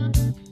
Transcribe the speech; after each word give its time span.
Mm-hmm. 0.00 0.49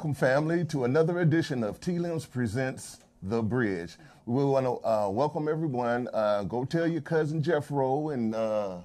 Welcome, 0.00 0.14
family, 0.14 0.64
to 0.64 0.84
another 0.84 1.20
edition 1.20 1.62
of 1.62 1.78
T 1.78 1.98
Limbs 1.98 2.24
Presents 2.24 3.00
The 3.22 3.42
Bridge. 3.42 3.96
We 4.24 4.42
want 4.46 4.64
to 4.64 4.82
uh, 4.82 5.10
welcome 5.10 5.46
everyone. 5.46 6.08
Uh, 6.14 6.44
go 6.44 6.64
tell 6.64 6.86
your 6.86 7.02
cousin 7.02 7.42
Jeffro 7.42 8.14
and 8.14 8.34
uh, 8.34 8.78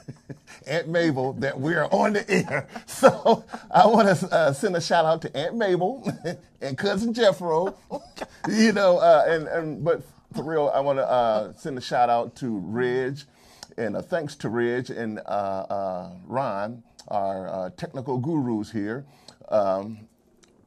Aunt 0.66 0.88
Mabel 0.88 1.34
that 1.34 1.60
we 1.60 1.74
are 1.74 1.92
on 1.92 2.14
the 2.14 2.30
air. 2.30 2.68
So 2.86 3.44
I 3.70 3.86
want 3.86 4.08
to 4.18 4.34
uh, 4.34 4.54
send 4.54 4.74
a 4.76 4.80
shout 4.80 5.04
out 5.04 5.20
to 5.22 5.36
Aunt 5.36 5.56
Mabel 5.56 6.10
and 6.62 6.78
cousin 6.78 7.12
Jeffro. 7.12 7.74
you 8.48 8.72
know, 8.72 8.96
uh, 8.96 9.26
and, 9.28 9.48
and 9.48 9.84
but 9.84 10.04
for 10.34 10.42
real, 10.42 10.72
I 10.74 10.80
want 10.80 10.98
to 11.00 11.06
uh, 11.06 11.52
send 11.52 11.76
a 11.76 11.82
shout 11.82 12.08
out 12.08 12.34
to 12.36 12.60
Ridge 12.60 13.26
and 13.76 13.94
thanks 14.06 14.34
to 14.36 14.48
Ridge 14.48 14.88
and 14.88 15.20
Ron, 15.28 16.82
our 17.08 17.70
technical 17.76 18.16
gurus 18.16 18.72
here. 18.72 19.04
Um, 19.50 20.08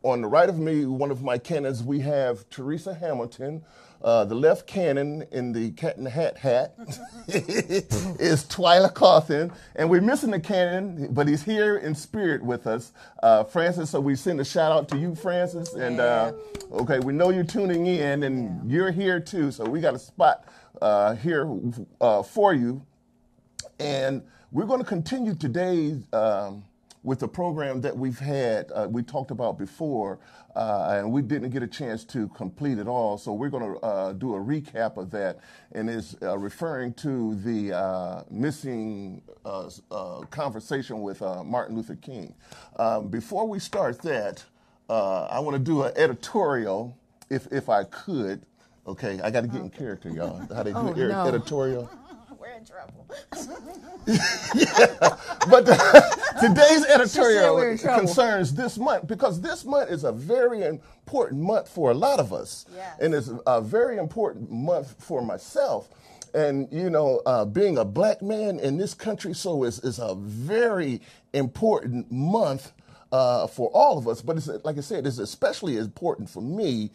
on 0.04 0.22
the 0.22 0.28
right 0.28 0.50
of 0.50 0.60
me, 0.60 0.86
one 0.86 1.12
of 1.12 1.24
my 1.24 1.38
cannons, 1.38 1.84
we 1.84 2.00
have 2.02 2.50
Teresa 2.50 2.94
Hamilton. 2.94 3.64
Uh, 4.04 4.26
the 4.26 4.36
left 4.36 4.68
cannon 4.68 5.26
in 5.32 5.54
the 5.54 5.72
cat 5.72 5.98
in 5.98 6.06
the 6.06 6.10
hat 6.10 6.38
hat 6.38 6.76
is 7.28 8.46
Twyla 8.46 8.94
Cawthon. 8.94 9.54
And 9.76 9.90
we're 9.90 10.02
missing 10.02 10.32
the 10.32 10.40
cannon, 10.40 11.10
but 11.14 11.28
he's 11.28 11.44
here 11.44 11.78
in 11.78 11.96
spirit 11.96 12.44
with 12.44 12.68
us, 12.68 12.94
uh, 13.24 13.44
Francis. 13.46 13.92
So 13.92 14.00
we 14.02 14.16
send 14.16 14.40
a 14.42 14.46
shout 14.46 14.72
out 14.72 14.90
to 14.90 14.98
you, 14.98 15.16
Francis. 15.16 15.74
And 15.76 16.00
uh, 16.00 16.34
okay, 16.72 17.00
we 17.00 17.14
know 17.14 17.30
you're 17.32 17.44
tuning 17.44 17.88
in 17.88 18.24
and 18.24 18.72
you're 18.72 18.92
here 18.92 19.20
too. 19.20 19.52
So 19.52 19.66
we 19.66 19.82
got 19.82 19.96
a 19.96 20.00
spot 20.00 20.46
uh, 20.82 21.16
here 21.16 21.50
uh, 22.02 22.24
for 22.24 22.54
you. 22.54 22.86
And 23.80 24.24
we're 24.52 24.66
going 24.66 24.82
to 24.82 24.88
continue 24.88 25.36
today's. 25.36 26.04
um, 26.14 26.64
with 27.04 27.20
the 27.20 27.28
program 27.28 27.82
that 27.82 27.98
we've 27.98 28.20
had, 28.20 28.72
uh, 28.74 28.88
we 28.90 29.02
talked 29.02 29.32
about 29.32 29.58
before, 29.58 30.20
uh, 30.56 30.98
and 30.98 31.12
we 31.12 31.22
didn't 31.22 31.50
get 31.52 31.64
a 31.64 31.68
chance 31.68 32.04
to 32.04 32.28
complete 32.30 32.78
it 32.78 32.88
all. 32.88 33.18
So 33.18 33.34
we're 33.34 33.50
going 33.50 33.74
to 33.74 33.80
uh, 33.80 34.14
do 34.14 34.36
a 34.36 34.40
recap 34.40 34.98
of 34.98 35.10
that, 35.12 35.40
and 35.72 35.90
is 35.90 36.18
uh, 36.22 36.38
referring 36.38 36.94
to 36.96 37.36
the 37.36 37.74
uh, 37.74 38.24
missing 38.30 39.22
uh, 39.46 39.70
conversation 40.30 41.02
with 41.02 41.22
Martin 41.22 41.76
Luther 41.76 41.96
King. 41.96 42.36
Um, 42.78 43.08
before 43.08 43.48
we 43.48 43.60
start 43.60 44.02
that, 44.02 44.44
I 44.90 45.40
want 45.40 45.56
to 45.56 45.64
do 45.64 45.84
an 45.84 45.94
editorial, 45.96 46.98
if 47.30 47.48
if 47.52 47.70
I 47.70 47.86
could. 47.86 48.42
Okay, 48.88 49.20
I 49.22 49.30
got 49.30 49.42
to 49.42 49.48
get 49.48 49.62
in 49.62 49.70
character, 49.70 50.10
y'all. 50.10 50.40
How 50.54 50.64
they 50.64 50.72
do 50.72 50.78
oh, 50.78 50.92
no. 50.92 51.28
editorial 51.28 51.90
in 52.60 52.66
trouble. 52.66 53.06
yeah, 54.56 55.18
but 55.50 55.66
today's 56.42 56.86
editorial 56.86 57.78
concerns 57.78 58.54
this 58.54 58.78
month 58.78 59.08
because 59.08 59.42
this 59.42 59.66
month 59.66 59.90
is 59.90 60.04
a 60.04 60.12
very 60.12 60.64
important 60.64 61.42
month 61.42 61.68
for 61.68 61.92
a 61.92 61.94
lot 61.94 62.20
of 62.20 62.34
us, 62.34 62.66
yes. 62.74 62.98
and 63.00 63.14
it's 63.14 63.32
a 63.48 63.62
very 63.62 63.98
important 63.98 64.52
month 64.52 64.96
for 65.00 65.22
myself. 65.22 65.90
And 66.34 66.68
you 66.72 66.90
know, 66.90 67.22
uh, 67.26 67.46
being 67.46 67.78
a 67.78 67.86
black 67.86 68.22
man 68.22 68.60
in 68.60 68.78
this 68.78 68.94
country, 68.94 69.34
so 69.34 69.64
is 69.64 69.80
is 69.80 70.00
a 70.00 70.16
very 70.16 71.02
important 71.34 72.12
month. 72.12 72.74
Uh, 73.12 73.48
for 73.48 73.70
all 73.70 73.98
of 73.98 74.08
us, 74.08 74.22
but 74.22 74.38
it's 74.38 74.48
like 74.64 74.78
I 74.78 74.82
said, 74.82 75.08
it's 75.08 75.18
especially 75.18 75.78
important 75.78 76.30
for 76.30 76.44
me 76.44 76.92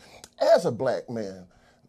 as 0.55 0.64
a 0.64 0.70
black 0.70 1.11
man. 1.11 1.44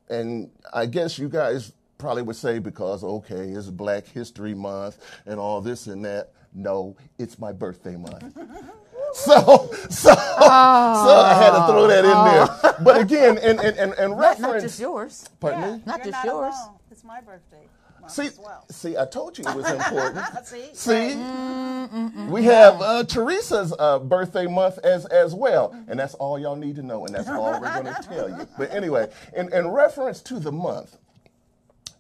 And 0.10 0.50
I 0.74 0.88
guess 0.88 1.19
you 1.19 1.30
guys 1.30 1.74
probably 1.97 2.24
would 2.24 2.36
say 2.36 2.59
because 2.59 3.03
okay, 3.03 3.50
it's 3.50 3.68
Black 3.68 4.07
History 4.07 4.53
Month 4.53 5.00
and 5.25 5.39
all 5.39 5.62
this 5.62 5.88
and 5.88 6.03
that. 6.06 6.31
No, 6.53 6.95
it's 7.19 7.38
my 7.38 7.51
birthday 7.51 7.97
month. 7.97 8.33
so, 9.13 9.69
so, 9.89 10.13
oh, 10.15 11.06
so 11.06 11.15
I 11.15 11.33
had 11.33 11.51
to 11.51 11.68
throw 11.68 11.88
that 11.88 12.06
in 12.06 12.12
oh. 12.13 12.59
there. 12.62 12.75
But 12.83 13.01
again, 13.01 13.38
and 13.38 13.59
and 13.59 13.77
and, 13.77 13.94
and 13.94 14.18
reference. 14.18 14.42
Not, 14.42 14.53
not 14.53 14.62
just 14.62 14.80
yours. 14.80 15.30
Pardon 15.39 15.62
yeah, 15.62 15.75
me. 15.75 15.83
Not 15.86 16.00
just 16.00 16.12
not 16.12 16.25
yours. 16.25 16.56
Alone. 16.56 16.80
It's 16.92 17.03
my 17.03 17.21
birthday. 17.21 17.68
See, 18.07 18.30
well. 18.39 18.65
see, 18.69 18.98
I 18.98 19.06
told 19.06 19.38
you 19.38 19.45
it 19.48 19.56
was 19.56 19.69
important. 19.69 20.25
see, 20.45 20.69
see, 20.74 21.15
mm-hmm. 21.15 22.30
we 22.30 22.44
have 22.44 22.80
uh, 22.81 23.03
Teresa's 23.03 23.74
uh, 23.77 24.00
birthday 24.00 24.45
month 24.45 24.77
as 24.80 25.06
as 25.07 25.33
well, 25.33 25.75
and 25.88 26.00
that's 26.00 26.13
all 26.15 26.38
y'all 26.38 26.56
need 26.56 26.75
to 26.75 26.83
know, 26.83 27.06
and 27.06 27.15
that's 27.15 27.27
all 27.27 27.59
we're 27.59 27.81
going 27.81 27.86
to 27.86 28.03
tell 28.03 28.30
you. 28.30 28.48
But 28.57 28.71
anyway, 28.71 29.09
in, 29.36 29.51
in 29.51 29.68
reference 29.69 30.21
to 30.24 30.39
the 30.39 30.51
month, 30.51 30.98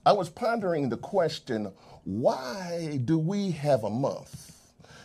I 0.05 0.13
was 0.13 0.29
pondering 0.29 0.89
the 0.89 0.97
question 0.97 1.71
why 2.03 2.99
do 3.03 3.17
we 3.17 3.51
have 3.51 3.83
a 3.83 3.89
month? 3.89 4.51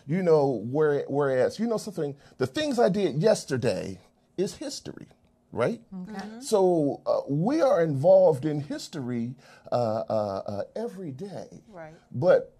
You 0.06 0.22
know, 0.22 0.62
where, 0.70 1.04
whereas, 1.08 1.58
you 1.58 1.66
know 1.66 1.78
something, 1.78 2.14
the 2.36 2.46
things 2.46 2.78
I 2.78 2.88
did 2.90 3.22
yesterday 3.22 3.98
is 4.36 4.56
history, 4.56 5.06
right? 5.52 5.80
Okay. 6.02 6.12
Mm-hmm. 6.12 6.40
So 6.40 7.00
uh, 7.06 7.20
we 7.28 7.62
are 7.62 7.82
involved 7.82 8.44
in 8.44 8.60
history 8.60 9.34
uh, 9.72 9.74
uh, 9.74 10.42
uh, 10.46 10.62
every 10.76 11.12
day. 11.12 11.62
Right. 11.68 11.94
But 12.12 12.54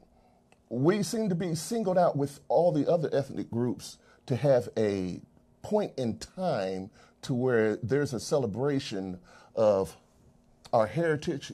we 0.71 1.03
seem 1.03 1.29
to 1.29 1.35
be 1.35 1.55
singled 1.55 1.99
out 1.99 2.17
with 2.17 2.41
all 2.49 2.73
the 2.73 2.91
other 2.91 3.11
ethnic 3.13 3.51
groups 3.51 3.99
to 4.27 4.37
have 4.37 4.69
a 4.79 5.21
point 5.63 5.93
in 5.99 6.17
time 6.19 6.91
to 7.23 7.35
where 7.35 7.77
there's 7.77 8.15
a 8.15 8.21
celebration 8.21 9.19
of 9.55 9.97
our 10.73 10.87
heritage 10.87 11.53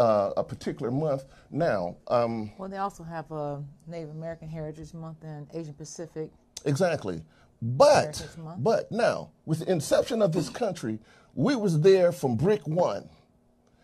uh, 0.00 0.32
a 0.38 0.42
particular 0.42 0.90
month. 0.90 1.26
Now, 1.50 1.96
um, 2.08 2.50
well, 2.56 2.70
they 2.70 2.78
also 2.78 3.04
have 3.04 3.30
a 3.30 3.62
Native 3.86 4.10
American 4.10 4.48
Heritage 4.48 4.94
Month 4.94 5.18
and 5.22 5.46
Asian 5.52 5.74
Pacific. 5.74 6.30
Exactly, 6.64 7.22
but 7.60 8.26
but 8.58 8.90
now 8.90 9.30
with 9.44 9.60
the 9.60 9.70
inception 9.70 10.22
of 10.22 10.32
this 10.32 10.48
country, 10.48 10.98
we 11.34 11.54
was 11.54 11.80
there 11.80 12.12
from 12.12 12.36
brick 12.36 12.66
one, 12.66 13.08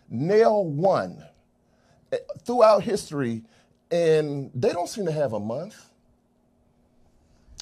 nail 0.08 0.64
one, 0.64 1.22
eh, 2.12 2.18
throughout 2.44 2.82
history, 2.82 3.42
and 3.90 4.50
they 4.54 4.72
don't 4.72 4.88
seem 4.88 5.04
to 5.04 5.12
have 5.12 5.34
a 5.34 5.40
month. 5.40 5.90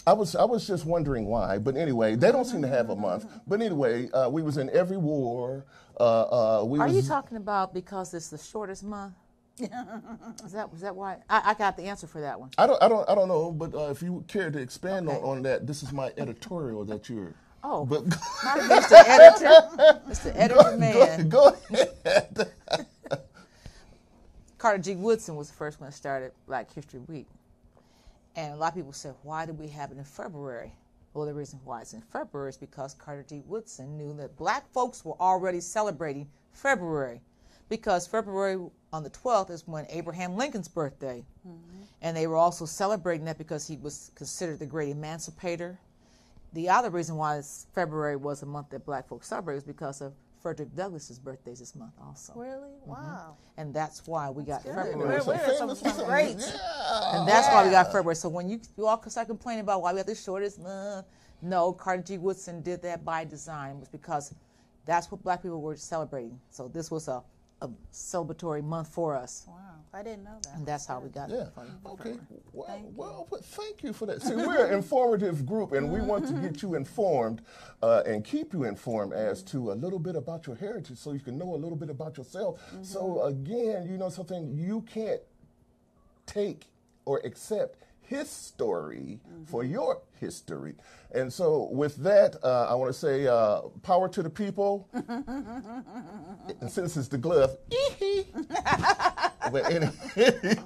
I 0.06 0.12
was 0.12 0.36
I 0.36 0.44
was 0.44 0.66
just 0.66 0.84
wondering 0.84 1.26
why, 1.26 1.58
but 1.58 1.76
anyway, 1.76 2.14
they 2.14 2.30
don't 2.30 2.44
seem 2.44 2.60
to 2.62 2.68
have 2.68 2.90
a 2.90 2.96
month. 2.96 3.26
But 3.46 3.62
anyway, 3.62 4.10
uh, 4.10 4.28
we 4.28 4.42
was 4.42 4.58
in 4.58 4.68
every 4.70 4.98
war. 4.98 5.64
Uh, 5.98 6.02
uh, 6.60 6.64
we 6.64 6.78
Are 6.78 6.86
was, 6.86 6.96
you 6.96 7.02
talking 7.02 7.36
about 7.38 7.72
because 7.72 8.12
it's 8.12 8.28
the 8.28 8.38
shortest 8.38 8.84
month? 8.84 9.14
is 9.58 10.52
that 10.52 10.70
was 10.70 10.80
that 10.80 10.94
why? 10.94 11.18
I, 11.30 11.50
I, 11.50 11.54
got 11.54 11.76
the 11.76 11.84
answer 11.84 12.06
for 12.08 12.20
that 12.20 12.38
one. 12.38 12.50
I 12.58 12.66
don't 12.66 12.82
I 12.82 12.88
don't 12.88 13.08
I 13.08 13.14
don't 13.14 13.28
know, 13.28 13.52
but 13.52 13.74
uh, 13.74 13.90
if 13.90 14.02
you 14.02 14.24
care 14.26 14.50
to 14.50 14.58
expand 14.58 15.08
okay. 15.08 15.16
on, 15.18 15.38
on 15.38 15.42
that, 15.42 15.66
this 15.66 15.82
is 15.82 15.92
my 15.92 16.12
editorial 16.18 16.84
that 16.86 17.08
you're. 17.08 17.34
Oh, 17.62 17.86
but 17.86 18.04
Mr. 18.08 19.02
Editor, 19.06 20.00
Mr. 20.08 20.32
Editor 20.34 20.70
go, 20.70 20.76
man. 20.76 21.28
Go, 21.28 21.56
go 21.70 21.82
ahead. 22.04 22.52
Carter 24.58 24.82
G. 24.82 24.96
Woodson 24.96 25.36
was 25.36 25.48
the 25.48 25.54
first 25.54 25.80
one 25.80 25.88
that 25.88 25.96
started 25.96 26.32
Black 26.46 26.72
History 26.72 27.00
Week. 27.06 27.26
And 28.36 28.52
a 28.52 28.56
lot 28.56 28.68
of 28.68 28.74
people 28.74 28.92
said, 28.92 29.14
why 29.22 29.46
did 29.46 29.58
we 29.58 29.68
have 29.68 29.92
it 29.92 29.98
in 29.98 30.04
February? 30.04 30.72
Well, 31.12 31.26
the 31.26 31.34
reason 31.34 31.60
why 31.64 31.82
it's 31.82 31.92
in 31.92 32.00
February 32.00 32.50
is 32.50 32.56
because 32.56 32.94
Carter 32.94 33.24
G. 33.28 33.42
Woodson 33.46 33.96
knew 33.96 34.12
that 34.14 34.36
black 34.36 34.70
folks 34.72 35.04
were 35.04 35.20
already 35.20 35.60
celebrating 35.60 36.28
February 36.52 37.20
because 37.68 38.06
February 38.06 38.58
on 38.92 39.02
the 39.04 39.10
12th 39.10 39.50
is 39.50 39.66
when 39.66 39.86
Abraham 39.88 40.36
Lincoln's 40.36 40.68
birthday. 40.68 41.24
Mm-hmm. 41.46 41.82
And 42.02 42.16
they 42.16 42.26
were 42.26 42.36
also 42.36 42.64
celebrating 42.64 43.24
that 43.26 43.38
because 43.38 43.66
he 43.66 43.76
was 43.76 44.10
considered 44.16 44.58
the 44.58 44.66
great 44.66 44.90
emancipator. 44.90 45.78
The 46.52 46.68
other 46.68 46.90
reason 46.90 47.16
why 47.16 47.40
February 47.74 48.16
was 48.16 48.42
a 48.42 48.46
month 48.46 48.70
that 48.70 48.84
black 48.84 49.08
folks 49.08 49.28
celebrate 49.28 49.56
is 49.56 49.64
because 49.64 50.00
of 50.00 50.12
Frederick 50.44 50.76
Douglass's 50.76 51.18
birthday 51.18 51.54
this 51.54 51.74
month 51.74 51.94
also. 52.04 52.34
Really? 52.36 52.52
Mm-hmm. 52.82 52.90
Wow. 52.90 53.38
And 53.56 53.72
that's 53.72 54.06
why 54.06 54.28
we 54.28 54.44
got 54.44 54.62
good. 54.62 54.74
February. 54.74 55.18
We're, 55.26 55.38
we're 55.38 55.56
some, 55.56 55.74
some 55.74 56.04
great. 56.04 56.36
Yeah. 56.36 57.16
And 57.16 57.26
that's 57.26 57.46
yeah. 57.46 57.54
why 57.54 57.64
we 57.64 57.70
got 57.70 57.86
February. 57.86 58.14
So 58.14 58.28
when 58.28 58.50
you, 58.50 58.60
you 58.76 58.86
all 58.86 59.02
start 59.08 59.26
complaining 59.26 59.62
about 59.62 59.80
why 59.80 59.92
we 59.92 59.98
have 60.00 60.06
the 60.06 60.14
shortest 60.14 60.60
month, 60.60 61.06
no, 61.40 61.72
Carter 61.72 62.02
G. 62.02 62.18
Woodson 62.18 62.60
did 62.60 62.82
that 62.82 63.06
by 63.06 63.24
design. 63.24 63.76
It 63.76 63.80
was 63.80 63.88
because 63.88 64.34
that's 64.84 65.10
what 65.10 65.22
black 65.22 65.40
people 65.40 65.62
were 65.62 65.76
celebrating. 65.76 66.38
So 66.50 66.68
this 66.68 66.90
was 66.90 67.08
a, 67.08 67.22
a 67.64 67.70
celebratory 67.92 68.62
month 68.62 68.88
for 68.88 69.16
us. 69.16 69.44
Wow. 69.48 69.54
I 69.92 70.02
didn't 70.02 70.24
know 70.24 70.38
that. 70.42 70.56
And 70.56 70.66
that's 70.66 70.86
how 70.86 70.98
we 70.98 71.08
got 71.08 71.30
yeah. 71.30 71.36
it. 71.36 71.48
Okay. 71.86 72.16
Well, 72.52 72.66
thank 72.66 72.86
well, 72.96 73.28
you. 73.30 73.38
thank 73.42 73.82
you 73.84 73.92
for 73.92 74.06
that. 74.06 74.22
See, 74.22 74.34
we're 74.34 74.66
an 74.66 74.74
informative 74.74 75.46
group, 75.46 75.72
and 75.72 75.88
we 75.88 76.00
want 76.00 76.26
to 76.26 76.32
get 76.48 76.62
you 76.62 76.74
informed 76.74 77.42
uh, 77.80 78.02
and 78.04 78.24
keep 78.24 78.52
you 78.52 78.64
informed 78.64 79.12
as 79.12 79.42
to 79.44 79.70
a 79.70 79.74
little 79.74 80.00
bit 80.00 80.16
about 80.16 80.48
your 80.48 80.56
heritage, 80.56 80.98
so 80.98 81.12
you 81.12 81.20
can 81.20 81.38
know 81.38 81.54
a 81.54 81.56
little 81.56 81.76
bit 81.76 81.90
about 81.90 82.18
yourself. 82.18 82.60
Mm-hmm. 82.60 82.82
So 82.82 83.22
again, 83.22 83.86
you 83.88 83.96
know 83.96 84.08
something, 84.08 84.52
you 84.52 84.80
can't 84.82 85.20
take 86.26 86.64
or 87.04 87.20
accept 87.24 87.83
his 88.06 88.30
story 88.30 89.20
mm-hmm. 89.26 89.44
for 89.44 89.64
your 89.64 90.02
history. 90.20 90.74
And 91.14 91.32
so, 91.32 91.68
with 91.70 91.96
that, 91.98 92.36
uh, 92.42 92.66
I 92.68 92.74
want 92.74 92.92
to 92.92 92.98
say 92.98 93.26
uh, 93.26 93.62
power 93.82 94.08
to 94.08 94.22
the 94.22 94.30
people. 94.30 94.88
and 94.92 96.70
since 96.70 96.96
it's 96.96 97.08
the 97.08 97.18
glove, 97.18 97.56
but 99.52 99.70
anyway, 99.70 99.92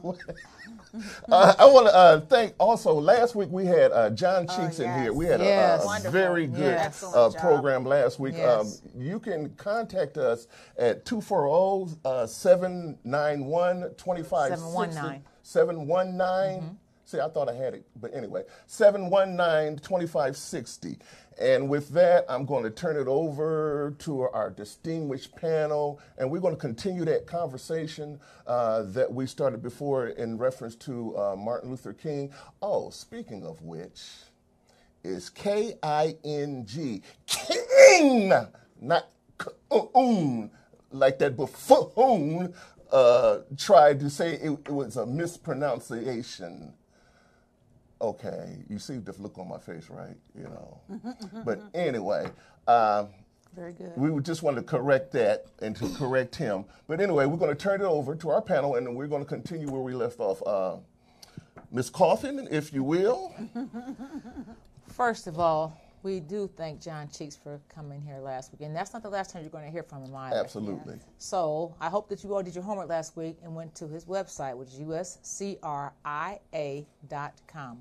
uh, 1.31 1.55
I 1.59 1.65
want 1.67 1.87
to 1.87 1.95
uh, 1.95 2.21
thank 2.21 2.55
also. 2.59 2.95
Last 2.95 3.35
week 3.35 3.51
we 3.51 3.67
had 3.67 3.93
uh, 3.93 4.09
John 4.11 4.47
oh, 4.49 4.57
Cheeks 4.57 4.81
oh, 4.81 4.85
in 4.85 4.89
yes. 4.89 5.03
here. 5.03 5.13
We 5.13 5.27
had 5.27 5.41
yes. 5.41 5.85
a, 5.85 6.09
a 6.09 6.11
very 6.11 6.47
good. 6.47 6.79
Uh, 7.03 7.31
program 7.39 7.85
last 7.85 8.19
week. 8.19 8.35
Yes. 8.37 8.83
Um, 8.83 9.03
you 9.03 9.21
can 9.21 9.51
contact 9.57 10.17
us 10.17 10.47
at 10.79 11.05
240 11.05 12.27
791 12.27 13.95
2560. 13.97 15.23
719. 15.43 16.79
See, 17.09 17.21
I 17.21 17.29
thought 17.31 17.49
I 17.49 17.55
had 17.55 17.73
it, 17.73 17.87
but 17.99 18.15
anyway, 18.15 18.43
719 18.67 19.79
2560. 19.79 20.99
And 21.41 21.71
with 21.71 21.89
that, 21.95 22.27
I'm 22.29 22.45
going 22.45 22.65
to 22.65 22.71
turn 22.71 22.99
it 22.99 23.09
over 23.09 23.95
to 24.01 24.21
our 24.25 24.51
distinguished 24.51 25.35
panel, 25.35 26.03
and 26.19 26.31
we're 26.31 26.41
going 26.41 26.55
to 26.55 26.61
continue 26.61 27.07
that 27.07 27.27
conversation 27.27 28.21
uh, 28.47 28.83
that 28.89 29.11
we 29.11 29.25
started 29.25 29.63
before 29.63 30.09
in 30.09 30.37
reference 30.37 30.75
to 30.75 31.17
uh, 31.17 31.35
Martin 31.35 31.71
Luther 31.71 31.95
King. 31.95 32.31
Oh, 32.61 32.91
speaking 32.91 33.43
of 33.43 33.63
which, 33.63 34.03
is 35.03 35.31
K 35.31 35.79
I 35.83 36.15
N 36.27 36.67
G. 36.67 37.01
King, 37.27 38.35
not 38.83 39.09
K-un, 39.39 40.51
like 40.93 41.19
that 41.21 41.39
buffoon 41.39 42.53
uh, 42.93 43.39
tried 43.57 44.01
to 44.01 44.11
say 44.11 44.35
it, 44.35 44.51
it 44.51 44.71
was 44.71 44.99
a 44.99 45.07
mispronunciation. 45.07 46.75
Okay, 48.01 48.59
you 48.69 48.79
see 48.79 48.99
the 48.99 49.13
look 49.19 49.39
on 49.39 49.49
my 49.49 49.59
face, 49.59 49.89
right? 49.91 50.17
You 50.37 50.45
know. 50.45 50.81
but 51.45 51.61
anyway, 51.75 52.31
uh, 52.69 53.07
Very 53.57 53.73
good. 53.73 53.93
we 53.97 54.21
just 54.23 54.43
want 54.43 54.57
to 54.57 54.63
correct 54.63 55.11
that 55.13 55.47
and 55.61 55.75
to 55.77 55.89
correct 55.97 56.37
him. 56.37 56.65
But 56.87 57.01
anyway, 57.01 57.27
we're 57.27 57.37
going 57.37 57.51
to 57.51 57.61
turn 57.61 57.81
it 57.81 57.85
over 57.85 58.15
to 58.15 58.31
our 58.31 58.41
panel, 58.43 58.77
and 58.77 58.95
we're 58.95 59.09
going 59.09 59.23
to 59.25 59.29
continue 59.29 59.69
where 59.69 59.83
we 59.83 59.95
left 59.95 60.21
off. 60.21 60.41
Uh, 60.47 60.77
Miss 61.73 61.91
Coffin, 61.91 62.47
if 62.51 62.73
you 62.73 62.85
will. 62.85 63.35
First 64.89 65.27
of 65.27 65.39
all, 65.41 65.79
we 66.03 66.21
do 66.21 66.49
thank 66.57 66.81
John 66.81 67.09
Cheeks 67.09 67.37
for 67.37 67.61
coming 67.69 68.01
here 68.01 68.19
last 68.19 68.53
week, 68.53 68.63
and 68.63 68.75
that's 68.75 68.93
not 68.93 69.03
the 69.03 69.11
last 69.11 69.31
time 69.33 69.43
you're 69.43 69.51
going 69.51 69.65
to 69.65 69.71
hear 69.71 69.83
from 69.83 70.05
him 70.05 70.15
either. 70.15 70.37
Absolutely. 70.37 70.99
So 71.19 71.75
I 71.81 71.89
hope 71.89 72.09
that 72.09 72.23
you 72.25 72.35
all 72.35 72.43
did 72.43 72.55
your 72.55 72.65
homework 72.65 72.89
last 72.89 73.17
week 73.17 73.37
and 73.43 73.55
went 73.55 73.75
to 73.77 73.89
his 73.89 74.05
website, 74.05 74.57
which 74.57 74.69
is 74.69 74.81
uscria.com, 74.81 75.63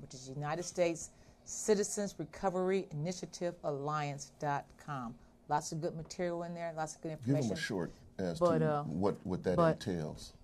which 0.02 0.14
is 0.14 0.28
United 0.28 0.64
States 0.64 1.10
Citizens 1.44 2.14
Recovery 2.18 2.86
Initiative 2.90 3.54
Alliance.com. 3.64 5.14
Lots 5.48 5.72
of 5.72 5.80
good 5.80 5.96
material 5.96 6.42
in 6.42 6.54
there, 6.54 6.72
lots 6.76 6.96
of 6.96 7.00
good 7.02 7.12
information. 7.12 7.48
Give 7.48 7.50
information. 7.50 7.50
them 7.50 7.58
a 7.58 7.60
short 7.60 7.92
as 8.32 8.38
But, 8.38 8.58
to 8.58 8.70
uh, 8.70 8.82
what, 8.84 9.16
what 9.24 9.42
that 9.44 9.56
but- 9.56 9.86
entails. 9.86 10.34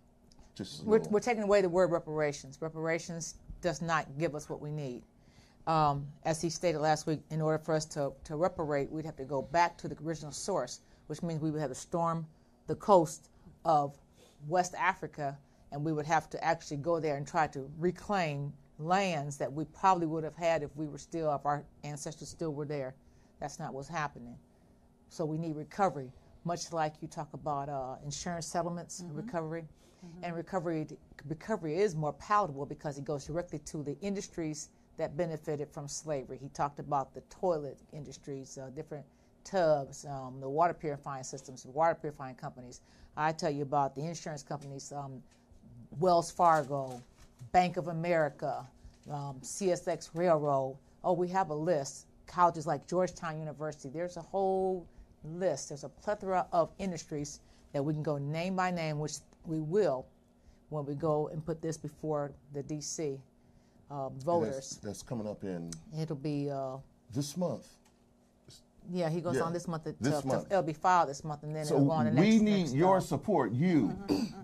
Just 0.54 0.82
a 0.82 0.84
We're, 0.86 1.00
we're 1.10 1.20
taking 1.20 1.42
away 1.42 1.60
the 1.62 1.68
word 1.68 1.90
reparations. 1.90 2.58
Reparations 2.62 3.34
does 3.60 3.82
not 3.82 4.06
give 4.18 4.34
us 4.36 4.48
what 4.48 4.60
we 4.60 4.70
need. 4.70 5.02
Um, 5.66 6.06
as 6.24 6.42
he 6.42 6.50
stated 6.50 6.80
last 6.80 7.06
week, 7.06 7.20
in 7.30 7.40
order 7.40 7.58
for 7.58 7.74
us 7.74 7.86
to, 7.86 8.12
to 8.24 8.36
reparate, 8.36 8.90
we'd 8.90 9.06
have 9.06 9.16
to 9.16 9.24
go 9.24 9.42
back 9.42 9.78
to 9.78 9.88
the 9.88 9.96
original 10.04 10.32
source, 10.32 10.80
which 11.06 11.22
means 11.22 11.40
we 11.40 11.50
would 11.50 11.60
have 11.60 11.70
to 11.70 11.74
storm 11.74 12.26
the 12.66 12.74
coast 12.74 13.30
of 13.64 13.96
West 14.46 14.74
Africa, 14.78 15.38
and 15.72 15.82
we 15.82 15.92
would 15.92 16.06
have 16.06 16.28
to 16.30 16.44
actually 16.44 16.76
go 16.76 17.00
there 17.00 17.16
and 17.16 17.26
try 17.26 17.46
to 17.46 17.70
reclaim 17.78 18.52
lands 18.78 19.38
that 19.38 19.50
we 19.50 19.64
probably 19.66 20.06
would 20.06 20.24
have 20.24 20.36
had 20.36 20.62
if 20.62 20.74
we 20.76 20.86
were 20.86 20.98
still, 20.98 21.34
if 21.34 21.46
our 21.46 21.64
ancestors 21.82 22.28
still 22.28 22.52
were 22.52 22.66
there. 22.66 22.94
That's 23.40 23.58
not 23.58 23.72
what's 23.72 23.88
happening. 23.88 24.36
So 25.08 25.24
we 25.24 25.38
need 25.38 25.56
recovery, 25.56 26.12
much 26.44 26.72
like 26.72 26.94
you 27.00 27.08
talk 27.08 27.32
about 27.32 27.68
uh, 27.70 27.96
insurance 28.04 28.46
settlements, 28.46 29.02
recovery. 29.14 29.64
And 30.22 30.36
recovery, 30.36 30.86
recovery 31.26 31.78
is 31.78 31.94
more 31.94 32.12
palatable 32.12 32.66
because 32.66 32.98
it 32.98 33.06
goes 33.06 33.24
directly 33.24 33.60
to 33.60 33.82
the 33.82 33.98
industries 34.02 34.68
that 34.96 35.16
benefited 35.16 35.68
from 35.68 35.88
slavery. 35.88 36.38
He 36.40 36.48
talked 36.48 36.78
about 36.78 37.14
the 37.14 37.20
toilet 37.22 37.78
industries, 37.92 38.58
uh, 38.58 38.70
different 38.70 39.04
tubs, 39.44 40.04
um, 40.06 40.40
the 40.40 40.48
water 40.48 40.74
purifying 40.74 41.24
systems, 41.24 41.64
the 41.64 41.70
water 41.70 41.94
purifying 41.94 42.34
companies. 42.34 42.80
I 43.16 43.32
tell 43.32 43.50
you 43.50 43.62
about 43.62 43.94
the 43.94 44.02
insurance 44.02 44.42
companies, 44.42 44.92
um, 44.92 45.22
Wells 45.98 46.30
Fargo, 46.30 47.00
Bank 47.52 47.76
of 47.76 47.88
America, 47.88 48.66
um, 49.10 49.38
CSX 49.42 50.10
Railroad. 50.14 50.76
Oh, 51.02 51.12
we 51.12 51.28
have 51.28 51.50
a 51.50 51.54
list. 51.54 52.06
Colleges 52.26 52.66
like 52.66 52.86
Georgetown 52.86 53.38
University. 53.38 53.90
There's 53.90 54.16
a 54.16 54.22
whole 54.22 54.86
list. 55.24 55.68
There's 55.68 55.84
a 55.84 55.88
plethora 55.88 56.46
of 56.52 56.72
industries 56.78 57.40
that 57.72 57.82
we 57.82 57.92
can 57.92 58.02
go 58.02 58.16
name 58.18 58.56
by 58.56 58.70
name, 58.70 58.98
which 58.98 59.16
we 59.44 59.60
will 59.60 60.06
when 60.70 60.86
we 60.86 60.94
go 60.94 61.28
and 61.28 61.44
put 61.44 61.60
this 61.60 61.76
before 61.76 62.32
the 62.52 62.62
DC 62.62 63.18
uh, 63.90 64.08
voters. 64.10 64.54
That's, 64.54 64.76
that's 64.76 65.02
coming 65.02 65.26
up 65.28 65.44
in 65.44 65.70
It'll 66.00 66.16
be, 66.16 66.50
uh, 66.50 66.76
this 67.14 67.36
month. 67.36 67.66
yeah, 68.90 69.08
he 69.08 69.20
goes 69.20 69.36
Yeah, 69.36 69.42
on 69.42 69.52
this 69.52 69.66
month. 69.68 69.84
To, 69.84 69.94
this 70.00 70.20
to- 70.20 70.26
month. 70.26 70.46
it'll 70.50 70.62
be 70.62 70.72
filed 70.72 71.08
this 71.08 71.24
month, 71.24 71.42
and 71.42 71.54
then 71.54 71.64
So 71.64 71.74
it'll 71.76 71.86
go 71.86 71.92
on 71.92 72.04
the 72.06 72.10
next. 72.12 72.26
we 72.26 72.38
need 72.38 72.58
next, 72.60 72.74
your 72.74 72.96
uh, 72.98 73.00
support, 73.00 73.52
you, 73.52 73.96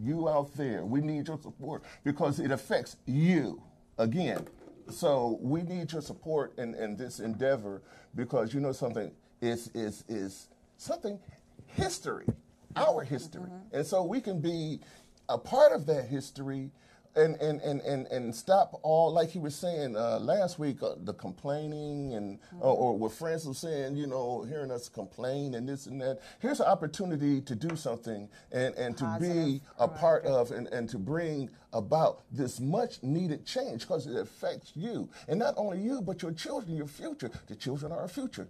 you 0.02 0.28
out 0.28 0.54
there. 0.56 0.84
We 0.84 1.00
need 1.00 1.28
your 1.28 1.38
support 1.42 1.82
because 2.04 2.38
it 2.40 2.50
affects 2.50 2.96
you 3.06 3.62
again. 3.98 4.46
So 4.88 5.38
we 5.40 5.62
need 5.62 5.92
your 5.92 6.02
support 6.02 6.58
in, 6.58 6.74
in 6.74 6.96
this 6.96 7.20
endeavor 7.20 7.82
because 8.16 8.52
you 8.52 8.58
know 8.60 8.72
something 8.72 9.12
is 9.40 9.68
is 9.72 10.04
is 10.08 10.48
something 10.78 11.18
history, 11.66 12.26
our 12.74 13.04
history, 13.04 13.48
and 13.72 13.86
so 13.86 14.02
we 14.02 14.20
can 14.20 14.40
be 14.40 14.80
a 15.28 15.38
part 15.38 15.72
of 15.72 15.86
that 15.86 16.06
history. 16.06 16.70
And, 17.16 17.34
and, 17.36 17.60
and, 17.62 17.80
and, 17.80 18.06
and 18.06 18.32
stop 18.32 18.78
all 18.84 19.12
like 19.12 19.30
he 19.30 19.40
was 19.40 19.56
saying 19.56 19.96
uh, 19.96 20.20
last 20.20 20.60
week 20.60 20.80
uh, 20.80 20.94
the 21.02 21.12
complaining 21.12 22.14
and 22.14 22.38
or, 22.60 22.72
or 22.72 22.96
what 22.96 23.10
friends 23.10 23.46
was 23.46 23.58
saying 23.58 23.96
you 23.96 24.06
know 24.06 24.44
hearing 24.48 24.70
us 24.70 24.88
complain 24.88 25.54
and 25.54 25.68
this 25.68 25.86
and 25.86 26.00
that. 26.00 26.20
Here's 26.38 26.60
an 26.60 26.66
opportunity 26.66 27.40
to 27.40 27.54
do 27.56 27.74
something 27.74 28.28
and, 28.52 28.76
and 28.76 28.96
to 28.98 29.16
be 29.20 29.60
a 29.78 29.88
part 29.88 30.24
of 30.24 30.52
and, 30.52 30.68
and 30.68 30.88
to 30.90 30.98
bring 30.98 31.50
about 31.72 32.22
this 32.30 32.60
much 32.60 33.02
needed 33.02 33.44
change 33.44 33.80
because 33.80 34.06
it 34.06 34.16
affects 34.16 34.72
you. 34.76 35.08
And 35.26 35.40
not 35.40 35.54
only 35.56 35.80
you 35.80 36.00
but 36.02 36.22
your 36.22 36.32
children 36.32 36.76
your 36.76 36.86
future. 36.86 37.30
The 37.48 37.56
children 37.56 37.90
are 37.90 38.02
our 38.02 38.08
future. 38.08 38.46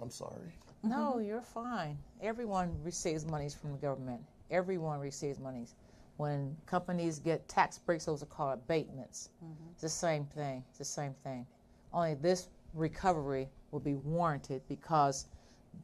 I'm 0.00 0.10
sorry. 0.10 0.52
No, 0.82 1.18
you're 1.18 1.40
fine. 1.40 1.96
Everyone 2.20 2.76
receives 2.82 3.24
monies 3.24 3.54
from 3.54 3.72
the 3.72 3.78
government. 3.78 4.20
Everyone 4.50 5.00
receives 5.00 5.38
monies. 5.38 5.74
When 6.16 6.56
companies 6.66 7.18
get 7.18 7.46
tax 7.48 7.78
breaks, 7.78 8.04
those 8.04 8.22
are 8.22 8.26
called 8.26 8.54
abatements. 8.54 9.30
It's 9.72 9.82
the 9.82 9.88
same 9.88 10.26
thing. 10.26 10.64
It's 10.68 10.78
the 10.78 10.84
same 10.84 11.14
thing. 11.24 11.46
Only 11.92 12.14
this 12.14 12.48
recovery 12.72 13.48
will 13.70 13.80
be 13.80 13.94
warranted 13.94 14.62
because 14.68 15.26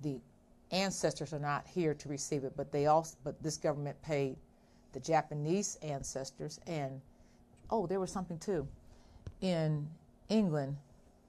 the 0.03 0.21
ancestors 0.71 1.33
are 1.33 1.41
not 1.41 1.67
here 1.67 1.95
to 1.95 2.09
receive 2.09 2.45
it, 2.45 2.53
but 2.57 2.71
they 2.71 2.87
also, 2.87 3.17
but 3.25 3.43
this 3.43 3.57
government 3.57 4.01
paid 4.03 4.37
the 4.93 5.01
Japanese 5.01 5.77
ancestors 5.83 6.61
and 6.67 7.01
oh, 7.71 7.87
there 7.87 8.01
was 8.01 8.11
something 8.11 8.39
too. 8.39 8.67
In 9.41 9.89
England, 10.29 10.77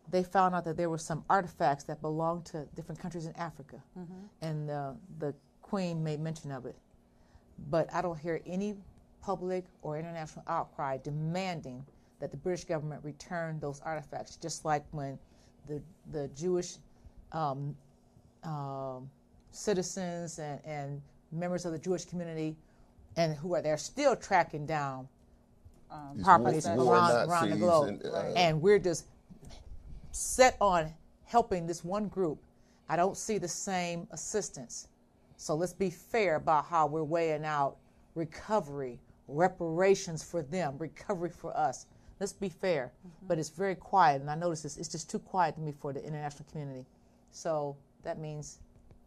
they 0.09 0.23
found 0.23 0.53
out 0.55 0.65
that 0.65 0.77
there 0.77 0.89
were 0.89 0.97
some 0.97 1.23
artifacts 1.29 1.83
that 1.85 2.01
belonged 2.01 2.45
to 2.45 2.65
different 2.75 2.99
countries 2.99 3.25
in 3.27 3.35
Africa, 3.35 3.81
and 4.41 4.69
uh, 4.69 4.91
the 5.19 5.33
Queen 5.61 6.03
made 6.03 6.19
mention 6.19 6.51
of 6.51 6.65
it. 6.65 6.75
But 7.69 7.93
I 7.93 8.01
don't 8.01 8.17
hear 8.19 8.41
any 8.45 8.75
public 9.21 9.65
or 9.81 9.97
international 9.97 10.43
outcry 10.47 10.97
demanding 11.03 11.85
that 12.19 12.31
the 12.31 12.37
British 12.37 12.65
government 12.65 13.03
return 13.03 13.59
those 13.59 13.81
artifacts, 13.81 14.35
just 14.35 14.65
like 14.65 14.83
when 14.91 15.17
the 15.67 15.81
the 16.11 16.29
Jewish 16.35 16.77
um, 17.31 17.75
um, 18.43 19.09
citizens 19.51 20.39
and, 20.39 20.59
and 20.65 21.01
members 21.31 21.65
of 21.65 21.71
the 21.71 21.79
Jewish 21.79 22.05
community, 22.05 22.55
and 23.17 23.35
who 23.35 23.55
are 23.55 23.61
they're 23.61 23.77
still 23.77 24.15
tracking 24.15 24.65
down 24.65 25.07
These 26.15 26.23
properties 26.23 26.67
war- 26.67 26.95
around, 26.95 27.27
war 27.27 27.35
around 27.35 27.49
the 27.51 27.57
globe. 27.57 27.87
and, 27.89 28.05
uh, 28.05 28.23
and 28.35 28.61
we're 28.61 28.79
just 28.79 29.05
set 30.11 30.57
on 30.61 30.93
helping 31.25 31.65
this 31.67 31.83
one 31.83 32.07
group. 32.07 32.39
I 32.89 32.95
don't 32.97 33.17
see 33.17 33.37
the 33.37 33.47
same 33.47 34.07
assistance. 34.11 34.87
So 35.37 35.55
let's 35.55 35.73
be 35.73 35.89
fair 35.89 36.35
about 36.35 36.65
how 36.65 36.87
we're 36.87 37.03
weighing 37.03 37.45
out 37.45 37.77
recovery, 38.15 38.99
reparations 39.31 40.23
for 40.23 40.41
them, 40.41 40.77
recovery 40.77 41.29
for 41.29 41.55
us. 41.57 41.85
Let's 42.19 42.33
be 42.33 42.49
fair. 42.49 42.91
But 43.27 43.39
it's 43.39 43.49
very 43.49 43.75
quiet, 43.75 44.21
and 44.21 44.29
I 44.29 44.35
notice 44.35 44.61
this, 44.61 44.77
it's 44.77 44.89
just 44.89 45.09
too 45.09 45.19
quiet 45.19 45.55
to 45.55 45.61
me 45.61 45.71
for 45.71 45.93
the 45.93 46.03
international 46.05 46.47
community. 46.51 46.85
So 47.31 47.75
that 48.03 48.19
means 48.19 48.59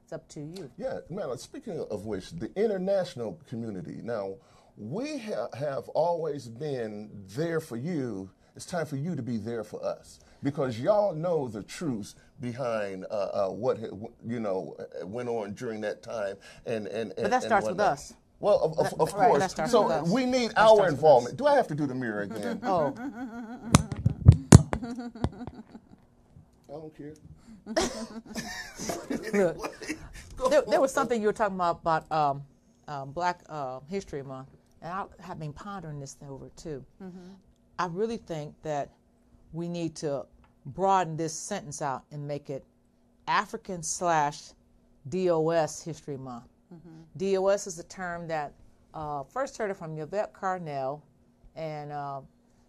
it's 0.02 0.12
up 0.12 0.28
to 0.30 0.40
you. 0.40 0.70
Yeah, 0.76 0.98
man, 1.10 1.36
speaking 1.38 1.84
of 1.90 2.06
which, 2.06 2.30
the 2.30 2.50
international 2.56 3.38
community. 3.48 4.00
Now, 4.02 4.34
we 4.76 5.18
ha- 5.18 5.48
have 5.56 5.88
always 5.90 6.48
been 6.48 7.10
there 7.36 7.60
for 7.60 7.76
you. 7.76 8.30
It's 8.56 8.66
time 8.66 8.86
for 8.86 8.96
you 8.96 9.16
to 9.16 9.22
be 9.22 9.36
there 9.36 9.64
for 9.64 9.84
us 9.84 10.20
because 10.42 10.78
y'all 10.78 11.14
know 11.14 11.48
the 11.48 11.62
truth 11.62 12.14
behind 12.40 13.04
uh, 13.10 13.14
uh, 13.14 13.48
what 13.48 13.78
you 14.24 14.38
know 14.38 14.76
went 15.02 15.28
on 15.28 15.54
during 15.54 15.80
that 15.80 16.02
time. 16.02 16.36
And 16.66 16.86
and, 16.86 17.12
and 17.12 17.22
But 17.22 17.30
that 17.30 17.42
starts 17.42 17.66
with 17.66 17.80
us. 17.80 18.14
Well, 18.44 18.60
of, 18.60 18.78
of, 18.78 19.00
of 19.00 19.14
Right, 19.14 19.28
course. 19.30 19.70
so 19.70 20.04
we 20.04 20.26
need 20.26 20.50
That 20.50 20.58
our 20.58 20.86
involvement. 20.86 21.38
Do 21.38 21.46
I 21.46 21.54
have 21.56 21.66
to 21.68 21.74
do 21.74 21.86
the 21.86 21.94
mirror 21.94 22.20
again? 22.24 22.60
Oh, 22.62 22.94
I 26.68 26.72
don't 26.76 26.94
care. 26.94 27.14
look. 29.32 29.74
there, 30.50 30.62
there 30.68 30.80
was 30.82 30.92
something 30.92 31.22
you 31.22 31.26
were 31.26 31.32
talking 31.32 31.54
about 31.54 31.80
about 31.80 32.12
um, 32.12 32.42
um, 32.86 33.12
Black 33.12 33.40
uh, 33.48 33.80
History 33.88 34.22
Month, 34.22 34.50
and 34.82 34.92
I 34.92 35.06
have 35.20 35.38
been 35.38 35.54
pondering 35.54 35.98
this 35.98 36.12
thing 36.12 36.28
over 36.28 36.50
too. 36.54 36.84
I 37.78 37.86
really 37.86 38.18
think 38.18 38.54
that 38.62 38.90
we 39.54 39.68
need 39.68 39.94
to 39.96 40.26
broaden 40.66 41.16
this 41.16 41.32
sentence 41.32 41.80
out 41.80 42.04
and 42.12 42.28
make 42.28 42.50
it 42.50 42.62
African 43.26 43.82
slash 43.82 44.50
DOS 45.08 45.82
History 45.82 46.18
Month. 46.18 46.44
DOS 47.16 47.66
is 47.66 47.78
a 47.78 47.84
term 47.84 48.26
that 48.28 48.52
uh, 48.94 49.22
first 49.24 49.56
heard 49.58 49.70
it 49.70 49.74
from 49.76 49.96
Yvette 49.98 50.32
Carnell 50.32 51.02
and 51.56 51.92
uh, 51.92 52.20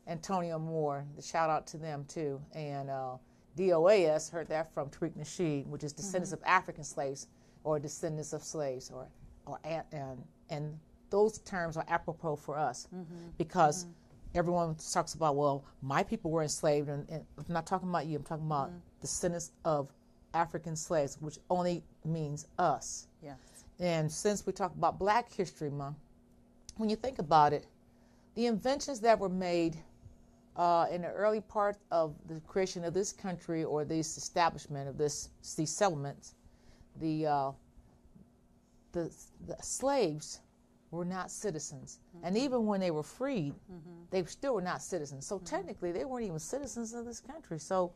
Antonio 0.08 0.60
Moore. 0.60 1.06
The 1.16 1.22
shout 1.22 1.50
out 1.50 1.68
to 1.68 1.78
them 1.78 2.06
too. 2.08 2.42
And 2.54 2.90
uh, 2.90 3.18
DOAS 3.58 4.30
heard 4.30 4.48
that 4.50 4.74
from 4.74 4.90
Tariq 4.90 5.18
Nasheed, 5.18 5.66
which 5.68 5.84
is 5.84 5.94
descendants 5.94 6.34
of 6.34 6.40
African 6.46 6.84
slaves 6.84 7.28
or 7.64 7.80
descendants 7.80 8.34
of 8.34 8.44
slaves, 8.44 8.92
or, 8.94 9.08
or 9.46 9.60
and 9.92 10.22
and 10.50 10.78
those 11.10 11.40
terms 11.40 11.78
are 11.78 11.86
apropos 11.88 12.36
for 12.36 12.58
us 12.58 12.88
because 13.38 13.86
everyone 14.36 14.76
talks 14.92 15.14
about 15.14 15.36
well, 15.36 15.64
my 15.82 16.04
people 16.04 16.30
were 16.30 16.44
enslaved, 16.44 16.90
and, 16.90 17.10
and 17.10 17.26
I'm 17.38 17.46
not 17.54 17.66
talking 17.66 17.90
about 17.90 18.06
you. 18.06 18.18
I'm 18.18 18.24
talking 18.24 18.46
about 18.46 18.72
descendants 19.02 19.52
of 19.64 19.90
African 20.34 20.76
slaves, 20.76 21.18
which 21.22 21.40
only 21.50 21.84
means 22.04 22.48
us. 22.60 23.08
Yes. 23.24 23.38
And 23.80 24.12
since 24.12 24.46
we 24.46 24.54
talk 24.54 24.74
about 24.76 24.98
Black 24.98 25.32
History 25.34 25.70
Month, 25.70 25.98
when 26.78 26.90
you 26.90 26.96
think 26.96 27.20
about 27.20 27.54
it, 27.54 27.68
the 28.36 28.46
inventions 28.48 29.00
that 29.02 29.20
were 29.20 29.30
made 29.30 29.78
uh, 30.56 30.88
in 30.92 31.02
the 31.02 31.10
early 31.10 31.42
part 31.42 31.78
of 31.92 32.16
the 32.28 32.40
creation 32.42 32.84
of 32.86 32.94
this 32.94 33.12
country 33.12 33.64
or 33.64 33.84
this 33.84 34.18
establishment 34.18 34.88
of 34.88 34.98
this 34.98 35.30
these 35.58 35.70
settlements, 35.70 36.36
the 37.02 37.26
uh, 37.28 37.52
the, 38.94 39.12
the 39.48 39.58
slaves 39.62 40.40
were 40.92 41.06
not 41.06 41.30
citizens, 41.30 42.00
and 42.24 42.38
even 42.38 42.66
when 42.66 42.80
they 42.80 42.92
were 42.92 43.04
freed, 43.04 43.54
they 44.12 44.24
still 44.24 44.56
were 44.56 44.62
not 44.62 44.82
citizens. 44.82 45.26
So 45.26 45.40
technically, 45.40 45.92
they 45.92 46.06
weren't 46.06 46.26
even 46.26 46.40
citizens 46.40 46.94
of 46.94 47.06
this 47.06 47.20
country. 47.20 47.60
So 47.60 47.92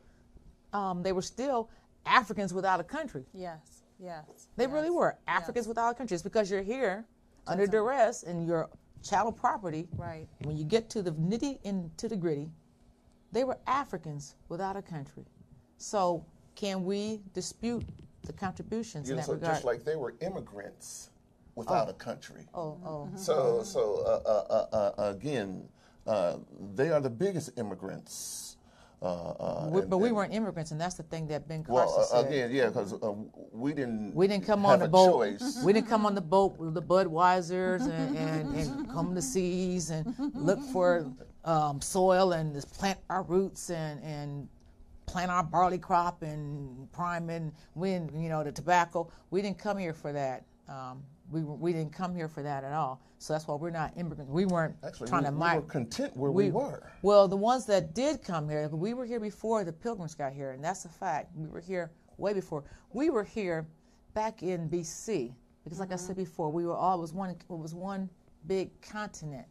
um, 0.73 1.01
they 1.01 1.13
were 1.13 1.21
still 1.21 1.69
Africans 2.05 2.53
without 2.53 2.81
a 2.81 2.83
country. 2.83 3.23
Yes. 3.33 3.83
Yes. 3.99 4.47
They 4.55 4.63
yes, 4.65 4.73
really 4.73 4.89
were 4.89 5.15
yes. 5.27 5.41
Africans 5.41 5.67
without 5.67 5.91
a 5.91 5.93
country. 5.93 6.15
It's 6.15 6.23
because 6.23 6.49
you're 6.49 6.61
here 6.61 7.05
under 7.47 7.67
duress 7.67 8.23
and 8.23 8.47
you're 8.47 8.69
chattel 9.03 9.31
property. 9.31 9.87
Right. 9.97 10.27
When 10.43 10.57
you 10.57 10.63
get 10.63 10.89
to 10.91 11.01
the 11.01 11.11
nitty 11.11 11.59
and 11.65 11.95
to 11.97 12.07
the 12.07 12.15
gritty, 12.15 12.49
they 13.31 13.43
were 13.43 13.57
Africans 13.67 14.35
without 14.47 14.75
a 14.75 14.81
country. 14.81 15.25
So 15.77 16.25
can 16.55 16.83
we 16.83 17.21
dispute 17.33 17.83
the 18.23 18.33
contributions 18.33 19.07
You 19.07 19.13
in 19.13 19.17
know, 19.17 19.21
that 19.21 19.25
so 19.27 19.33
regard? 19.33 19.53
just 19.55 19.65
like 19.65 19.83
they 19.83 19.95
were 19.95 20.13
immigrants 20.21 21.09
without 21.55 21.89
a 21.89 21.93
country. 21.93 22.47
oh, 22.53 22.77
oh, 22.85 23.09
So, 23.15 23.63
so 23.63 24.01
uh, 24.05 24.29
uh, 24.29 24.67
uh, 24.73 25.01
uh, 25.01 25.11
again, 25.11 25.63
uh, 26.07 26.37
they 26.75 26.89
are 26.89 27.01
the 27.01 27.09
biggest 27.09 27.57
immigrants. 27.57 28.57
Uh, 29.01 29.05
uh, 29.05 29.69
We- 29.71 29.81
and- 29.81 29.89
but 29.89 29.99
we 29.99 30.11
weren't 30.11 30.33
immigrants, 30.33 30.71
and 30.71 30.81
that's 30.81 30.95
the 30.95 31.03
thing 31.03 31.27
that 31.27 31.47
Ben 31.47 31.63
Carson 31.63 31.73
Well, 31.95 31.99
uh, 31.99 32.03
said. 32.03 32.25
again, 32.27 32.51
yeah, 32.51 32.67
because 32.67 32.93
uh, 32.93 33.13
we 33.53 33.73
didn't. 33.73 34.13
We 34.13 34.27
didn't 34.27 34.45
come 34.45 34.61
have 34.63 34.71
on 34.73 34.79
the 34.79 34.87
boat. 34.89 35.11
Choice. 35.39 35.63
We 35.63 35.71
didn't 35.71 35.87
come 35.87 36.05
on 36.05 36.15
the 36.15 36.21
boat 36.21 36.57
with 36.57 36.73
the 36.73 36.81
Budweisers 36.81 37.81
and, 37.89 38.17
and, 38.17 38.55
and 38.55 38.89
come 38.89 39.15
to 39.15 39.21
seas 39.21 39.89
and 39.89 40.13
look 40.35 40.59
for 40.73 41.05
um, 41.45 41.79
soil 41.79 42.33
and 42.33 42.53
just 42.53 42.73
plant 42.77 42.99
our 43.09 43.23
roots 43.23 43.69
and, 43.69 44.03
and 44.03 44.49
plant 45.05 45.31
our 45.31 45.43
barley 45.43 45.77
crop 45.79 46.21
and 46.21 46.91
prime 46.91 47.29
and 47.29 47.53
win, 47.75 48.09
you 48.13 48.27
know, 48.27 48.43
the 48.43 48.51
tobacco. 48.51 49.09
We 49.31 49.41
didn't 49.41 49.57
come 49.59 49.77
here 49.77 49.93
for 49.93 50.11
that. 50.11 50.43
Um, 50.67 51.03
we, 51.31 51.41
we 51.41 51.73
didn't 51.73 51.93
come 51.93 52.15
here 52.15 52.27
for 52.27 52.43
that 52.43 52.63
at 52.63 52.73
all. 52.73 53.01
So 53.17 53.33
that's 53.33 53.47
why 53.47 53.55
we're 53.55 53.69
not 53.69 53.93
immigrants. 53.97 54.31
We 54.31 54.45
weren't 54.45 54.75
Actually, 54.83 55.09
trying 55.09 55.23
we, 55.23 55.29
to 55.29 55.35
we 55.35 55.55
were 55.55 55.61
content 55.61 56.15
where 56.15 56.31
we, 56.31 56.51
were. 56.51 56.91
Well, 57.01 57.27
the 57.27 57.37
ones 57.37 57.65
that 57.67 57.93
did 57.93 58.23
come 58.23 58.49
here, 58.49 58.67
we 58.69 58.93
were 58.93 59.05
here 59.05 59.19
before 59.19 59.63
the 59.63 59.73
Pilgrims 59.73 60.15
got 60.15 60.33
here, 60.33 60.51
and 60.51 60.63
that's 60.63 60.85
a 60.85 60.89
fact. 60.89 61.31
We 61.35 61.47
were 61.47 61.59
here 61.59 61.91
way 62.17 62.33
before. 62.33 62.63
We 62.93 63.09
were 63.09 63.23
here 63.23 63.67
back 64.13 64.41
in 64.41 64.69
BC 64.69 65.33
because, 65.63 65.79
like 65.79 65.91
I 65.91 65.95
said 65.97 66.13
mm-hmm. 66.13 66.23
before, 66.23 66.49
we 66.49 66.65
were 66.65 66.75
all 66.75 66.97
it 66.97 67.01
was 67.01 67.13
one 67.13 67.29
it 67.29 67.39
was 67.49 67.75
one 67.75 68.09
big 68.47 68.69
continent. 68.81 69.45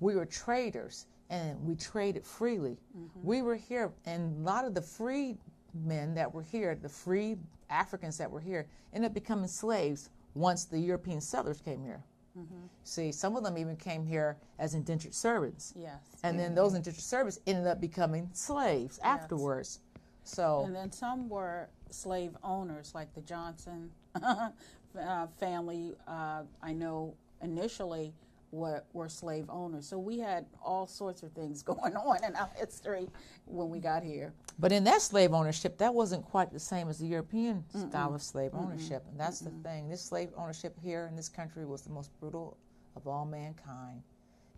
We 0.00 0.16
were 0.16 0.26
traders, 0.26 1.06
and 1.28 1.62
we 1.62 1.76
traded 1.76 2.24
freely. 2.24 2.78
Mm-hmm. 2.96 3.20
We 3.22 3.42
were 3.42 3.56
here, 3.56 3.92
and 4.06 4.36
a 4.38 4.42
lot 4.42 4.64
of 4.64 4.74
the 4.74 4.82
free 4.82 5.36
men 5.74 6.14
that 6.14 6.32
were 6.32 6.42
here, 6.42 6.74
the 6.74 6.88
free 6.88 7.36
Africans 7.68 8.18
that 8.18 8.30
were 8.30 8.40
here, 8.40 8.66
ended 8.92 9.10
up 9.10 9.14
becoming 9.14 9.46
slaves 9.46 10.10
once 10.34 10.64
the 10.64 10.78
European 10.78 11.20
settlers 11.20 11.60
came 11.60 11.82
here. 11.82 12.02
See, 12.84 13.12
some 13.12 13.36
of 13.36 13.44
them 13.44 13.58
even 13.58 13.76
came 13.76 14.06
here 14.06 14.38
as 14.58 14.74
indentured 14.74 15.14
servants. 15.14 15.74
Yes. 15.76 16.00
And 16.22 16.38
then 16.38 16.54
those 16.54 16.74
indentured 16.74 17.02
servants 17.02 17.38
ended 17.46 17.66
up 17.66 17.80
becoming 17.80 18.30
slaves 18.32 18.98
afterwards. 19.02 19.80
So, 20.24 20.62
And 20.64 20.74
then 20.74 20.90
some 20.92 21.28
were 21.28 21.68
slave 21.90 22.36
owners, 22.42 22.92
like 22.94 23.12
the 23.14 23.20
Johnson 23.20 23.90
uh, 24.22 24.50
family. 25.38 25.94
Uh, 26.06 26.42
I 26.62 26.72
know 26.72 27.14
initially 27.42 28.14
were, 28.52 28.82
were 28.92 29.08
slave 29.08 29.46
owners. 29.48 29.86
So 29.86 29.98
we 29.98 30.18
had 30.18 30.46
all 30.64 30.86
sorts 30.86 31.22
of 31.22 31.32
things 31.32 31.62
going 31.72 31.94
on 31.96 32.24
in 32.24 32.34
our 32.36 32.50
history 32.56 33.08
when 33.46 33.68
we 33.68 33.78
got 33.78 34.02
here. 34.02 34.32
but 34.58 34.72
in 34.72 34.84
that 34.84 35.02
slave 35.02 35.32
ownership, 35.32 35.78
that 35.78 35.92
wasn't 35.94 36.24
quite 36.24 36.52
the 36.52 36.60
same 36.60 36.88
as 36.88 36.98
the 36.98 37.06
European 37.06 37.64
style 37.88 38.14
of 38.14 38.22
slave 38.22 38.50
ownership. 38.54 39.04
And 39.10 39.18
that's 39.18 39.40
the 39.40 39.50
thing. 39.62 39.88
This 39.88 40.02
slave 40.02 40.30
ownership 40.36 40.76
here 40.82 41.06
in 41.08 41.16
this 41.16 41.28
country 41.28 41.64
was 41.66 41.82
the 41.82 41.90
most 41.90 42.10
brutal 42.20 42.56
of 42.96 43.06
all 43.06 43.24
mankind. 43.24 44.02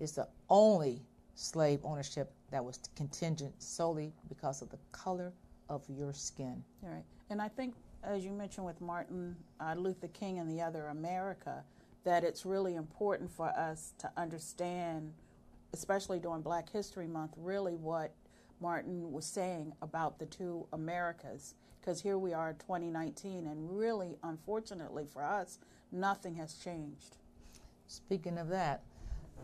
It's 0.01 0.13
the 0.13 0.29
only 0.51 1.03
slave 1.35 1.81
ownership 1.85 2.33
that 2.51 2.65
was 2.65 2.81
contingent 2.97 3.55
solely 3.63 4.13
because 4.29 4.61
of 4.63 4.71
the 4.71 4.79
color 4.91 5.33
of 5.69 5.83
your 5.89 6.13
skin. 6.13 6.63
All 6.83 6.91
right. 6.91 7.05
And 7.31 7.41
I 7.41 7.49
think, 7.49 7.75
as 8.03 8.25
you 8.25 8.33
mentioned 8.33 8.67
with 8.67 8.81
Martin 8.81 9.37
uh, 9.61 9.75
Luther 9.77 10.09
King 10.09 10.39
and 10.41 10.51
the 10.51 10.61
other 10.61 10.87
America, 10.89 11.63
that 12.05 12.25
it's 12.25 12.45
really 12.45 12.75
important 12.75 13.31
for 13.31 13.49
us 13.49 13.93
to 13.99 14.11
understand, 14.17 15.13
especially 15.73 16.19
during 16.19 16.43
Black 16.43 16.71
History 16.71 17.07
Month, 17.07 17.33
really 17.37 17.75
what 17.75 18.13
Martin 18.61 19.13
was 19.13 19.25
saying 19.25 19.73
about 19.83 20.19
the 20.19 20.27
two 20.27 20.67
Americas. 20.73 21.55
Because 21.81 22.01
here 22.01 22.19
we 22.19 22.33
are 22.33 22.53
2019, 22.55 23.47
and 23.47 23.77
really, 23.77 24.17
unfortunately 24.23 25.05
for 25.13 25.25
us, 25.25 25.59
nothing 25.91 26.35
has 26.37 26.55
changed. 26.55 27.17
Speaking 27.89 28.39
of 28.39 28.49
that, 28.49 28.83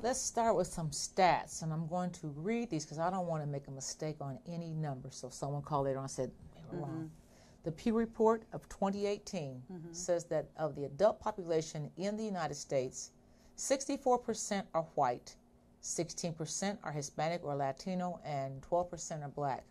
let's 0.02 0.20
start 0.20 0.56
with 0.56 0.68
some 0.68 0.90
stats, 0.90 1.62
and 1.62 1.72
I'm 1.72 1.88
going 1.88 2.10
to 2.12 2.28
read 2.28 2.70
these 2.70 2.84
because 2.84 3.00
I 3.00 3.10
don't 3.10 3.26
want 3.26 3.42
to 3.42 3.48
make 3.48 3.66
a 3.66 3.72
mistake 3.72 4.16
on 4.20 4.38
any 4.46 4.72
number. 4.72 5.08
So 5.10 5.26
if 5.28 5.34
someone 5.34 5.62
called 5.62 5.86
later 5.86 5.98
on 5.98 6.04
and 6.04 6.10
said 6.10 6.30
they 6.54 6.76
were 6.76 6.82
wrong. 6.82 6.90
Mm-hmm. 6.90 7.06
The 7.64 7.72
Pew 7.72 7.94
Report 7.94 8.44
of 8.52 8.68
2018 8.68 9.62
mm-hmm. 9.70 9.92
says 9.92 10.24
that 10.26 10.46
of 10.56 10.74
the 10.74 10.84
adult 10.84 11.20
population 11.20 11.90
in 11.96 12.16
the 12.16 12.24
United 12.24 12.54
States, 12.54 13.10
64% 13.56 14.62
are 14.74 14.86
white, 14.94 15.34
16% 15.82 16.78
are 16.82 16.92
Hispanic 16.92 17.44
or 17.44 17.54
Latino, 17.56 18.20
and 18.24 18.62
12% 18.62 19.24
are 19.24 19.28
black. 19.28 19.64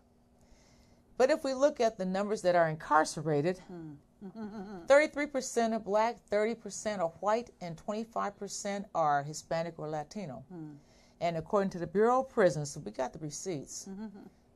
But 1.18 1.32
if 1.32 1.44
we 1.44 1.54
look 1.54 1.80
at 1.80 1.98
the 1.98 2.06
numbers 2.06 2.42
that 2.44 2.56
are 2.56 2.70
incarcerated, 2.70 3.60
hmm. 3.68 3.94
33% 4.88 5.74
are 5.74 5.80
black, 5.80 6.18
30% 6.30 7.00
are 7.00 7.14
white, 7.20 7.52
and 7.62 7.78
25% 7.78 8.86
are 8.94 9.24
Hispanic 9.24 9.76
or 9.78 9.88
Latino. 9.88 10.44
Hmm. 10.50 10.72
And 11.20 11.38
according 11.38 11.72
to 11.72 11.80
the 11.80 11.88
Bureau 11.88 12.22
of 12.22 12.30
Prisons, 12.30 12.72
so 12.72 12.80
we 12.80 12.92
got 12.92 13.14
the 13.14 13.20
receipts, 13.20 13.88
mm-hmm. 13.90 14.06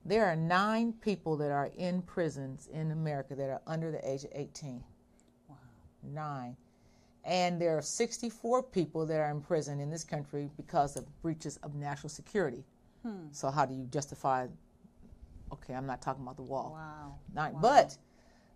There 0.05 0.25
are 0.25 0.35
nine 0.35 0.93
people 0.93 1.37
that 1.37 1.51
are 1.51 1.69
in 1.77 2.01
prisons 2.01 2.67
in 2.73 2.91
America 2.91 3.35
that 3.35 3.49
are 3.49 3.61
under 3.67 3.91
the 3.91 4.09
age 4.09 4.23
of 4.23 4.31
18. 4.33 4.83
Wow. 5.47 5.55
Nine. 6.03 6.57
And 7.23 7.61
there 7.61 7.77
are 7.77 7.83
64 7.83 8.63
people 8.63 9.05
that 9.05 9.19
are 9.19 9.29
in 9.29 9.41
prison 9.41 9.79
in 9.79 9.91
this 9.91 10.03
country 10.03 10.49
because 10.57 10.95
of 10.95 11.05
breaches 11.21 11.57
of 11.57 11.75
national 11.75 12.09
security. 12.09 12.63
Hmm. 13.03 13.27
So, 13.31 13.51
how 13.51 13.65
do 13.65 13.75
you 13.75 13.85
justify? 13.91 14.47
Okay, 15.53 15.75
I'm 15.75 15.85
not 15.85 16.01
talking 16.01 16.23
about 16.23 16.37
the 16.37 16.43
wall. 16.43 16.71
Wow. 16.73 17.15
Nine. 17.35 17.55
But 17.61 17.95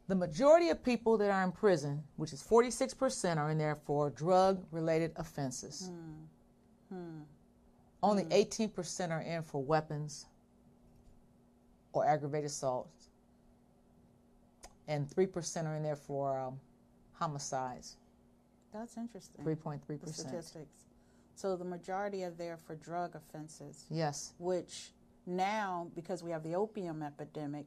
the 0.07 0.15
majority 0.15 0.69
of 0.69 0.83
people 0.83 1.17
that 1.19 1.29
are 1.29 1.43
in 1.43 1.51
prison, 1.51 2.03
which 2.15 2.33
is 2.33 2.41
46%, 2.41 3.37
are 3.37 3.51
in 3.51 3.59
there 3.59 3.75
for 3.85 4.09
drug 4.09 4.65
related 4.71 5.11
offenses. 5.17 5.91
Hmm. 6.89 7.21
Only 8.01 8.23
18% 8.25 9.11
are 9.11 9.21
in 9.21 9.43
for 9.43 9.61
weapons 9.61 10.27
or 11.95 12.05
aggravated 12.05 12.47
assault. 12.49 12.89
And 14.87 15.09
3% 15.09 15.65
are 15.65 15.75
in 15.75 15.83
there 15.83 15.95
for 15.95 16.39
um, 16.39 16.59
homicides. 17.13 17.97
That's 18.71 18.97
interesting. 18.97 19.43
3.3%. 19.43 20.01
The 20.01 20.13
statistics. 20.13 20.83
So 21.35 21.55
the 21.55 21.65
majority 21.65 22.23
are 22.23 22.29
there 22.31 22.57
for 22.65 22.75
drug 22.75 23.15
offenses. 23.15 23.85
Yes. 23.89 24.33
which 24.37 24.91
now, 25.25 25.87
because 25.95 26.21
we 26.23 26.29
have 26.31 26.43
the 26.43 26.53
opium 26.55 27.01
epidemic, 27.01 27.65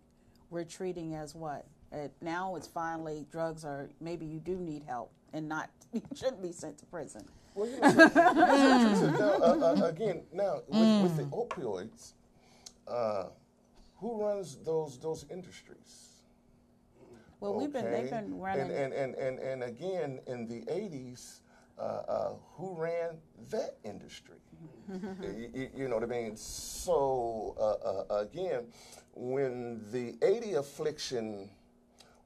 we're 0.51 0.65
treating 0.65 1.15
as 1.15 1.35
what? 1.35 1.67
Uh, 1.93 2.09
now 2.21 2.55
it's 2.55 2.67
finally 2.69 3.27
drugs 3.33 3.65
are 3.65 3.89
maybe 4.01 4.27
you 4.27 4.39
do 4.39 4.57
need 4.59 4.83
help 4.87 5.11
and 5.33 5.49
not 5.49 5.71
you 5.93 6.03
shouldn't 6.15 6.43
be 6.43 6.53
sent 6.53 6.79
to 6.79 6.87
prison. 6.87 7.23
Well, 7.55 7.69
you 7.69 7.81
know, 7.81 7.91
so- 7.91 8.09
that's 8.09 8.85
interesting. 8.85 9.13
Now, 9.13 9.33
uh, 9.33 9.83
uh, 9.83 9.87
again, 9.87 10.23
now 10.33 10.61
with, 10.69 11.03
with 11.03 11.17
the 11.17 11.25
opioids, 11.25 12.13
uh, 12.87 13.25
who 13.99 14.23
runs 14.23 14.57
those 14.65 14.99
those 14.99 15.27
industries? 15.31 16.09
Well, 17.41 17.55
we've 17.55 17.73
been 17.73 17.91
they've 17.91 18.11
been 18.11 18.39
running. 18.39 18.71
And, 18.71 18.93
and, 18.93 18.93
and, 18.93 19.15
and, 19.15 19.39
and 19.39 19.63
again, 19.63 20.19
in 20.27 20.47
the 20.49 20.63
80s, 20.63 21.41
uh, 21.79 21.83
uh, 21.83 22.33
who 22.57 22.75
ran 22.77 23.19
that 23.51 23.77
industry? 23.85 24.39
you, 25.23 25.69
you- 25.77 25.89
know 25.89 25.95
what 25.95 26.03
I 26.03 26.07
mean? 26.07 26.37
So, 26.37 27.55
uh, 27.61 28.13
uh, 28.15 28.21
again, 28.23 28.67
when 29.15 29.81
the 29.93 30.17
80 30.23 30.55
affliction 30.55 31.49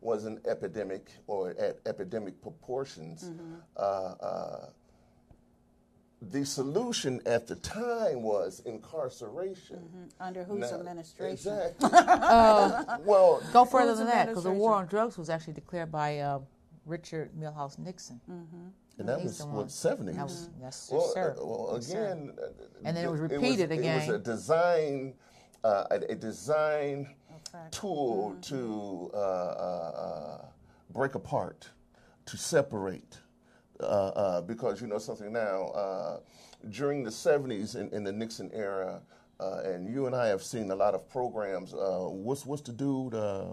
was 0.01 0.25
an 0.25 0.41
epidemic 0.49 1.11
or 1.27 1.51
at 1.51 1.79
epidemic 1.87 2.41
proportions, 2.41 3.31
uh, 3.77 3.81
uh, 3.81 4.67
the 6.31 6.45
solution 6.45 7.21
at 7.27 7.47
the 7.47 7.57
time 7.57 8.23
was 8.23 8.61
incarceration. 8.65 10.11
Under 10.21 10.45
whose 10.45 10.71
Now- 10.71 10.79
administration? 10.79 11.33
Exactly. 11.33 11.89
well, 13.05 13.43
Go 13.53 13.65
further 13.65 13.95
than 13.95 14.07
that, 14.07 14.29
because 14.29 14.45
the 14.45 14.53
war 14.53 14.75
on 14.75 14.87
drugs 14.87 15.19
was 15.19 15.29
actually 15.31 15.55
declared 15.55 15.91
by 15.91 16.19
uh, 16.21 16.39
Richard 16.87 17.31
Milhous 17.39 17.79
Nixon. 17.79 18.21
and 18.99 19.09
that 19.09 19.19
He's 19.21 19.29
was 19.29 19.39
the 19.39 19.47
what 19.47 19.55
one. 19.57 19.67
70s. 19.67 20.15
That 20.17 20.25
was, 20.25 20.49
yes, 20.61 20.89
Well, 20.93 21.01
sir. 21.13 21.35
uh, 21.39 21.45
well, 21.45 21.71
Yes, 21.75 21.87
sir. 21.87 22.05
again, 22.07 22.33
uh, 22.41 22.47
And 22.85 22.97
then 22.97 23.05
it 23.05 23.11
was 23.11 23.21
th- 23.21 23.31
repeated 23.33 23.73
It 23.73 23.79
was 23.79 24.05
again. 24.05 24.11
a 24.15 24.19
design, 24.19 25.15
uh, 25.65 25.85
a, 25.91 25.95
a 26.13 26.15
design 26.15 27.15
Okay. 27.55 27.65
tool 27.71 28.37
to 28.43 29.11
uh, 29.15 29.17
uh, 29.17 29.21
uh, 29.21 30.45
break 30.91 31.15
apart, 31.17 31.69
to 32.27 32.37
separate. 32.37 33.19
Uh, 33.83 33.87
uh, 34.15 34.41
because 34.43 34.81
you 34.81 34.87
know 34.87 34.99
something 34.99 35.33
now, 35.33 35.67
uh, 35.69 36.21
during 36.71 37.03
the 37.03 37.11
70s 37.11 37.75
in, 37.77 37.89
in 37.91 38.05
the 38.05 38.13
Nixon 38.13 38.51
era, 38.53 39.01
uh, 39.41 39.61
and 39.65 39.93
you 39.93 40.07
and 40.07 40.15
I 40.15 40.29
have 40.29 40.43
seen 40.43 40.71
a 40.71 40.75
lot 40.77 40.95
of 40.95 41.09
programs. 41.11 41.75
Uh, 41.75 42.07
what's 42.09 42.47
what's 42.47 42.63
the 42.63 42.73
dude 42.73 43.15
uh, 43.15 43.47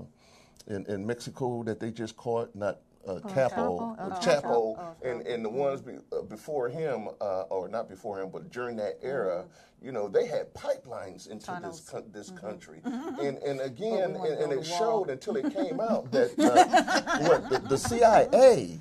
in, 0.67 0.85
in 0.85 1.05
Mexico 1.05 1.63
that 1.63 1.79
they 1.79 1.89
just 1.91 2.15
caught? 2.15 2.53
Not 2.55 2.79
uh, 3.07 3.19
Capo, 3.27 3.95
Chapo? 3.95 3.99
uh, 3.99 4.03
Oh, 4.05 4.19
Chapo, 4.21 4.77
Chapo. 4.77 4.95
and, 5.03 5.25
and 5.25 5.43
the 5.43 5.49
ones 5.49 5.81
be, 5.81 5.93
uh, 6.11 6.21
before 6.23 6.69
him, 6.69 7.07
uh, 7.21 7.43
or 7.43 7.67
not 7.69 7.89
before 7.89 8.21
him, 8.21 8.29
but 8.29 8.51
during 8.51 8.75
that 8.75 8.99
era, 9.01 9.45
you 9.81 9.91
know, 9.91 10.07
they 10.09 10.27
had 10.27 10.53
pipelines 10.53 11.27
into 11.29 11.49
this 11.63 11.79
co- 11.79 12.03
this 12.11 12.29
country, 12.29 12.81
and 12.85 13.37
and 13.39 13.61
again, 13.61 14.15
and, 14.15 14.25
and 14.43 14.51
it 14.51 14.57
wall. 14.57 15.05
showed 15.05 15.09
until 15.09 15.37
it 15.37 15.51
came 15.53 15.79
out 15.79 16.11
that 16.11 16.37
uh, 16.39 17.23
what 17.23 17.49
the, 17.49 17.59
the 17.69 17.77
CIA 17.77 18.79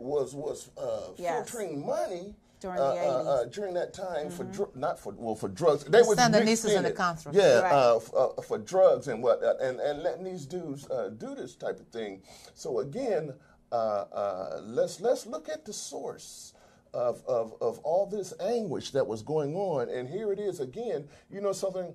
was 0.00 0.34
was 0.34 0.70
uh, 0.76 1.10
Yes. 1.16 1.48
filtering 1.50 1.84
money. 1.86 2.34
During 2.60 2.78
uh, 2.78 2.82
uh, 2.82 2.86
uh, 2.86 3.44
during 3.46 3.72
that 3.72 3.94
time 3.94 4.28
for 4.28 4.44
dr- 4.44 4.76
not 4.76 4.98
for 5.00 5.14
well 5.16 5.34
for 5.34 5.48
drugs 5.48 5.82
they 5.84 6.02
Sandinistas 6.02 6.44
mixed 6.44 6.64
in 6.66 6.76
and 6.76 6.84
the 6.84 6.90
it. 6.90 6.96
Yeah 7.32 7.60
Right. 7.60 7.72
uh, 7.72 7.96
uh, 8.14 8.42
for 8.42 8.58
drugs 8.58 9.08
and 9.08 9.22
what 9.22 9.42
uh, 9.42 9.54
and 9.62 9.80
and 9.80 10.02
letting 10.02 10.24
these 10.24 10.44
dudes 10.44 10.86
uh, 10.90 11.08
do 11.16 11.34
this 11.34 11.54
type 11.54 11.80
of 11.80 11.86
thing 11.88 12.20
so 12.54 12.80
again 12.80 13.32
uh, 13.72 13.74
uh, 13.74 14.60
let's 14.62 15.00
let's 15.00 15.24
look 15.24 15.48
at 15.48 15.64
the 15.64 15.72
source 15.72 16.52
of, 16.92 17.22
of, 17.26 17.54
of 17.62 17.78
all 17.78 18.04
this 18.04 18.34
anguish 18.40 18.90
that 18.90 19.06
was 19.06 19.22
going 19.22 19.54
on 19.54 19.88
and 19.88 20.06
here 20.10 20.30
it 20.30 20.38
is 20.38 20.60
again 20.60 21.08
you 21.30 21.40
know 21.40 21.52
something 21.52 21.94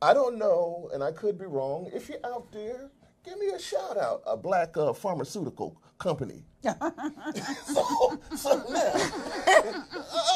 I 0.00 0.14
don't 0.14 0.38
know 0.38 0.88
and 0.94 1.02
I 1.02 1.10
could 1.10 1.36
be 1.36 1.46
wrong 1.46 1.90
if 1.92 2.08
you're 2.08 2.24
out 2.24 2.52
there 2.52 2.90
give 3.24 3.38
me 3.40 3.48
a 3.48 3.58
shout 3.58 3.96
out 3.96 4.22
a 4.24 4.36
black 4.36 4.76
uh, 4.76 4.92
pharmaceutical 4.92 5.80
company 5.98 6.44
so, 7.64 8.20
so 8.34 8.64
now 8.70 8.92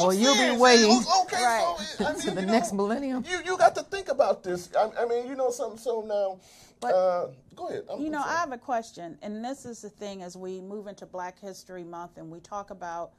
Well, 0.00 0.14
you'll 0.14 0.36
be 0.36 0.56
waiting 0.60 1.02
Okay, 1.22 1.42
Right. 1.42 1.76
so 1.98 2.04
I 2.06 2.12
mean, 2.12 2.20
to 2.22 2.30
the 2.32 2.40
you 2.42 2.46
next 2.46 2.72
know, 2.72 2.76
millennium. 2.78 3.24
You 3.28 3.38
you 3.44 3.58
got 3.58 3.74
to 3.74 3.82
think 3.82 4.08
about 4.08 4.42
this. 4.42 4.70
I, 4.78 4.90
I 5.02 5.06
mean, 5.06 5.26
you 5.26 5.34
know 5.34 5.50
something. 5.50 5.78
So 5.78 6.02
now, 6.02 6.38
But- 6.80 6.94
uh, 6.94 7.26
go 7.56 7.68
ahead. 7.68 7.84
I'm, 7.90 8.00
You 8.00 8.06
I'm 8.06 8.12
know, 8.12 8.22
sorry. 8.22 8.34
I 8.36 8.38
have 8.40 8.52
a 8.52 8.58
question, 8.58 9.18
and 9.22 9.44
this 9.44 9.64
is 9.66 9.82
the 9.82 9.90
thing 9.90 10.22
as 10.22 10.36
we 10.36 10.60
move 10.60 10.86
into 10.86 11.04
Black 11.04 11.38
History 11.40 11.84
Month 11.84 12.16
and 12.16 12.30
we 12.30 12.40
talk 12.40 12.70
about, 12.70 13.10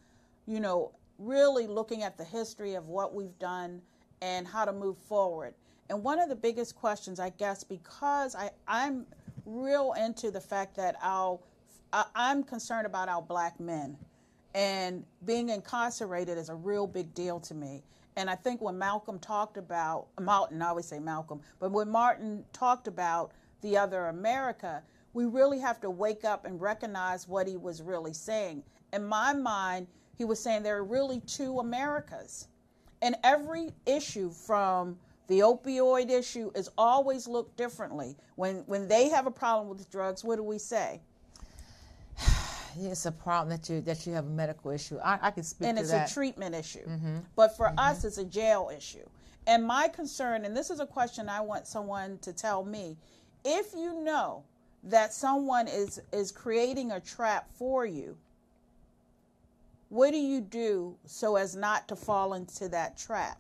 you 0.48 0.60
know, 0.60 0.92
really 1.20 1.68
looking 1.68 2.02
at 2.04 2.18
the 2.18 2.24
history 2.24 2.74
of 2.76 2.88
what 2.88 3.14
we've 3.14 3.38
done 3.40 3.82
and 4.22 4.48
how 4.48 4.66
to 4.66 4.72
move 4.74 4.98
forward. 4.98 5.54
And 5.90 6.02
one 6.04 6.20
of 6.20 6.30
the 6.30 6.36
biggest 6.36 6.76
questions, 6.76 7.20
I 7.20 7.30
guess, 7.32 7.64
because 7.64 8.36
I, 8.36 8.50
I'm 8.68 9.06
real 9.46 9.94
into 9.94 10.32
the 10.32 10.42
fact 10.42 10.76
that 10.78 10.96
our, 11.02 11.40
I, 11.94 12.06
I'm 12.16 12.44
concerned 12.44 12.86
about 12.86 13.10
our 13.10 13.22
black 13.22 13.60
men. 13.60 13.98
And 14.54 15.06
being 15.26 15.50
incarcerated 15.50 16.38
is 16.38 16.50
a 16.50 16.56
real 16.56 16.88
big 16.88 17.14
deal 17.14 17.40
to 17.42 17.54
me. 17.54 17.84
And 18.18 18.30
I 18.30 18.36
think 18.36 18.62
when 18.62 18.78
Malcolm 18.78 19.20
talked 19.20 19.58
about, 19.58 20.08
Martin, 20.20 20.62
I 20.62 20.70
always 20.70 20.86
say 20.86 21.00
Malcolm, 21.00 21.42
but 21.60 21.72
when 21.72 21.90
Martin 21.90 22.44
talked 22.52 22.88
about 22.88 23.32
the 23.62 23.78
other 23.78 24.08
America, 24.08 24.84
we 25.14 25.26
really 25.26 25.60
have 25.60 25.80
to 25.82 25.90
wake 25.90 26.26
up 26.26 26.46
and 26.46 26.60
recognize 26.60 27.28
what 27.28 27.48
he 27.48 27.56
was 27.56 27.82
really 27.82 28.14
saying. 28.14 28.64
In 28.92 29.06
my 29.06 29.34
mind, 29.34 29.88
he 30.18 30.26
was 30.26 30.40
saying 30.40 30.64
there 30.64 30.78
are 30.78 30.84
really 30.84 31.22
two 31.22 31.60
Americas. 31.60 32.48
And 33.02 33.16
every 33.24 33.72
issue 33.86 34.30
from 34.30 34.98
the 35.28 35.40
opioid 35.40 36.10
issue 36.10 36.52
is 36.56 36.70
always 36.78 37.28
looked 37.28 37.56
differently. 37.56 38.18
When 38.36 38.58
when 38.68 38.88
they 38.88 39.10
have 39.10 39.26
a 39.28 39.32
problem 39.32 39.70
with 39.70 39.90
drugs, 39.90 40.24
what 40.24 40.36
do 40.36 40.44
we 40.44 40.58
say? 40.60 41.02
It's 42.80 43.06
a 43.06 43.12
problem 43.12 43.50
that 43.50 43.70
you 43.70 43.82
that 43.82 44.06
you 44.06 44.14
have 44.14 44.26
a 44.26 44.30
medical 44.30 44.72
issue. 44.72 44.98
I, 45.00 45.20
I 45.22 45.32
can 45.32 45.44
speak 45.44 45.68
and 45.68 45.78
it's 45.80 45.92
that. 45.92 46.10
a 46.10 46.14
treatment 46.14 46.56
issue. 46.56 46.88
But 47.36 47.56
for 47.58 47.74
us, 47.78 48.04
it's 48.04 48.18
a 48.18 48.26
jail 48.26 48.72
issue. 48.76 49.08
And 49.48 49.66
my 49.66 49.88
concern, 49.88 50.46
and 50.46 50.56
this 50.56 50.70
is 50.70 50.80
a 50.80 50.86
question 50.86 51.28
I 51.28 51.42
want 51.42 51.68
someone 51.68 52.20
to 52.20 52.32
tell 52.32 52.64
me, 52.64 52.98
if 53.44 53.74
you 53.74 54.04
know 54.04 54.44
that 54.84 55.14
someone 55.14 55.68
is 55.68 56.02
is 56.12 56.32
creating 56.32 56.92
a 56.92 57.00
trap 57.00 57.50
for 57.54 57.86
you, 57.86 58.18
what 59.90 60.12
do 60.12 60.18
you 60.18 60.42
do 60.42 60.96
so 61.06 61.36
as 61.36 61.56
not 61.56 61.88
to 61.88 61.96
fall 61.96 62.34
into 62.36 62.70
that 62.70 62.98
trap? 62.98 63.38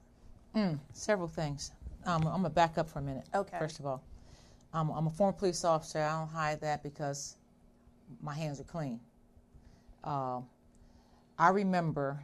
Several 0.93 1.27
things. 1.27 1.71
Um, 2.05 2.25
I'm 2.27 2.41
gonna 2.41 2.49
back 2.49 2.77
up 2.77 2.89
for 2.89 2.99
a 2.99 3.01
minute. 3.01 3.25
Okay. 3.33 3.57
First 3.59 3.79
of 3.79 3.85
all, 3.85 4.03
um, 4.73 4.91
I'm 4.91 5.07
a 5.07 5.09
former 5.09 5.33
police 5.33 5.63
officer. 5.63 5.99
I 5.99 6.19
don't 6.19 6.27
hide 6.27 6.59
that 6.61 6.83
because 6.83 7.37
my 8.21 8.33
hands 8.33 8.59
are 8.59 8.65
clean. 8.65 8.99
Um, 10.03 10.45
I 11.37 11.49
remember 11.49 12.23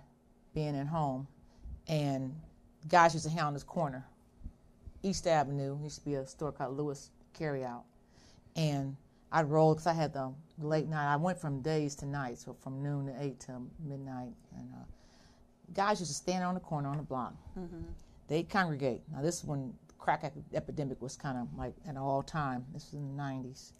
being 0.53 0.75
at 0.75 0.87
home, 0.87 1.27
and 1.87 2.35
guys 2.87 3.13
used 3.13 3.25
to 3.25 3.31
hang 3.31 3.41
on 3.41 3.53
this 3.53 3.63
corner, 3.63 4.05
East 5.03 5.27
Avenue. 5.27 5.77
Used 5.83 5.99
to 5.99 6.05
be 6.05 6.15
a 6.15 6.25
store 6.25 6.51
called 6.51 6.77
Lewis 6.77 7.11
Carryout, 7.37 7.83
and 8.55 8.95
I'd 9.31 9.49
roll 9.49 9.73
because 9.73 9.87
I 9.87 9.93
had 9.93 10.13
the 10.13 10.33
late 10.59 10.87
night. 10.87 11.11
I 11.11 11.15
went 11.17 11.39
from 11.39 11.61
days 11.61 11.95
to 11.95 12.05
nights, 12.05 12.45
so 12.45 12.53
from 12.61 12.81
noon 12.81 13.07
to 13.07 13.15
eight 13.23 13.39
to 13.41 13.61
midnight, 13.85 14.33
and 14.55 14.69
uh, 14.73 14.85
guys 15.73 15.99
used 15.99 16.11
to 16.11 16.15
stand 16.17 16.43
on 16.43 16.53
the 16.53 16.59
corner 16.59 16.89
on 16.89 16.97
the 16.97 17.03
block. 17.03 17.33
They 18.27 18.43
congregate. 18.43 19.01
Now 19.13 19.21
this 19.21 19.39
is 19.39 19.45
when 19.45 19.73
crack 19.97 20.31
epidemic 20.53 21.01
was 21.01 21.15
kind 21.15 21.37
of 21.37 21.47
like 21.57 21.73
at 21.85 21.91
an 21.91 21.97
all 21.97 22.23
time. 22.23 22.65
This 22.73 22.85
was 22.91 22.93
in 22.95 23.15
the 23.15 23.21
'90s. 23.23 23.71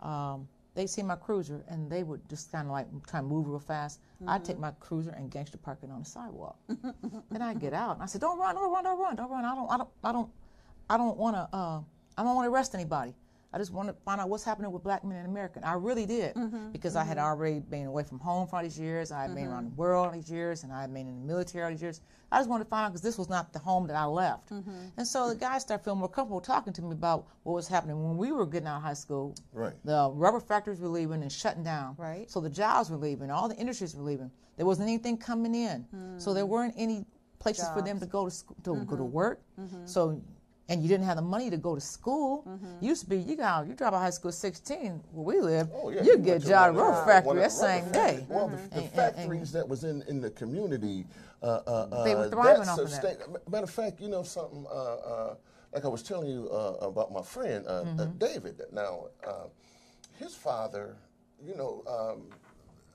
Um, 0.00 0.48
they 0.74 0.86
see 0.86 1.02
my 1.02 1.16
cruiser 1.16 1.64
and 1.68 1.90
they 1.90 2.02
would 2.02 2.26
just 2.28 2.50
kind 2.50 2.66
of 2.66 2.72
like 2.72 2.86
try 3.06 3.20
to 3.20 3.26
move 3.26 3.48
real 3.48 3.58
fast. 3.58 4.00
I'd 4.26 4.44
take 4.44 4.58
my 4.58 4.70
cruiser 4.80 5.10
and 5.10 5.30
gangster 5.30 5.58
park 5.58 5.78
it 5.82 5.90
on 5.90 6.00
the 6.00 6.04
sidewalk. 6.04 6.56
then 7.30 7.42
I'd 7.42 7.60
get 7.60 7.74
out 7.74 7.96
and 7.96 8.02
I 8.02 8.06
said, 8.06 8.20
"Don't 8.20 8.38
run! 8.38 8.54
Don't 8.54 8.72
run! 8.72 8.84
Don't 8.84 8.98
run! 8.98 9.16
Don't 9.16 9.30
run! 9.30 9.44
I 9.44 9.54
don't! 9.54 9.70
I 9.70 9.76
don't! 9.76 9.90
I 10.04 10.12
don't! 10.12 10.30
I 10.90 10.96
don't 10.96 11.16
want 11.16 11.36
to! 11.36 11.56
Uh, 11.56 11.80
I 12.16 12.22
don't 12.24 12.34
want 12.34 12.46
to 12.46 12.52
arrest 12.52 12.74
anybody. 12.74 13.14
I 13.52 13.58
just 13.58 13.72
wanted 13.72 13.92
to 13.92 13.98
find 14.04 14.20
out 14.20 14.28
what's 14.28 14.44
happening 14.44 14.70
with 14.70 14.82
black 14.82 15.04
men 15.04 15.18
in 15.18 15.26
America." 15.26 15.56
And 15.56 15.64
I 15.64 15.74
really 15.74 16.06
did 16.06 16.34
mm-hmm, 16.34 16.70
because 16.70 16.96
I 16.96 17.04
had 17.04 17.16
mm-hmm. 17.16 17.26
already 17.26 17.60
been 17.60 17.86
away 17.86 18.04
from 18.04 18.18
home 18.18 18.46
for 18.46 18.56
all 18.56 18.62
these 18.62 18.78
years. 18.78 19.12
I 19.12 19.22
had 19.22 19.34
been 19.34 19.46
around 19.46 19.64
mm-hmm. 19.64 19.76
the 19.76 19.80
world 19.80 20.06
all 20.06 20.12
these 20.12 20.30
years, 20.30 20.64
and 20.64 20.72
I 20.72 20.80
had 20.80 20.92
been 20.92 21.06
in 21.06 21.20
the 21.20 21.26
military 21.26 21.64
all 21.64 21.70
these 21.70 21.82
years. 21.82 22.00
I 22.30 22.38
just 22.38 22.48
wanted 22.48 22.64
to 22.64 22.70
find 22.70 22.86
out 22.86 22.92
because 22.92 23.02
this 23.02 23.18
was 23.18 23.28
not 23.28 23.52
the 23.52 23.58
home 23.58 23.86
that 23.88 23.96
I 23.96 24.06
left. 24.06 24.50
And 24.96 25.06
so 25.06 25.28
the 25.28 25.34
guys 25.34 25.60
started 25.62 25.84
feeling 25.84 25.98
more 25.98 26.08
comfortable 26.08 26.40
talking 26.40 26.72
to 26.72 26.82
me 26.82 26.92
about 26.92 27.26
what 27.42 27.52
was 27.52 27.68
happening 27.68 28.02
when 28.02 28.16
we 28.16 28.32
were 28.32 28.46
getting 28.46 28.68
out 28.68 28.78
of 28.78 28.82
high 28.82 28.94
school. 28.94 29.34
Right. 29.52 29.74
The 29.84 30.10
rubber 30.14 30.40
factories 30.40 30.80
were 30.80 30.88
leaving 30.88 31.20
and 31.20 31.30
shutting 31.30 31.62
down. 31.62 31.94
Right. 31.98 32.30
So 32.30 32.40
the 32.40 32.48
jobs 32.48 32.88
were 32.90 32.96
leaving, 32.96 33.30
all 33.30 33.48
the 33.48 33.56
industries 33.56 33.94
were 33.94 34.02
leaving. 34.02 34.30
There 34.56 34.64
wasn't 34.64 34.88
anything 34.88 35.18
coming 35.18 35.54
in. 35.54 35.86
So 36.18 36.32
there 36.32 36.44
mm. 36.44 36.48
weren't 36.48 36.74
any 36.78 37.04
places 37.38 37.68
for 37.74 37.82
them 37.82 38.00
to 38.00 38.06
go 38.06 38.24
to 38.24 38.30
school, 38.30 38.56
to 38.64 38.84
go 38.86 38.96
to 38.96 39.04
work. 39.04 39.42
So 39.84 40.18
and 40.72 40.82
you 40.82 40.88
didn't 40.88 41.04
have 41.04 41.16
the 41.16 41.22
money 41.22 41.50
to 41.50 41.58
go 41.58 41.74
to 41.74 41.80
school. 41.80 42.48
Used 42.80 43.02
to 43.04 43.10
be 43.10 43.18
you 43.18 43.36
got 43.36 43.66
you 43.66 43.74
drop 43.74 43.92
out 43.92 43.96
of 43.96 44.02
high 44.02 44.10
school 44.10 44.30
at 44.30 44.34
16 44.34 45.00
where 45.12 45.36
we 45.36 45.40
live, 45.42 45.68
Oh, 45.74 45.90
yeah, 45.90 46.02
you 46.02 46.12
went 46.14 46.24
get 46.24 46.36
a 46.38 46.40
to 46.40 46.46
job 46.48 46.68
at 46.68 46.74
one 46.74 46.94
of- 46.94 47.04
factory 47.06 47.30
of 47.30 47.36
that 47.36 47.42
the 47.42 47.50
same 47.50 47.84
rubber 47.84 47.92
day. 47.92 47.98
factories. 48.16 48.28
Well, 48.30 48.48
the, 48.48 48.56
the 48.56 48.62
And- 48.62 48.74
and- 48.84 48.90
factories 48.92 49.52
that 49.52 49.68
was 49.68 49.84
in, 49.84 50.02
in 50.08 50.20
the 50.22 50.30
community, 50.30 51.06
uh, 51.42 51.46
uh, 51.46 52.04
They 52.04 52.14
were 52.14 52.22
uh, 52.26 52.30
thriving 52.30 52.62
that 52.62 52.68
off 52.70 52.78
of 52.78 52.90
that. 53.02 53.50
Matter 53.50 53.64
of 53.64 53.70
fact, 53.70 54.00
you 54.00 54.08
know 54.08 54.22
something. 54.22 54.64
Uh, 54.66 54.74
uh, 54.74 55.34
like 55.74 55.84
I 55.84 55.88
was 55.88 56.02
telling 56.02 56.30
you 56.30 56.48
uh, 56.50 56.76
about 56.90 57.12
my 57.12 57.22
friend 57.22 57.66
uh, 57.66 57.70
uh, 57.70 57.84
Mm-hmm. 57.84 58.18
David. 58.18 58.60
Now, 58.72 59.06
uh, 59.26 59.46
his 60.18 60.34
father, 60.34 60.96
you 61.44 61.54
know, 61.56 61.82
um, 61.86 62.18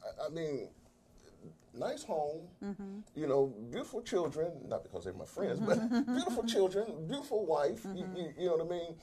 I, 0.04 0.26
I 0.26 0.30
mean, 0.30 0.70
nice 1.78 2.04
home, 2.04 2.42
Mm-hmm. 2.64 3.00
you 3.16 3.28
know, 3.28 3.54
beautiful 3.72 4.02
children, 4.02 4.52
not 4.68 4.84
because 4.84 5.04
they're 5.04 5.14
my 5.14 5.26
friends, 5.26 5.60
but 5.60 5.78
beautiful 6.08 6.44
children, 6.44 6.86
beautiful 7.08 7.46
wife, 7.46 7.84
you, 7.96 8.04
Mm-hmm. 8.04 8.16
you, 8.18 8.34
you 8.40 8.46
know 8.48 8.58
what 8.58 8.66
I 8.66 8.70
mean? 8.70 8.96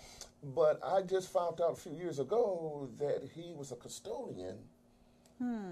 But 0.54 0.80
I 0.84 1.02
just 1.02 1.32
found 1.32 1.60
out 1.60 1.72
a 1.72 1.76
few 1.76 1.92
years 1.92 2.18
ago 2.18 2.88
that 2.98 3.28
he 3.34 3.52
was 3.56 3.72
a 3.72 3.76
custodian 3.76 4.58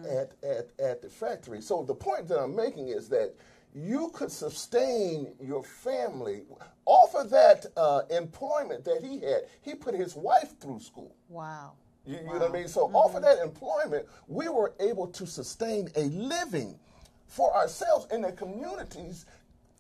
at, 0.09 0.33
at, 0.43 0.69
at 0.79 1.01
the 1.03 1.09
factory. 1.09 1.61
So 1.63 1.83
the 1.83 1.95
point 1.95 2.29
that 2.29 2.39
I'm 2.39 2.55
making 2.55 2.89
is 2.89 3.09
that 3.09 3.33
you 3.75 4.11
could 4.13 4.31
sustain 4.31 5.33
your 5.41 5.63
family 5.63 6.43
off 6.85 7.15
of 7.15 7.31
that 7.31 7.65
uh, 7.77 8.03
employment 8.11 8.85
that 8.85 9.03
he 9.03 9.21
had. 9.21 9.43
He 9.63 9.75
put 9.75 9.95
his 9.95 10.15
wife 10.15 10.59
through 10.61 10.81
school. 10.81 11.15
Wow. 11.31 11.73
You, 12.05 12.17
you 12.17 12.23
know 12.25 12.33
what 12.33 12.51
I 12.51 12.53
mean? 12.53 12.69
So 12.69 12.91
off 12.93 13.15
of 13.15 13.23
that 13.23 13.39
employment, 13.39 14.07
we 14.27 14.49
were 14.49 14.75
able 14.81 15.07
to 15.07 15.27
sustain 15.27 15.89
a 15.97 16.03
living 16.03 16.79
for 17.33 17.55
ourselves 17.57 18.07
and 18.11 18.23
the 18.23 18.33
communities 18.33 19.25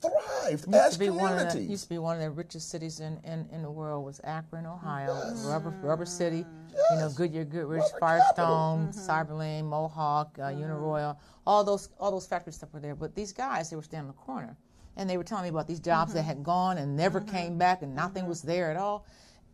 thrived 0.00 0.66
Used 0.66 0.74
as 0.74 0.92
to 0.94 0.98
be 0.98 1.10
one 1.10 1.32
of 1.32 1.38
the 1.38 1.44
communities. 1.44 1.70
used 1.70 1.82
to 1.84 1.88
be 1.90 1.98
one 1.98 2.16
of 2.16 2.22
the 2.22 2.30
richest 2.30 2.70
cities 2.70 3.00
in, 3.00 3.20
in, 3.24 3.46
in 3.52 3.62
the 3.62 3.70
world 3.70 4.06
was 4.06 4.20
Akron, 4.24 4.64
Ohio. 4.64 5.14
Rubber 5.44 5.70
Rubber 5.82 6.06
City, 6.06 6.46
you 6.90 6.96
know, 6.96 7.10
Goodyear, 7.14 7.44
Goodrich, 7.44 7.82
Rubber 7.82 7.98
Firestone, 8.00 8.88
mm-hmm. 8.88 9.06
capital. 9.06 9.36
Seiberling, 9.36 9.64
Mohawk, 9.64 10.38
uh, 10.38 10.44
mm-hmm. 10.44 10.62
Uniroyal, 10.62 11.16
all 11.46 11.62
those 11.62 11.90
all 12.00 12.10
those 12.10 12.26
factories 12.26 12.56
stuff 12.56 12.72
were 12.72 12.80
there. 12.80 12.94
But 12.94 13.14
these 13.14 13.32
guys, 13.32 13.68
they 13.68 13.76
were 13.76 13.82
standing 13.82 14.08
in 14.08 14.16
the 14.16 14.22
corner, 14.22 14.56
and 14.96 15.08
they 15.08 15.18
were 15.18 15.24
telling 15.24 15.44
me 15.44 15.50
about 15.50 15.68
these 15.68 15.80
jobs 15.80 16.14
that 16.14 16.20
mm-hmm. 16.20 16.28
had 16.28 16.42
gone 16.42 16.78
and 16.78 16.96
never 16.96 17.20
came 17.20 17.58
back, 17.58 17.82
and 17.82 17.94
nothing 17.94 18.26
was 18.26 18.40
there 18.40 18.70
at 18.70 18.78
all. 18.78 19.06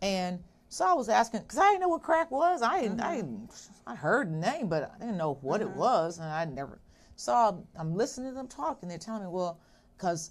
And 0.02 0.38
so 0.68 0.86
I 0.86 0.92
was 0.92 1.08
asking 1.08 1.40
because 1.40 1.58
I 1.58 1.70
didn't 1.70 1.80
know 1.80 1.88
what 1.88 2.04
crack 2.04 2.30
was. 2.30 2.62
I 2.62 2.80
didn't, 2.80 3.00
I 3.00 3.16
didn't, 3.16 3.50
I 3.86 3.96
heard 3.96 4.32
the 4.32 4.36
name, 4.36 4.68
but 4.68 4.92
I 4.94 4.98
didn't 5.00 5.16
know 5.16 5.36
what 5.42 5.60
it 5.60 5.70
was, 5.70 6.18
and 6.18 6.28
I 6.28 6.44
never. 6.44 6.78
So 7.18 7.34
I'm, 7.34 7.64
I'm 7.76 7.96
listening 7.96 8.30
to 8.30 8.34
them 8.36 8.46
talk, 8.46 8.78
and 8.82 8.90
they're 8.90 8.96
telling 8.96 9.24
me, 9.24 9.28
well, 9.28 9.58
because 9.96 10.30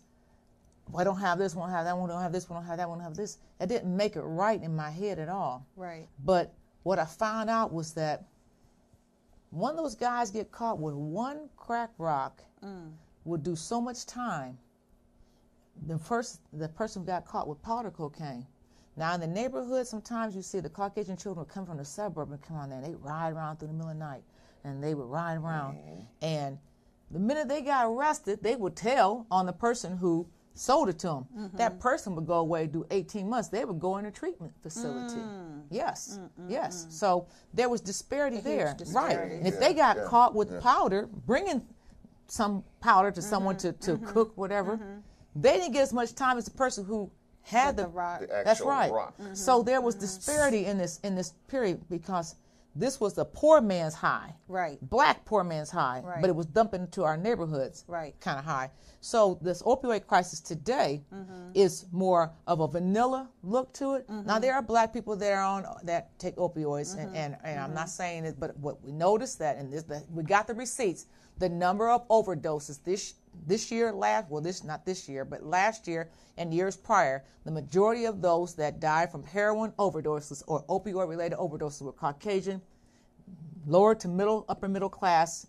well, 0.90 1.02
I 1.02 1.04
don't 1.04 1.20
have 1.20 1.38
this, 1.38 1.54
won't 1.54 1.70
have 1.70 1.84
that, 1.84 1.98
one 1.98 2.08
don't 2.08 2.22
have 2.22 2.32
this, 2.32 2.50
one 2.50 2.62
don't 2.62 2.66
have 2.66 2.78
that, 2.78 2.88
don't 2.88 3.02
have 3.02 3.14
this. 3.14 3.40
That 3.60 3.68
didn't 3.68 3.96
make 3.96 4.16
it 4.16 4.22
right 4.22 4.64
in 4.64 4.74
my 4.74 4.90
head 4.90 5.20
at 5.20 5.28
all. 5.28 5.68
Right. 5.76 6.08
But 6.24 6.54
what 6.84 6.98
I 6.98 7.04
found 7.04 7.50
out 7.50 7.74
was 7.74 7.94
that 7.96 8.24
one 9.50 9.72
of 9.72 9.78
those 9.78 9.96
guys 9.96 10.32
get 10.32 10.50
caught 10.54 10.80
with 10.80 10.94
one 10.94 11.50
crack 11.58 11.90
rock 11.98 12.42
mm. 12.64 12.90
would 13.26 13.44
do 13.44 13.58
so 13.58 13.82
much 13.82 14.06
time. 14.06 14.58
The 15.88 16.00
first, 16.00 16.40
the 16.54 16.70
person 16.70 17.02
who 17.02 17.08
got 17.08 17.26
caught 17.26 17.50
with 17.50 17.62
powder 17.62 17.92
cocaine. 17.92 18.46
Now 18.96 19.14
in 19.14 19.20
the 19.20 19.28
neighborhood, 19.28 19.88
sometimes 19.88 20.38
you 20.38 20.42
see 20.42 20.62
the 20.62 20.70
Caucasian 20.70 21.18
children 21.18 21.46
would 21.46 21.54
come 21.54 21.66
from 21.66 21.78
the 21.78 21.86
suburb 21.86 22.32
and 22.32 22.42
come 22.42 22.56
on 22.56 22.70
there. 22.70 22.80
and 22.80 22.88
They 22.88 22.96
ride 22.96 23.34
around 23.34 23.58
through 23.58 23.68
the 23.68 23.74
middle 23.74 23.92
of 23.92 23.98
the 23.98 24.06
night, 24.06 24.24
and 24.64 24.82
they 24.82 24.96
would 24.96 25.10
ride 25.10 25.38
around. 25.38 25.78
And 26.22 26.58
the 27.12 27.20
minute 27.20 27.48
they 27.48 27.62
got 27.62 27.86
arrested, 27.86 28.40
they 28.42 28.56
would 28.56 28.76
tell 28.76 29.26
on 29.32 29.46
the 29.46 29.54
person 29.54 29.98
who 29.98 30.28
sold 30.54 30.90
it 30.90 31.00
to 31.00 31.08
them. 31.08 31.26
Mm-hmm. 31.38 31.58
That 31.58 31.80
person 31.80 32.16
would 32.16 32.26
go 32.26 32.36
away, 32.36 32.68
do 32.68 32.86
18 32.92 33.30
months. 33.30 33.50
They 33.50 33.64
would 33.64 33.80
go 33.80 33.98
in 33.98 34.06
a 34.06 34.12
treatment 34.12 34.54
facility. 34.62 35.16
Mm. 35.16 35.62
Yes, 35.70 36.20
yes. 36.50 36.88
So 36.90 37.28
there 37.54 37.70
was 37.70 37.82
disparity 37.82 38.40
there, 38.40 38.68
right? 38.68 38.78
disparity. 38.78 39.36
And 39.36 39.48
if 39.48 39.60
they 39.60 39.74
got 39.74 39.98
yeah, 39.98 40.06
caught 40.06 40.34
with 40.34 40.52
yeah. 40.52 40.60
powder, 40.60 41.08
bringing 41.26 41.62
some 42.28 42.64
powder 42.82 43.12
to 43.12 43.22
someone 43.22 43.56
mm-hmm. 43.56 43.80
to, 43.80 43.86
to 43.86 43.94
mm-hmm. 43.94 44.06
cook 44.08 44.36
whatever, 44.36 44.80
they 45.36 45.58
didn't 45.58 45.74
get 45.74 45.84
as 45.84 45.94
much 45.94 46.16
time 46.16 46.38
as 46.38 46.46
the 46.46 46.52
person 46.52 46.84
who 46.84 47.12
had 47.42 47.78
the, 47.78 47.84
the 47.84 47.90
rock. 47.90 48.20
The 48.22 48.42
That's 48.44 48.62
right. 48.62 48.92
rock. 48.92 49.16
So 49.34 49.64
there 49.64 49.80
was 49.80 49.96
disparity 49.96 50.66
in 50.66 50.78
this 50.78 51.00
in 51.04 51.16
this 51.16 51.32
period 51.48 51.82
because 51.90 52.36
this 52.80 53.00
was 53.00 53.14
the 53.14 53.26
poor 53.26 53.62
man's 53.62 53.94
high, 53.94 54.34
Right. 54.48 54.78
Black 54.82 55.26
poor 55.26 55.44
man's 55.44 55.70
high, 55.70 56.02
Right. 56.06 56.22
but 56.22 56.30
it 56.30 56.36
was 56.36 56.46
dumping 56.46 56.82
into 56.82 57.04
our 57.04 57.18
neighborhoods, 57.18 57.84
Right. 57.88 58.20
Kind 58.20 58.40
of 58.40 58.46
high. 58.46 58.72
So 59.02 59.38
this 59.42 59.62
opioid 59.64 60.08
crisis 60.08 60.40
today 60.40 61.04
mm-hmm. 61.14 61.52
is 61.54 61.86
more 61.92 62.32
of 62.46 62.60
a 62.60 62.68
vanilla 62.68 63.30
look 63.44 63.74
to 63.74 63.96
it. 63.96 64.10
Now 64.10 64.16
mm-hmm. 64.16 64.42
there 64.42 64.54
are 64.54 64.62
black 64.62 64.94
people 64.94 65.16
that 65.16 65.32
are 65.32 65.44
on 65.44 65.66
that 65.84 66.18
take 66.20 66.36
opioids, 66.36 66.98
and, 66.98 67.08
mm-hmm. 67.08 67.16
and, 67.16 67.38
and 67.44 67.60
I'm 67.60 67.74
not 67.74 67.90
saying 67.90 68.26
it, 68.26 68.40
but 68.40 68.58
what 68.58 68.84
we 68.84 68.92
noticed 68.92 69.40
that, 69.40 69.58
and 69.58 69.72
this, 69.72 69.84
that 69.84 70.04
we 70.12 70.24
got 70.24 70.48
the 70.48 70.54
receipts, 70.54 71.08
the 71.38 71.50
number 71.50 71.90
of 71.90 72.08
overdoses 72.08 72.84
this 72.84 73.16
this 73.46 73.72
year, 73.72 73.92
last 73.92 74.30
well, 74.30 74.42
this 74.42 74.64
not 74.64 74.86
this 74.86 75.08
year, 75.08 75.26
but 75.26 75.44
last 75.44 75.88
year 75.88 76.10
and 76.38 76.54
years 76.54 76.76
prior, 76.76 77.24
the 77.46 77.52
majority 77.52 78.06
of 78.06 78.22
those 78.22 78.56
that 78.56 78.80
died 78.80 79.12
from 79.12 79.24
heroin 79.24 79.72
overdoses 79.80 80.44
or 80.48 80.64
opioid 80.64 81.08
related 81.08 81.38
overdoses 81.38 81.82
were 81.82 81.92
Caucasian, 81.92 82.62
lower 83.66 83.96
to 83.96 84.08
middle, 84.08 84.46
upper 84.50 84.68
middle 84.68 84.90
class 84.90 85.48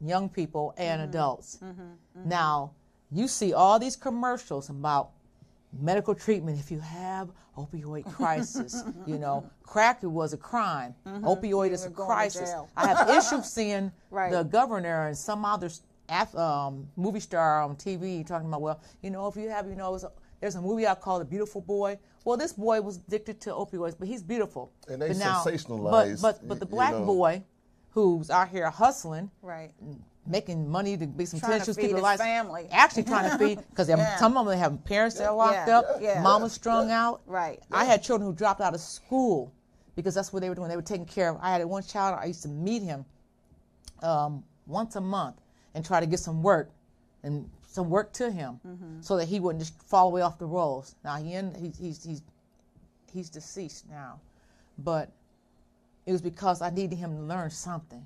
young 0.00 0.28
people 0.28 0.74
and 0.76 1.00
mm-hmm. 1.00 1.10
adults. 1.10 1.58
Mm-hmm. 1.62 1.80
Mm-hmm. 1.80 2.28
Now, 2.28 2.72
you 3.12 3.28
see 3.28 3.52
all 3.52 3.78
these 3.78 3.96
commercials 3.96 4.70
about 4.70 5.10
medical 5.80 6.14
treatment 6.14 6.58
if 6.58 6.70
you 6.70 6.80
have 6.80 7.28
opioid 7.56 8.04
crisis. 8.12 8.82
you 9.06 9.18
know, 9.18 9.48
crack 9.62 10.02
was 10.02 10.32
a 10.32 10.36
crime. 10.36 10.94
Opioid 11.06 11.70
is 11.70 11.84
a 11.84 11.90
were 11.90 11.96
going 11.96 12.08
to 12.08 12.14
crisis. 12.14 12.54
I 12.76 12.88
have 12.88 13.08
issues 13.10 13.46
seeing 13.46 13.92
Right. 14.10 14.32
the 14.32 14.42
governor 14.42 15.06
and 15.06 15.16
some 15.16 15.44
other 15.44 15.70
ath- 16.10 16.34
um, 16.36 16.88
movie 16.96 17.20
star 17.20 17.62
on 17.62 17.76
TV 17.76 18.26
talking 18.26 18.48
about, 18.48 18.60
well, 18.60 18.80
you 19.02 19.10
know, 19.10 19.26
if 19.28 19.36
you 19.36 19.48
have, 19.48 19.66
you 19.68 19.76
know, 19.76 19.94
it's 19.94 20.04
a- 20.04 20.12
there's 20.40 20.54
a 20.56 20.60
movie 20.62 20.86
out 20.86 21.00
called 21.00 21.20
The 21.20 21.24
Beautiful 21.26 21.60
Boy. 21.60 21.98
Well, 22.24 22.36
this 22.36 22.52
boy 22.52 22.80
was 22.80 22.96
addicted 23.08 23.40
to 23.42 23.50
opioids, 23.50 23.94
but 23.98 24.08
he's 24.08 24.22
beautiful. 24.22 24.72
And 24.88 25.00
they 25.00 25.08
But 25.08 25.16
now- 25.18 25.42
sensationalize, 25.44 26.20
But 26.22 26.40
but, 26.40 26.48
but 26.48 26.60
the 26.60 26.66
you 26.66 26.70
black 26.70 26.92
know. 26.92 27.04
boy, 27.04 27.42
who's 27.90 28.30
out 28.30 28.48
here 28.48 28.68
hustling, 28.70 29.30
Right. 29.42 29.72
making 30.26 30.68
money 30.68 30.96
to 30.96 31.06
be 31.06 31.24
some 31.26 31.40
Trying 31.40 31.60
to 31.60 31.74
feed 31.74 31.80
keep 31.80 31.90
their 31.90 31.96
his 31.96 32.02
lives. 32.02 32.20
family. 32.22 32.68
Actually 32.70 33.04
trying 33.04 33.30
to 33.30 33.38
feed 33.38 33.58
because 33.70 33.88
Yeah. 33.88 34.16
some 34.18 34.36
of 34.36 34.46
them 34.46 34.56
have 34.58 34.84
parents 34.84 35.16
that 35.16 35.28
are 35.28 35.34
locked 35.34 35.66
Yeah. 35.68 35.78
up, 35.78 35.86
Yeah. 36.00 36.22
mama's 36.22 36.52
strung 36.52 36.90
out. 36.90 37.22
Right. 37.26 37.60
I 37.72 37.84
had 37.84 38.02
children 38.02 38.30
who 38.30 38.34
dropped 38.36 38.60
out 38.60 38.74
of 38.74 38.80
school 38.80 39.52
because 39.96 40.14
that's 40.14 40.32
what 40.32 40.40
they 40.40 40.48
were 40.48 40.54
doing. 40.54 40.68
They 40.68 40.76
were 40.76 40.82
taking 40.82 41.06
care 41.06 41.30
of. 41.30 41.38
I 41.40 41.50
had 41.52 41.64
one 41.64 41.82
child. 41.82 42.18
I 42.20 42.26
used 42.26 42.42
to 42.42 42.48
meet 42.48 42.82
him 42.82 43.04
um, 44.02 44.44
once 44.66 44.96
a 44.96 45.00
month 45.00 45.36
and 45.74 45.84
try 45.84 46.00
to 46.00 46.06
get 46.06 46.18
some 46.20 46.42
work 46.42 46.70
and 47.22 47.48
some 47.66 47.88
work 47.90 48.12
to 48.14 48.30
him 48.30 48.58
Mm-hmm. 48.66 49.00
so 49.00 49.16
that 49.16 49.26
he 49.26 49.38
wouldn't 49.40 49.60
just 49.62 49.80
fall 49.82 50.08
away 50.08 50.22
off 50.22 50.38
the 50.38 50.46
rolls. 50.46 50.94
Now 51.04 51.16
he 51.16 51.34
in, 51.34 51.54
he's, 51.54 51.78
he's 51.78 52.04
he's 52.04 52.22
he's 53.12 53.28
deceased 53.30 53.88
now, 53.88 54.20
but 54.78 55.10
it 56.06 56.12
was 56.12 56.22
because 56.22 56.62
I 56.62 56.70
needed 56.70 56.96
him 56.96 57.16
to 57.16 57.22
learn 57.22 57.50
something. 57.50 58.04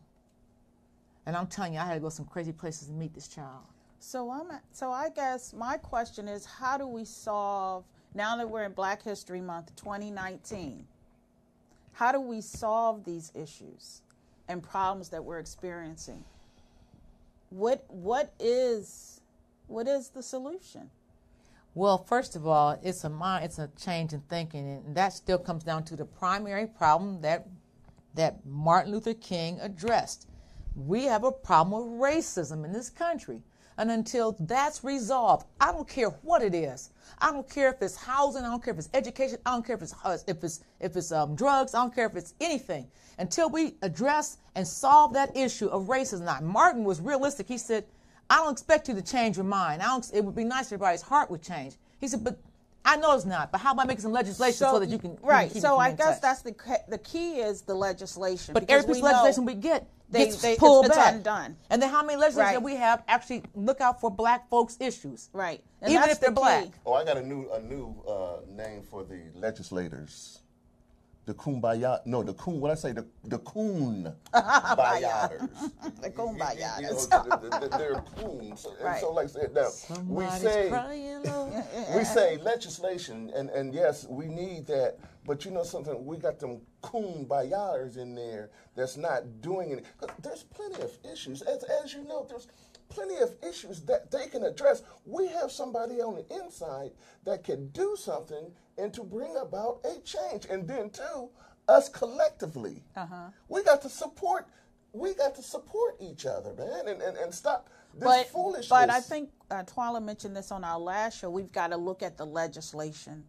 And 1.26 1.34
I'm 1.36 1.46
telling 1.46 1.72
you, 1.74 1.80
I 1.80 1.86
had 1.86 1.94
to 1.94 2.00
go 2.00 2.10
some 2.10 2.26
crazy 2.26 2.52
places 2.52 2.88
to 2.88 2.92
meet 2.92 3.14
this 3.14 3.28
child. 3.28 3.64
So 4.00 4.30
I'm 4.30 4.48
so 4.72 4.90
I 4.92 5.08
guess 5.08 5.54
my 5.54 5.78
question 5.78 6.28
is 6.28 6.44
how 6.44 6.76
do 6.76 6.86
we 6.86 7.04
solve 7.06 7.84
now 8.14 8.36
that 8.36 8.48
we're 8.48 8.64
in 8.64 8.72
Black 8.72 9.02
History 9.02 9.40
Month 9.40 9.74
2019? 9.76 10.86
How 11.92 12.12
do 12.12 12.20
we 12.20 12.40
solve 12.42 13.04
these 13.04 13.32
issues 13.34 14.02
and 14.48 14.62
problems 14.62 15.08
that 15.10 15.24
we're 15.24 15.38
experiencing? 15.38 16.22
What 17.50 17.84
what 17.88 18.32
is 18.38 19.20
what 19.66 19.88
is 19.88 20.10
the 20.10 20.22
solution? 20.22 20.90
Well, 21.74 21.98
first 21.98 22.36
of 22.36 22.46
all, 22.46 22.78
it's 22.82 23.02
a 23.02 23.10
mind, 23.10 23.44
it's 23.44 23.58
a 23.58 23.68
change 23.76 24.12
in 24.12 24.20
thinking, 24.22 24.82
and 24.86 24.96
that 24.96 25.12
still 25.12 25.38
comes 25.38 25.64
down 25.64 25.84
to 25.84 25.96
the 25.96 26.04
primary 26.04 26.66
problem 26.66 27.20
that 27.22 27.48
that 28.14 28.46
Martin 28.46 28.92
Luther 28.92 29.14
King 29.14 29.58
addressed. 29.60 30.28
We 30.76 31.04
have 31.04 31.24
a 31.24 31.32
problem 31.32 31.90
with 31.90 32.00
racism 32.00 32.64
in 32.64 32.72
this 32.72 32.90
country. 32.90 33.42
And 33.76 33.90
until 33.90 34.36
that's 34.38 34.84
resolved, 34.84 35.46
I 35.60 35.72
don't 35.72 35.88
care 35.88 36.10
what 36.22 36.42
it 36.42 36.54
is. 36.54 36.90
I 37.18 37.32
don't 37.32 37.48
care 37.48 37.70
if 37.70 37.82
it's 37.82 37.96
housing. 37.96 38.44
I 38.44 38.50
don't 38.50 38.62
care 38.62 38.72
if 38.72 38.78
it's 38.78 38.90
education. 38.94 39.38
I 39.44 39.52
don't 39.52 39.66
care 39.66 39.76
if 39.76 39.82
it's 39.82 39.94
uh, 40.04 40.18
if 40.26 40.44
it's 40.44 40.60
if 40.80 40.96
it's 40.96 41.10
um, 41.12 41.34
drugs. 41.34 41.74
I 41.74 41.82
don't 41.82 41.94
care 41.94 42.06
if 42.06 42.16
it's 42.16 42.34
anything. 42.40 42.86
Until 43.18 43.48
we 43.48 43.74
address 43.82 44.38
and 44.54 44.66
solve 44.66 45.12
that 45.14 45.36
issue 45.36 45.66
of 45.66 45.84
racism. 45.84 46.24
Now, 46.24 46.40
Martin 46.40 46.84
was 46.84 47.00
realistic. 47.00 47.48
He 47.48 47.58
said, 47.58 47.84
"I 48.30 48.36
don't 48.36 48.52
expect 48.52 48.88
you 48.88 48.94
to 48.94 49.02
change 49.02 49.36
your 49.36 49.44
mind. 49.44 49.82
I 49.82 49.86
don't, 49.86 50.08
it 50.12 50.24
would 50.24 50.34
be 50.34 50.44
nice 50.44 50.66
if 50.66 50.74
everybody's 50.74 51.02
heart 51.02 51.30
would 51.30 51.42
change." 51.42 51.74
He 52.00 52.08
said, 52.08 52.22
"But 52.22 52.38
I 52.84 52.96
know 52.96 53.14
it's 53.14 53.24
not. 53.24 53.50
But 53.50 53.60
how 53.62 53.72
about 53.72 53.86
making 53.86 54.02
some 54.02 54.12
legislation 54.12 54.58
so, 54.58 54.78
that 54.78 54.88
you 54.88 54.98
can 54.98 55.12
you 55.12 55.16
can 55.18 55.26
right? 55.28 55.50
keep 55.52 55.62
So 55.62 55.78
I 55.78 55.86
being 55.88 55.96
guess 55.96 56.20
touched? 56.20 56.22
that's 56.22 56.42
the 56.42 56.54
the 56.88 56.98
key 56.98 57.36
is 57.40 57.62
the 57.62 57.74
legislation. 57.74 58.52
But 58.54 58.66
because 58.66 58.82
every 58.84 58.94
piece 58.94 59.02
we 59.02 59.08
of 59.08 59.12
legislation 59.16 59.44
we 59.46 59.54
get 59.54 59.88
they- 60.10 60.26
gets 60.26 60.42
they- 60.42 60.56
pulled 60.56 60.86
it's 60.86 60.94
back. 60.96 61.14
undone. 61.14 61.56
And 61.70 61.80
then 61.80 61.88
how 61.90 62.02
many 62.02 62.16
legislators 62.18 62.46
Right. 62.48 62.52
that 62.54 62.62
we 62.62 62.76
have 62.76 63.02
actually 63.08 63.42
look 63.54 63.80
out 63.80 64.00
for 64.00 64.10
black 64.10 64.48
folks' 64.50 64.76
issues? 64.80 65.30
right, 65.32 65.62
and 65.80 65.90
Even 65.92 66.10
if 66.10 66.20
they're 66.20 66.28
the 66.30 66.34
black. 66.34 66.68
Oh, 66.84 66.92
I 66.92 67.04
got 67.04 67.16
a 67.16 67.22
new 67.22 67.50
a 67.52 67.60
new 67.60 67.94
uh, 68.06 68.40
name 68.50 68.82
for 68.82 69.02
the 69.02 69.20
legislators. 69.34 70.40
The 71.26 71.32
Kumbaya, 71.34 72.00
no, 72.04 72.22
the 72.22 72.34
Coon. 72.34 72.60
What 72.60 72.70
I 72.70 72.74
say, 72.74 72.92
the 72.92 73.06
the 73.24 73.38
Coon 73.38 74.02
Bayaders. 74.32 75.48
The 76.02 76.10
Kumbaya. 76.10 76.80
You 76.80 76.88
know, 76.88 76.94
the- 76.94 77.48
the- 77.50 77.68
the- 77.68 77.78
they're 77.78 78.04
coons. 78.20 78.66
And 78.66 78.84
Right. 78.84 79.00
so, 79.00 79.10
like 79.12 79.24
I 79.24 79.28
said, 79.28 79.54
now 79.54 79.64
we 80.06 80.26
Somebody's 80.26 80.42
say 80.42 80.68
crying, 80.68 81.22
we 81.96 82.04
say 82.04 82.36
legislation, 82.38 83.30
and, 83.34 83.48
and 83.50 83.72
yes, 83.72 84.06
we 84.08 84.26
need 84.26 84.66
that. 84.66 84.98
But 85.26 85.46
you 85.46 85.50
know 85.50 85.62
something, 85.62 86.04
we 86.04 86.18
got 86.18 86.38
them 86.38 86.60
coon 86.82 87.24
bayars 87.26 87.96
in 87.96 88.14
there 88.14 88.50
that's 88.74 88.98
not 88.98 89.40
doing 89.40 89.70
it. 89.70 89.86
'Cause 89.96 90.10
There's 90.22 90.42
plenty 90.42 90.82
of 90.82 90.90
issues, 91.10 91.40
as, 91.40 91.64
as 91.64 91.94
you 91.94 92.04
know, 92.04 92.26
there's 92.28 92.48
plenty 92.90 93.16
of 93.16 93.34
issues 93.42 93.80
that 93.86 94.10
they 94.10 94.26
can 94.26 94.44
address. 94.44 94.82
We 95.06 95.26
have 95.28 95.50
somebody 95.50 96.02
on 96.02 96.16
the 96.16 96.34
inside 96.42 96.92
that 97.24 97.42
can 97.44 97.68
do 97.68 97.96
something 97.98 98.52
and 98.78 98.92
to 98.94 99.02
bring 99.02 99.36
about 99.36 99.80
a 99.84 100.00
change. 100.00 100.46
And 100.50 100.66
then 100.66 100.90
too, 100.90 101.30
us 101.68 101.88
collectively, 101.88 102.82
we 103.48 103.62
got 103.62 103.82
to 103.82 103.88
support 103.88 104.46
we 104.92 105.12
got 105.14 105.34
to 105.34 105.42
support 105.42 105.96
each 106.00 106.24
other, 106.24 106.54
man, 106.54 106.86
and, 106.86 107.02
and, 107.02 107.16
and 107.16 107.34
stop 107.34 107.68
this 107.94 108.04
but, 108.04 108.26
foolishness. 108.28 108.68
But 108.68 108.90
I 108.90 109.00
think 109.00 109.30
uh, 109.50 109.64
Twila 109.64 110.00
mentioned 110.02 110.36
this 110.36 110.52
on 110.52 110.62
our 110.62 110.78
last 110.78 111.18
show. 111.18 111.30
We've 111.30 111.50
got 111.50 111.68
to 111.68 111.76
look 111.76 112.00
at 112.02 112.16
the 112.16 112.24
legislation 112.24 113.24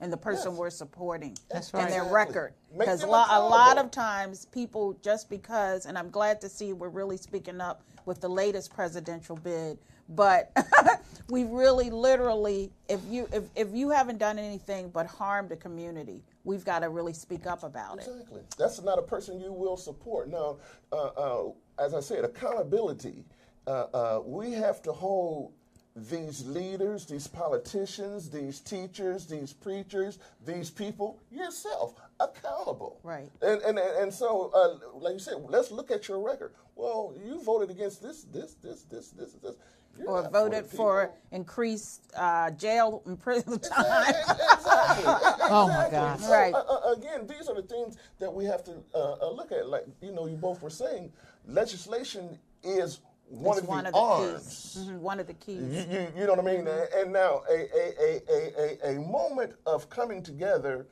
and 0.00 0.12
the 0.12 0.16
person 0.18 0.50
Yes. 0.52 0.58
we're 0.58 0.70
supporting 0.70 1.38
That's 1.50 1.70
and 1.70 1.84
right. 1.84 1.90
their 1.90 2.04
record. 2.04 2.52
Because 2.76 3.02
lo- 3.02 3.24
a 3.30 3.40
lot 3.40 3.78
of 3.78 3.90
times 3.90 4.44
people 4.52 4.98
just 5.02 5.30
because, 5.30 5.86
and 5.86 5.96
I'm 5.96 6.10
glad 6.10 6.38
to 6.42 6.50
see 6.50 6.74
we're 6.74 6.90
really 6.90 7.16
speaking 7.16 7.62
up 7.62 7.82
with 8.04 8.20
the 8.20 8.28
latest 8.28 8.74
presidential 8.74 9.36
bid. 9.36 9.78
But 10.08 10.56
we 11.28 11.44
really, 11.44 11.90
literally, 11.90 12.70
if 12.88 13.00
you 13.08 13.28
if, 13.32 13.44
if 13.54 13.68
you 13.72 13.90
haven't 13.90 14.18
done 14.18 14.38
anything 14.38 14.90
but 14.90 15.06
harm 15.06 15.48
the 15.48 15.56
community, 15.56 16.22
we've 16.44 16.64
got 16.64 16.80
to 16.80 16.88
really 16.88 17.12
speak 17.12 17.46
up 17.46 17.62
about 17.62 17.98
it. 17.98 18.08
Exactly. 18.08 18.42
That's 18.58 18.82
not 18.82 18.98
a 18.98 19.02
person 19.02 19.40
you 19.40 19.52
will 19.52 19.76
support. 19.76 20.28
Now, 20.28 20.58
uh, 20.92 21.06
uh, 21.06 21.44
as 21.78 21.94
I 21.94 22.00
said, 22.00 22.24
accountability. 22.24 23.24
Uh, 23.66 23.86
uh, 23.92 24.20
we 24.24 24.52
have 24.52 24.80
to 24.82 24.92
hold 24.92 25.52
these 25.96 26.46
leaders, 26.46 27.06
these 27.06 27.26
politicians, 27.26 28.28
these 28.30 28.60
teachers, 28.60 29.26
these 29.26 29.52
preachers, 29.52 30.18
these 30.44 30.70
people, 30.70 31.18
yourself 31.32 31.94
accountable. 32.20 33.00
Right. 33.02 33.30
And 33.42 33.62
and 33.62 33.78
and, 33.78 33.96
and 33.98 34.14
so, 34.14 34.52
uh, 34.54 34.98
like 34.98 35.14
you 35.14 35.18
said, 35.18 35.36
let's 35.48 35.70
look 35.70 35.90
at 35.90 36.06
your 36.06 36.20
record. 36.20 36.52
Well, 36.76 37.14
you 37.24 37.42
voted 37.42 37.70
against 37.70 38.02
this, 38.02 38.24
this, 38.24 38.54
this, 38.62 38.82
this, 38.82 39.08
this, 39.08 39.32
this. 39.42 39.54
You're 39.98 40.08
Or 40.08 40.28
voted 40.28 40.64
the 40.70 40.76
for 40.76 41.10
increased 41.32 42.02
uh, 42.16 42.50
jail 42.50 43.02
and 43.06 43.18
prison 43.20 43.58
time. 43.58 44.14
exactly. 44.56 45.04
Oh, 45.48 45.68
my 45.68 45.86
Exactly. 45.86 45.98
God. 45.98 46.20
So, 46.20 46.32
Right. 46.32 46.54
uh, 46.54 46.58
uh, 46.58 46.92
again, 46.94 47.26
these 47.26 47.48
are 47.48 47.54
the 47.54 47.62
things 47.62 47.96
that 48.18 48.32
we 48.32 48.44
have 48.46 48.64
to 48.64 48.72
uh, 48.94 49.12
uh, 49.22 49.30
look 49.30 49.52
at. 49.52 49.68
Like 49.68 49.86
you 50.00 50.12
know, 50.12 50.26
you 50.26 50.36
both 50.36 50.60
were 50.62 50.70
saying, 50.70 51.12
legislation 51.46 52.38
is 52.62 53.00
one 53.28 53.58
of 53.58 53.68
one 53.68 53.84
the 53.84 53.88
of 53.88 53.94
the 53.94 54.00
arms. 54.00 54.72
keys. 54.76 54.84
Mhm, 54.88 54.98
One 54.98 55.20
of 55.20 55.26
the 55.26 55.34
keys. 55.34 55.62
You, 55.62 55.84
you, 55.98 56.06
you 56.16 56.26
know 56.26 56.34
what 56.34 56.40
I 56.40 56.54
mean? 56.56 56.68
And 56.96 57.12
now 57.12 57.42
a, 57.48 57.54
a, 57.54 57.92
a, 58.00 58.20
a, 58.28 58.90
a, 58.90 58.96
a 58.96 59.00
moment 59.00 59.54
of 59.66 59.88
coming 59.88 60.22
together 60.22 60.86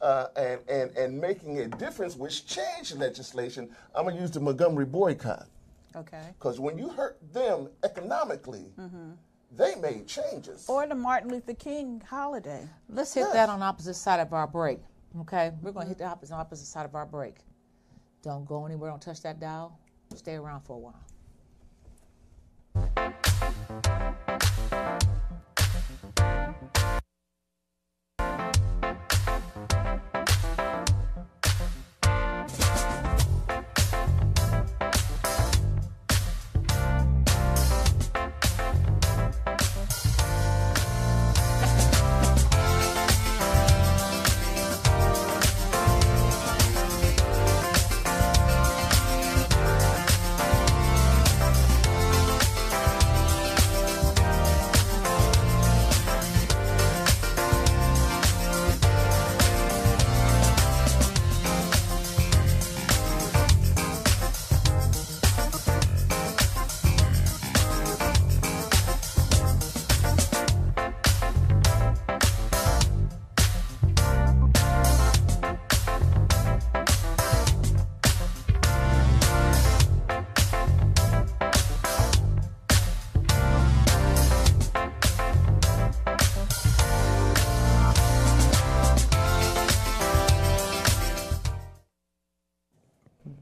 uh, 0.00 0.26
and, 0.36 0.60
and, 0.68 0.96
and 0.96 1.20
making 1.20 1.58
a 1.60 1.68
difference, 1.68 2.16
which 2.16 2.46
changed 2.46 2.96
legislation. 2.98 3.68
I'm 3.94 4.04
going 4.04 4.16
to 4.16 4.20
use 4.20 4.30
the 4.30 4.40
Montgomery 4.40 4.86
boycott. 4.86 5.46
Okay. 5.96 6.22
Because 6.38 6.60
when 6.60 6.78
you 6.78 6.88
hurt 6.88 7.18
them 7.32 7.68
economically, 7.84 8.72
mm-hmm. 8.78 9.10
they 9.56 9.74
made 9.76 10.06
changes. 10.06 10.66
Or 10.68 10.86
the 10.86 10.94
Martin 10.94 11.30
Luther 11.30 11.54
King 11.54 12.02
holiday. 12.08 12.68
Let's 12.88 13.12
hit 13.14 13.22
Yes. 13.22 13.32
that 13.32 13.48
on 13.48 13.62
opposite 13.62 13.94
side 13.94 14.20
of 14.20 14.32
our 14.32 14.46
break. 14.46 14.80
Okay, 15.20 15.52
we're 15.60 15.72
going 15.72 15.86
to 15.86 15.88
hit 15.88 15.98
mm-hmm. 15.98 16.04
the 16.06 16.10
opposite 16.10 16.34
opposite 16.34 16.66
side 16.66 16.86
of 16.86 16.94
our 16.94 17.06
break. 17.06 17.38
Don't 18.22 18.44
go 18.44 18.66
anywhere. 18.66 18.90
Don't 18.90 19.02
touch 19.02 19.22
that 19.22 19.40
dial. 19.40 19.78
Stay 20.14 20.34
around 20.34 20.60
for 20.62 20.76
a 20.76 20.78
while. 20.78 21.00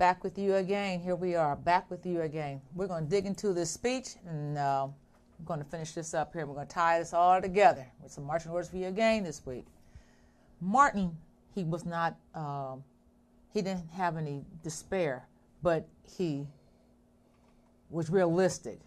Back 0.08 0.24
with 0.24 0.38
you 0.38 0.54
again. 0.54 1.00
Here 1.00 1.14
we 1.14 1.34
are, 1.34 1.54
back 1.54 1.90
with 1.90 2.06
you 2.06 2.22
again. 2.22 2.62
We're 2.74 2.86
going 2.86 3.04
to 3.04 3.10
dig 3.10 3.26
into 3.26 3.52
this 3.52 3.70
speech, 3.70 4.14
and 4.26 4.56
uh, 4.56 4.84
I'm 4.84 5.44
going 5.44 5.58
to 5.58 5.66
finish 5.66 5.92
this 5.92 6.14
up 6.14 6.32
here. 6.32 6.46
We're 6.46 6.54
going 6.54 6.66
to 6.66 6.72
tie 6.72 6.98
this 6.98 7.12
all 7.12 7.42
together 7.42 7.86
with 8.02 8.10
some 8.10 8.24
marching 8.24 8.50
orders 8.50 8.70
for 8.70 8.78
you 8.78 8.86
again 8.86 9.22
this 9.22 9.44
week. 9.44 9.66
Martin, 10.62 11.14
he 11.54 11.62
was 11.62 11.84
not, 11.84 12.16
um, 12.34 12.82
he 13.52 13.60
didn't 13.60 13.86
have 13.90 14.16
any 14.16 14.46
despair, 14.62 15.28
but 15.62 15.86
he 16.16 16.46
was 17.90 18.08
realistic. 18.08 18.80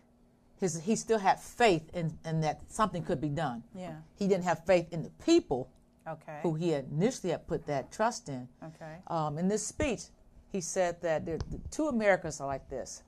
His, 0.60 0.82
he 0.82 0.96
still 0.96 1.20
had 1.20 1.40
faith 1.40 1.88
in, 1.94 2.18
in 2.26 2.42
that 2.42 2.62
something 2.68 3.04
could 3.04 3.22
be 3.22 3.30
done. 3.30 3.62
Yeah. 3.76 3.94
He 4.18 4.28
didn't 4.28 4.46
have 4.46 4.66
faith 4.66 4.92
in 4.92 5.04
the 5.04 5.12
people 5.24 5.70
Okay. 6.08 6.40
who 6.42 6.56
he 6.56 6.74
initially 6.74 7.30
had 7.30 7.46
put 7.46 7.68
that 7.68 7.92
trust 7.92 8.28
in. 8.28 8.48
Okay. 8.64 8.96
Um, 9.06 9.38
in 9.38 9.48
this 9.48 9.64
speech, 9.64 10.06
he 10.52 10.62
said 10.62 11.02
that 11.02 11.26
the 11.26 11.40
two 11.70 11.88
Americas 11.88 12.42
are 12.42 12.48
like 12.48 12.70
this. 12.70 13.04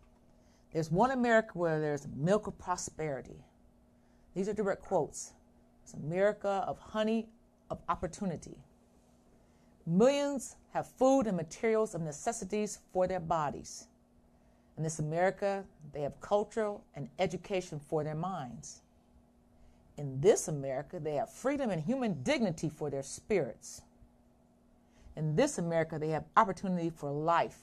There's 0.72 0.92
one 0.92 1.12
America 1.12 1.52
where 1.54 1.80
there's 1.80 2.08
milk 2.16 2.48
of 2.48 2.58
prosperity. 2.58 3.44
These 4.34 4.50
are 4.50 4.54
direct 4.54 4.82
quotes. 4.82 5.34
It's 5.84 5.94
America 5.94 6.64
of 6.68 6.80
honey 6.80 7.28
of 7.70 7.80
opportunity. 7.90 8.58
Millions 9.86 10.56
have 10.74 10.88
food 10.88 11.28
and 11.28 11.36
materials 11.36 11.94
of 11.94 12.02
necessities 12.02 12.80
for 12.92 13.06
their 13.06 13.20
bodies. 13.20 13.88
In 14.78 14.84
this 14.84 15.00
America, 15.00 15.66
they 15.92 16.02
have 16.02 16.20
cultural 16.22 16.84
and 16.96 17.10
education 17.20 17.80
for 17.80 18.04
their 18.04 18.16
minds. 18.16 18.82
In 19.98 20.20
this 20.22 20.48
America, 20.48 21.00
they 21.00 21.16
have 21.16 21.30
freedom 21.30 21.70
and 21.70 21.84
human 21.84 22.24
dignity 22.24 22.70
for 22.70 22.90
their 22.90 23.04
spirits. 23.04 23.82
In 25.16 25.36
this 25.36 25.58
America, 25.58 25.98
they 26.00 26.10
have 26.10 26.26
opportunity 26.36 26.90
for 26.90 27.12
life, 27.12 27.58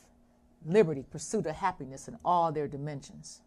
liberty, 0.65 1.05
pursuit 1.11 1.47
of 1.47 1.57
happiness 1.57 2.09
in 2.09 2.17
all 2.25 2.53
their 2.53 2.69
dimensions. 2.69 3.41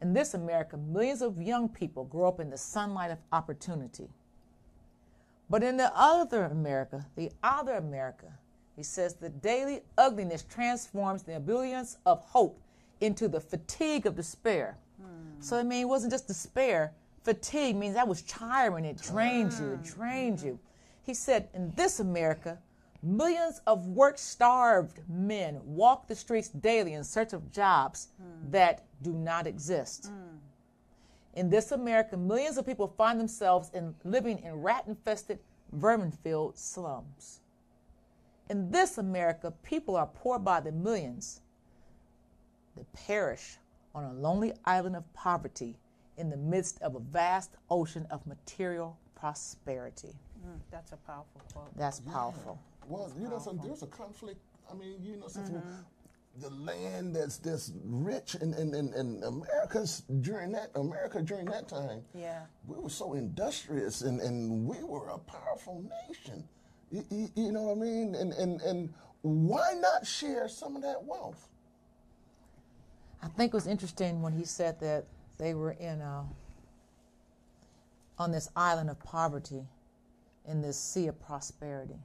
In 0.00 0.12
this 0.12 0.34
America, 0.34 0.76
millions 0.76 1.22
of 1.22 1.40
young 1.40 1.68
people 1.68 2.04
grow 2.04 2.28
up 2.28 2.40
in 2.40 2.50
the 2.50 2.58
sunlight 2.58 3.10
of 3.10 3.18
opportunity. 3.32 4.08
But 5.48 5.62
in 5.62 5.76
the 5.76 5.92
other 5.94 6.44
America, 6.44 7.06
the 7.16 7.30
other 7.42 7.74
America, 7.74 8.32
he 8.74 8.82
says 8.82 9.14
the 9.14 9.28
daily 9.28 9.82
ugliness 9.96 10.42
transforms 10.42 11.22
the 11.22 11.34
ebullience 11.34 11.96
of 12.04 12.20
hope 12.20 12.60
into 13.00 13.28
the 13.28 13.40
fatigue 13.40 14.06
of 14.06 14.16
despair. 14.16 14.76
So 15.40 15.58
I 15.58 15.62
mean, 15.62 15.82
it 15.82 15.88
wasn't 15.88 16.12
just 16.12 16.26
despair. 16.26 16.92
Fatigue 17.22 17.76
means 17.76 17.94
that 17.94 18.08
was 18.08 18.22
tiring. 18.22 18.84
It 18.84 19.00
drained 19.00 19.52
you. 19.52 19.72
It 19.72 19.82
mm. 19.82 19.94
drained 19.94 20.40
you. 20.40 20.58
He 21.02 21.14
said, 21.14 21.48
in 21.54 21.72
this 21.76 22.00
America, 22.00 22.58
millions 23.06 23.60
of 23.66 23.86
work-starved 23.86 25.00
men 25.08 25.60
walk 25.64 26.08
the 26.08 26.14
streets 26.14 26.48
daily 26.48 26.94
in 26.94 27.04
search 27.04 27.32
of 27.32 27.50
jobs 27.52 28.08
that 28.50 28.84
do 29.02 29.12
not 29.12 29.46
exist. 29.46 30.10
In 31.34 31.50
this 31.50 31.72
America, 31.72 32.16
millions 32.16 32.56
of 32.56 32.66
people 32.66 32.88
find 32.96 33.20
themselves 33.20 33.70
in 33.74 33.94
living 34.04 34.38
in 34.40 34.54
rat-infested, 34.54 35.38
vermin-filled 35.72 36.58
slums. 36.58 37.40
In 38.48 38.70
this 38.70 38.98
America, 38.98 39.52
people 39.62 39.96
are 39.96 40.06
poor 40.06 40.38
by 40.38 40.60
the 40.60 40.72
millions. 40.72 41.40
They 42.76 42.84
perish 42.94 43.58
on 43.94 44.04
a 44.04 44.12
lonely 44.12 44.52
island 44.64 44.96
of 44.96 45.12
poverty 45.12 45.76
in 46.16 46.30
the 46.30 46.36
midst 46.36 46.80
of 46.82 46.94
a 46.94 47.00
vast 47.00 47.50
ocean 47.70 48.06
of 48.10 48.26
material 48.26 48.98
prosperity. 49.14 50.14
Mm, 50.46 50.60
that's 50.70 50.92
a 50.92 50.96
powerful 50.96 51.40
quote. 51.52 51.76
That's 51.76 52.00
powerful. 52.00 52.58
Well, 52.88 53.12
you 53.18 53.28
know, 53.28 53.38
so 53.38 53.58
there's 53.62 53.82
a 53.82 53.86
conflict. 53.86 54.40
I 54.70 54.74
mean, 54.74 54.96
you 55.02 55.16
know, 55.16 55.28
something. 55.28 55.54
Mm-hmm. 55.54 55.82
The 56.38 56.50
land 56.50 57.16
that's 57.16 57.38
this 57.38 57.72
rich 57.82 58.34
in, 58.34 58.52
in, 58.54 58.74
in, 58.74 58.92
in 58.92 59.22
America's 59.24 60.02
during 60.20 60.52
that 60.52 60.70
America 60.74 61.22
during 61.22 61.46
that 61.46 61.66
time. 61.66 62.02
Yeah. 62.14 62.42
We 62.66 62.76
were 62.78 62.90
so 62.90 63.14
industrious 63.14 64.02
and, 64.02 64.20
and 64.20 64.66
we 64.66 64.82
were 64.82 65.08
a 65.08 65.18
powerful 65.18 65.82
nation. 66.08 66.44
You, 66.90 67.04
you, 67.10 67.28
you 67.36 67.52
know 67.52 67.62
what 67.62 67.78
I 67.78 67.80
mean? 67.80 68.14
And, 68.14 68.34
and 68.34 68.60
and 68.60 68.92
why 69.22 69.74
not 69.80 70.06
share 70.06 70.46
some 70.46 70.76
of 70.76 70.82
that 70.82 71.02
wealth? 71.02 71.48
I 73.22 73.28
think 73.28 73.52
it 73.52 73.56
was 73.56 73.66
interesting 73.66 74.22
when 74.22 74.32
he 74.32 74.44
said 74.44 74.78
that 74.80 75.06
they 75.38 75.54
were 75.54 75.72
in 75.72 76.00
a, 76.00 76.24
on 78.18 78.30
this 78.30 78.48
island 78.54 78.90
of 78.90 78.98
poverty, 79.00 79.64
in 80.46 80.60
this 80.60 80.78
sea 80.78 81.08
of 81.08 81.20
prosperity, 81.20 81.98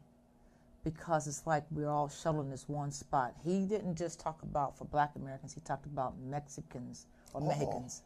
because 0.83 1.27
it's 1.27 1.45
like 1.45 1.63
we're 1.71 1.89
all 1.89 2.09
shuttled 2.09 2.45
in 2.45 2.51
this 2.51 2.67
one 2.67 2.91
spot. 2.91 3.33
He 3.43 3.65
didn't 3.65 3.95
just 3.95 4.19
talk 4.19 4.41
about 4.43 4.77
for 4.77 4.85
Black 4.85 5.11
Americans; 5.15 5.53
he 5.53 5.61
talked 5.61 5.85
about 5.85 6.17
Mexicans 6.19 7.05
or 7.33 7.41
Oh. 7.41 7.47
Mexicans, 7.47 8.01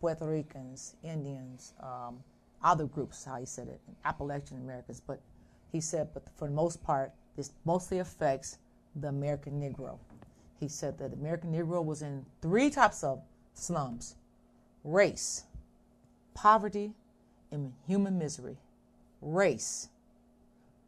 Puerto 0.00 0.26
Ricans, 0.26 0.96
Indians, 1.02 1.74
um, 1.80 2.22
other 2.62 2.86
groups. 2.86 3.24
How 3.24 3.36
he 3.36 3.46
said 3.46 3.68
it, 3.68 3.80
Appalachian 4.04 4.58
Americans. 4.58 5.00
But 5.00 5.20
he 5.72 5.80
said, 5.80 6.08
but 6.14 6.22
for 6.36 6.48
the 6.48 6.54
most 6.54 6.82
part, 6.82 7.12
this 7.36 7.50
mostly 7.64 7.98
affects 7.98 8.58
the 8.96 9.08
American 9.08 9.60
Negro. 9.60 9.98
He 10.60 10.68
said 10.68 10.98
that 10.98 11.10
the 11.10 11.16
American 11.16 11.52
Negro 11.52 11.84
was 11.84 12.00
in 12.02 12.24
three 12.40 12.70
types 12.70 13.02
of 13.02 13.20
slums 13.54 14.16
race, 14.84 15.44
poverty, 16.34 16.94
and 17.50 17.72
human 17.86 18.18
misery. 18.18 18.56
Race, 19.20 19.88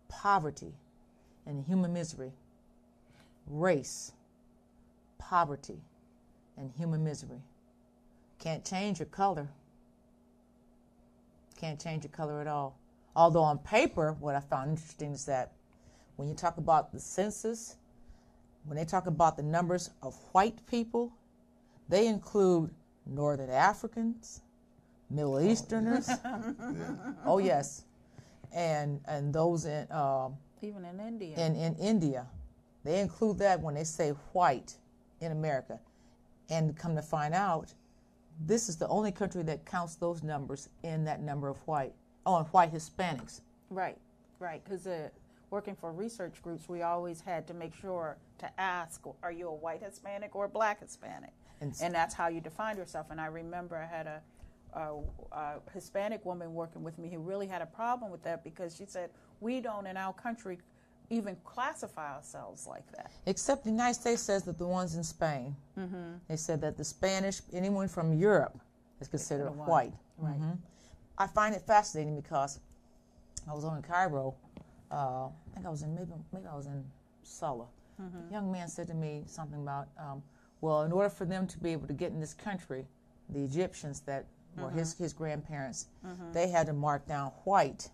poverty, 0.09 0.75
and 1.47 1.65
human 1.65 1.93
misery. 1.93 2.33
Race, 3.47 4.13
poverty, 5.19 5.81
and 6.57 6.71
human 6.77 7.03
misery. 7.05 7.41
Can't 8.39 8.65
change 8.65 8.99
your 8.99 9.07
color. 9.07 9.49
Can't 11.59 11.81
change 11.81 12.05
your 12.05 12.11
color 12.11 12.41
at 12.41 12.47
all. 12.47 12.79
Although 13.15 13.43
on 13.43 13.59
paper, 13.59 14.17
what 14.21 14.35
I 14.35 14.41
found 14.41 14.71
interesting 14.71 15.13
is 15.13 15.25
that 15.27 15.53
when 16.17 16.29
you 16.29 16.35
talk 16.35 16.59
about 16.59 16.93
the 16.93 17.01
census, 17.01 17.77
when 18.65 18.77
they 18.77 18.85
talk 18.85 19.07
about 19.07 19.37
the 19.37 19.43
numbers 19.43 19.91
of 20.03 20.15
white 20.33 20.59
people, 20.67 21.13
they 21.89 22.09
include 22.09 22.71
Northern 23.07 23.51
Africans, 23.51 24.43
Middle 25.09 25.41
Easterners. 25.41 26.11
oh 27.25 27.39
yes, 27.39 27.85
and 28.53 29.01
and 29.07 29.33
those 29.33 29.65
in 29.65 29.91
um, 29.93 30.37
Even 30.63 30.85
in 30.85 31.01
India. 31.01 31.37
in 31.37 31.55
in 31.57 31.75
India, 31.77 32.27
they 32.85 33.01
include 33.01 33.39
that 33.39 33.61
when 33.61 33.75
they 33.75 33.85
say 33.85 34.11
white 34.33 34.75
in 35.21 35.33
America, 35.33 35.81
and 36.51 36.77
come 36.77 36.95
to 36.95 37.03
find 37.03 37.35
out, 37.35 37.73
this 38.47 38.69
is 38.69 38.77
the 38.77 38.89
only 38.89 39.13
country 39.13 39.43
that 39.43 39.65
counts 39.65 39.97
those 39.97 40.23
numbers 40.23 40.69
in 40.83 41.05
that 41.05 41.21
number 41.21 41.49
of 41.49 41.57
white. 41.67 41.95
Oh, 42.25 42.37
and 42.37 42.47
white 42.49 42.73
Hispanics. 42.73 43.41
Right, 43.71 43.99
right. 44.39 44.63
Because 44.65 44.87
uh, 44.87 45.09
working 45.51 45.75
for 45.75 45.93
research 45.93 46.43
groups, 46.43 46.69
we 46.69 46.83
always 46.83 47.21
had 47.21 47.47
to 47.49 47.55
make 47.55 47.75
sure 47.75 48.17
to 48.39 48.61
ask, 48.61 49.03
are 49.23 49.33
you 49.33 49.49
a 49.49 49.55
white 49.55 49.83
Hispanic 49.83 50.35
or 50.37 50.45
a 50.45 50.49
black 50.49 50.81
Hispanic? 50.81 51.33
And 51.61 51.75
And, 51.81 51.95
that's 51.95 52.15
how 52.15 52.29
you 52.29 52.41
define 52.41 52.77
yourself. 52.77 53.07
And 53.11 53.21
I 53.21 53.27
remember 53.27 53.77
I 53.77 53.87
had 53.87 54.07
a, 54.07 54.21
a, 54.75 54.95
a 55.33 55.55
Hispanic 55.73 56.25
woman 56.27 56.53
working 56.53 56.83
with 56.83 56.99
me 56.99 57.09
who 57.09 57.19
really 57.19 57.47
had 57.47 57.63
a 57.63 57.67
problem 57.67 58.11
with 58.11 58.23
that 58.25 58.45
because 58.45 58.77
she 58.77 58.85
said, 58.85 59.11
we 59.41 59.61
don't 59.61 59.87
in 59.87 59.97
our 59.97 60.13
country 60.13 60.59
even 61.11 61.37
classify 61.45 62.15
ourselves 62.15 62.67
like 62.67 62.91
that. 62.93 63.13
Except 63.27 63.63
the 63.65 63.71
United 63.71 63.95
States 63.95 64.21
says 64.23 64.43
that 64.45 64.59
the 64.59 64.67
ones 64.67 64.97
in 64.97 65.05
Spain, 65.05 65.55
they 66.29 66.37
said 66.37 66.61
that 66.63 66.77
the 66.77 66.85
Spanish, 66.85 67.41
anyone 67.53 67.87
from 67.89 68.13
Europe, 68.13 68.59
is 69.01 69.09
considered 69.09 69.51
white. 69.69 69.93
Right. 70.19 70.41
Mhm. 70.41 70.59
I 71.19 71.27
find 71.29 71.55
it 71.55 71.63
fascinating 71.63 72.17
because 72.21 72.59
I 73.49 73.53
was 73.55 73.65
on 73.65 73.77
in 73.77 73.83
Cairo. 73.83 74.35
Uh, 74.91 75.27
I 75.27 75.31
think 75.55 75.67
I 75.67 75.71
was 75.71 75.83
in 75.83 75.95
maybe 75.95 76.13
maybe 76.33 76.47
I 76.47 76.57
was 76.57 76.67
in 76.67 76.85
Sulla. 77.23 77.67
A 77.99 78.33
young 78.33 78.51
man 78.53 78.69
said 78.69 78.87
to 78.89 78.95
me 78.95 79.25
something 79.27 79.61
about, 79.63 79.89
um, 79.99 80.23
well, 80.61 80.83
in 80.83 80.93
order 80.93 81.09
for 81.09 81.25
them 81.25 81.47
to 81.47 81.59
be 81.59 81.71
able 81.73 81.87
to 81.87 81.95
get 81.95 82.11
in 82.13 82.21
this 82.21 82.35
country, 82.35 82.87
the 83.31 83.43
Egyptians 83.43 84.01
that 84.01 84.27
were 84.57 84.71
his 84.71 84.95
his 84.95 85.13
grandparents, 85.13 85.87
they 86.33 86.49
had 86.49 86.67
to 86.67 86.73
mark 86.73 87.07
down 87.07 87.31
white 87.45 87.91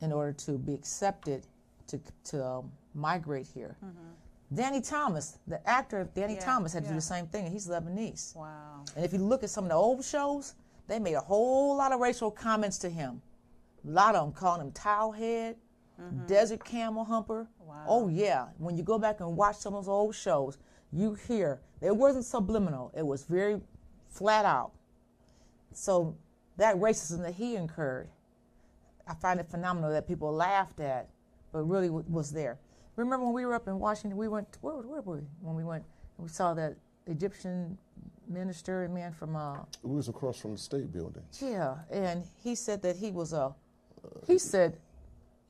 in 0.00 0.12
order 0.12 0.32
to 0.32 0.52
be 0.52 0.74
accepted 0.74 1.46
to 1.88 2.00
to 2.24 2.44
um, 2.44 2.72
migrate 2.94 3.46
here. 3.54 3.76
Danny 4.54 4.80
Thomas, 4.80 5.38
the 5.48 5.66
actor 5.68 6.08
Danny 6.14 6.34
Yeah, 6.34 6.40
Thomas, 6.40 6.72
had 6.72 6.84
to 6.84 6.88
do 6.90 6.94
the 6.94 7.00
same 7.00 7.26
thing, 7.26 7.44
and 7.44 7.52
he's 7.52 7.66
Lebanese. 7.66 8.36
Wow. 8.36 8.84
And 8.94 9.04
if 9.04 9.12
you 9.12 9.18
look 9.18 9.42
at 9.42 9.50
some 9.50 9.64
of 9.64 9.70
the 9.70 9.76
old 9.76 10.04
shows, 10.04 10.54
they 10.86 11.00
made 11.00 11.14
a 11.14 11.20
whole 11.20 11.76
lot 11.76 11.92
of 11.92 11.98
racial 12.00 12.30
comments 12.30 12.78
to 12.78 12.88
him. 12.88 13.20
A 13.84 13.90
lot 13.90 14.14
of 14.14 14.24
them 14.24 14.32
calling 14.32 14.60
him 14.60 14.72
towelhead, 14.72 15.56
desert 16.26 16.64
camel 16.64 17.04
humper. 17.04 17.48
Wow. 17.58 17.84
Oh 17.88 18.08
yeah, 18.08 18.46
when 18.58 18.76
you 18.76 18.84
go 18.84 18.98
back 18.98 19.20
and 19.20 19.36
watch 19.36 19.56
some 19.56 19.74
of 19.74 19.84
those 19.84 19.90
old 19.90 20.14
shows, 20.14 20.58
you 20.92 21.14
hear 21.14 21.60
it 21.80 21.94
wasn't 21.94 22.24
subliminal. 22.24 22.92
It 22.96 23.04
was 23.04 23.24
very 23.24 23.60
flat 24.08 24.44
out. 24.44 24.72
So 25.72 26.16
that 26.56 26.76
racism 26.76 27.22
that 27.22 27.34
he 27.34 27.56
incurred, 27.56 28.08
I 29.06 29.14
find 29.14 29.38
it 29.40 29.48
phenomenal 29.48 29.90
that 29.90 30.06
people 30.08 30.32
laughed 30.32 30.80
at, 30.80 31.08
but 31.52 31.62
really 31.62 31.86
w- 31.88 32.04
was 32.08 32.32
there. 32.32 32.58
Remember 32.96 33.24
when 33.26 33.34
we 33.34 33.46
were 33.46 33.54
up 33.54 33.68
in 33.68 33.78
Washington? 33.78 34.16
We 34.16 34.28
went 34.28 34.48
where, 34.62 34.74
where 34.76 35.00
were 35.02 35.16
we 35.16 35.22
when 35.40 35.54
we 35.54 35.64
went? 35.64 35.84
We 36.18 36.28
saw 36.28 36.54
that 36.54 36.76
Egyptian 37.06 37.76
minister 38.28 38.82
and 38.84 38.92
man 38.94 39.12
from 39.12 39.36
uh, 39.36 39.58
We 39.82 39.94
was 39.94 40.08
across 40.08 40.38
from 40.38 40.52
the 40.52 40.58
state 40.58 40.92
building. 40.92 41.22
yeah, 41.40 41.76
and 41.90 42.24
he 42.42 42.54
said 42.54 42.82
that 42.82 42.96
he 42.96 43.10
was 43.10 43.32
a. 43.32 43.54
He 44.26 44.38
said, 44.38 44.78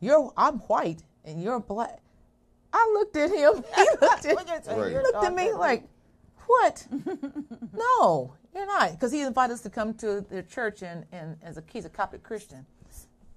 "You're 0.00 0.32
I'm 0.36 0.58
white 0.60 1.02
and 1.24 1.42
you're 1.42 1.60
black." 1.60 2.00
I 2.72 2.90
looked 2.92 3.16
at 3.16 3.30
him. 3.30 3.64
He 3.76 3.88
looked 4.00 4.26
at. 4.50 4.66
Right. 4.66 4.92
You're 4.92 5.02
looked 5.02 5.24
at 5.24 5.34
me 5.34 5.52
like, 5.52 5.84
"What? 6.46 6.86
no, 7.72 8.34
you're 8.54 8.66
not." 8.66 8.92
Because 8.92 9.12
he 9.12 9.20
invited 9.22 9.54
us 9.54 9.60
to 9.62 9.70
come 9.70 9.94
to 9.94 10.20
their 10.22 10.42
church 10.42 10.82
and, 10.82 11.06
and 11.12 11.36
as 11.42 11.56
a 11.56 11.62
he's 11.72 11.84
a 11.84 11.88
Coptic 11.90 12.22
Christian. 12.22 12.66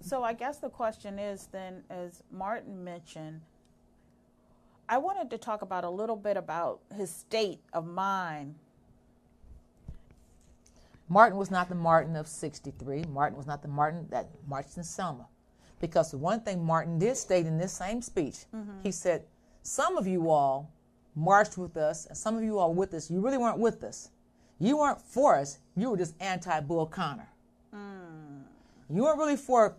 So 0.02 0.24
I 0.24 0.34
guess 0.34 0.58
the 0.58 0.70
question 0.70 1.20
is 1.20 1.47
then, 1.52 1.84
as 1.89 2.24
Martin 2.32 2.84
mentioned, 2.84 3.41
I 4.88 4.97
wanted 4.97 5.30
to 5.32 5.38
talk 5.38 5.62
about 5.62 5.84
a 5.84 5.89
little 5.89 6.16
bit 6.16 6.38
about 6.38 6.80
his 6.95 7.12
state 7.12 7.60
of 7.74 7.86
mind. 7.86 8.56
Martin 11.08 11.38
was 11.38 11.52
not 11.52 11.70
the 11.70 11.76
Martin 11.76 12.16
of 12.16 12.28
'63. 12.28 13.06
Martin 13.10 13.38
was 13.38 13.45
not 13.45 13.62
the 13.62 13.68
Martin 13.68 14.08
that 14.10 14.30
marched 14.47 14.78
in 14.78 14.84
Selma. 14.84 15.28
Because 15.80 16.12
the 16.12 16.18
one 16.18 16.41
thing 16.41 16.64
Martin 16.64 17.00
did 17.00 17.16
state 17.18 17.45
in 17.45 17.58
this 17.58 17.72
same 17.72 18.02
speech, 18.02 18.45
mm-hmm. 18.54 18.82
he 18.84 18.91
said, 18.91 19.24
Some 19.64 19.97
of 19.97 20.08
you 20.08 20.30
all 20.30 20.72
marched 21.16 21.58
with 21.58 21.78
us, 21.78 22.06
and 22.06 22.18
some 22.18 22.38
of 22.38 22.43
you 22.43 22.58
all 22.58 22.74
with 22.74 22.93
us. 22.93 23.10
You 23.10 23.22
really 23.22 23.38
weren't 23.38 23.60
with 23.60 23.84
us. 23.84 24.10
You 24.60 24.78
weren't 24.78 25.02
for 25.02 25.36
us. 25.36 25.60
You 25.76 25.91
were 25.91 25.97
just 25.97 26.16
anti 26.20 26.60
Bull 26.62 26.86
Connor. 26.86 27.30
Mm. 27.74 28.41
You 28.89 29.04
weren't 29.04 29.18
really 29.18 29.38
for 29.38 29.76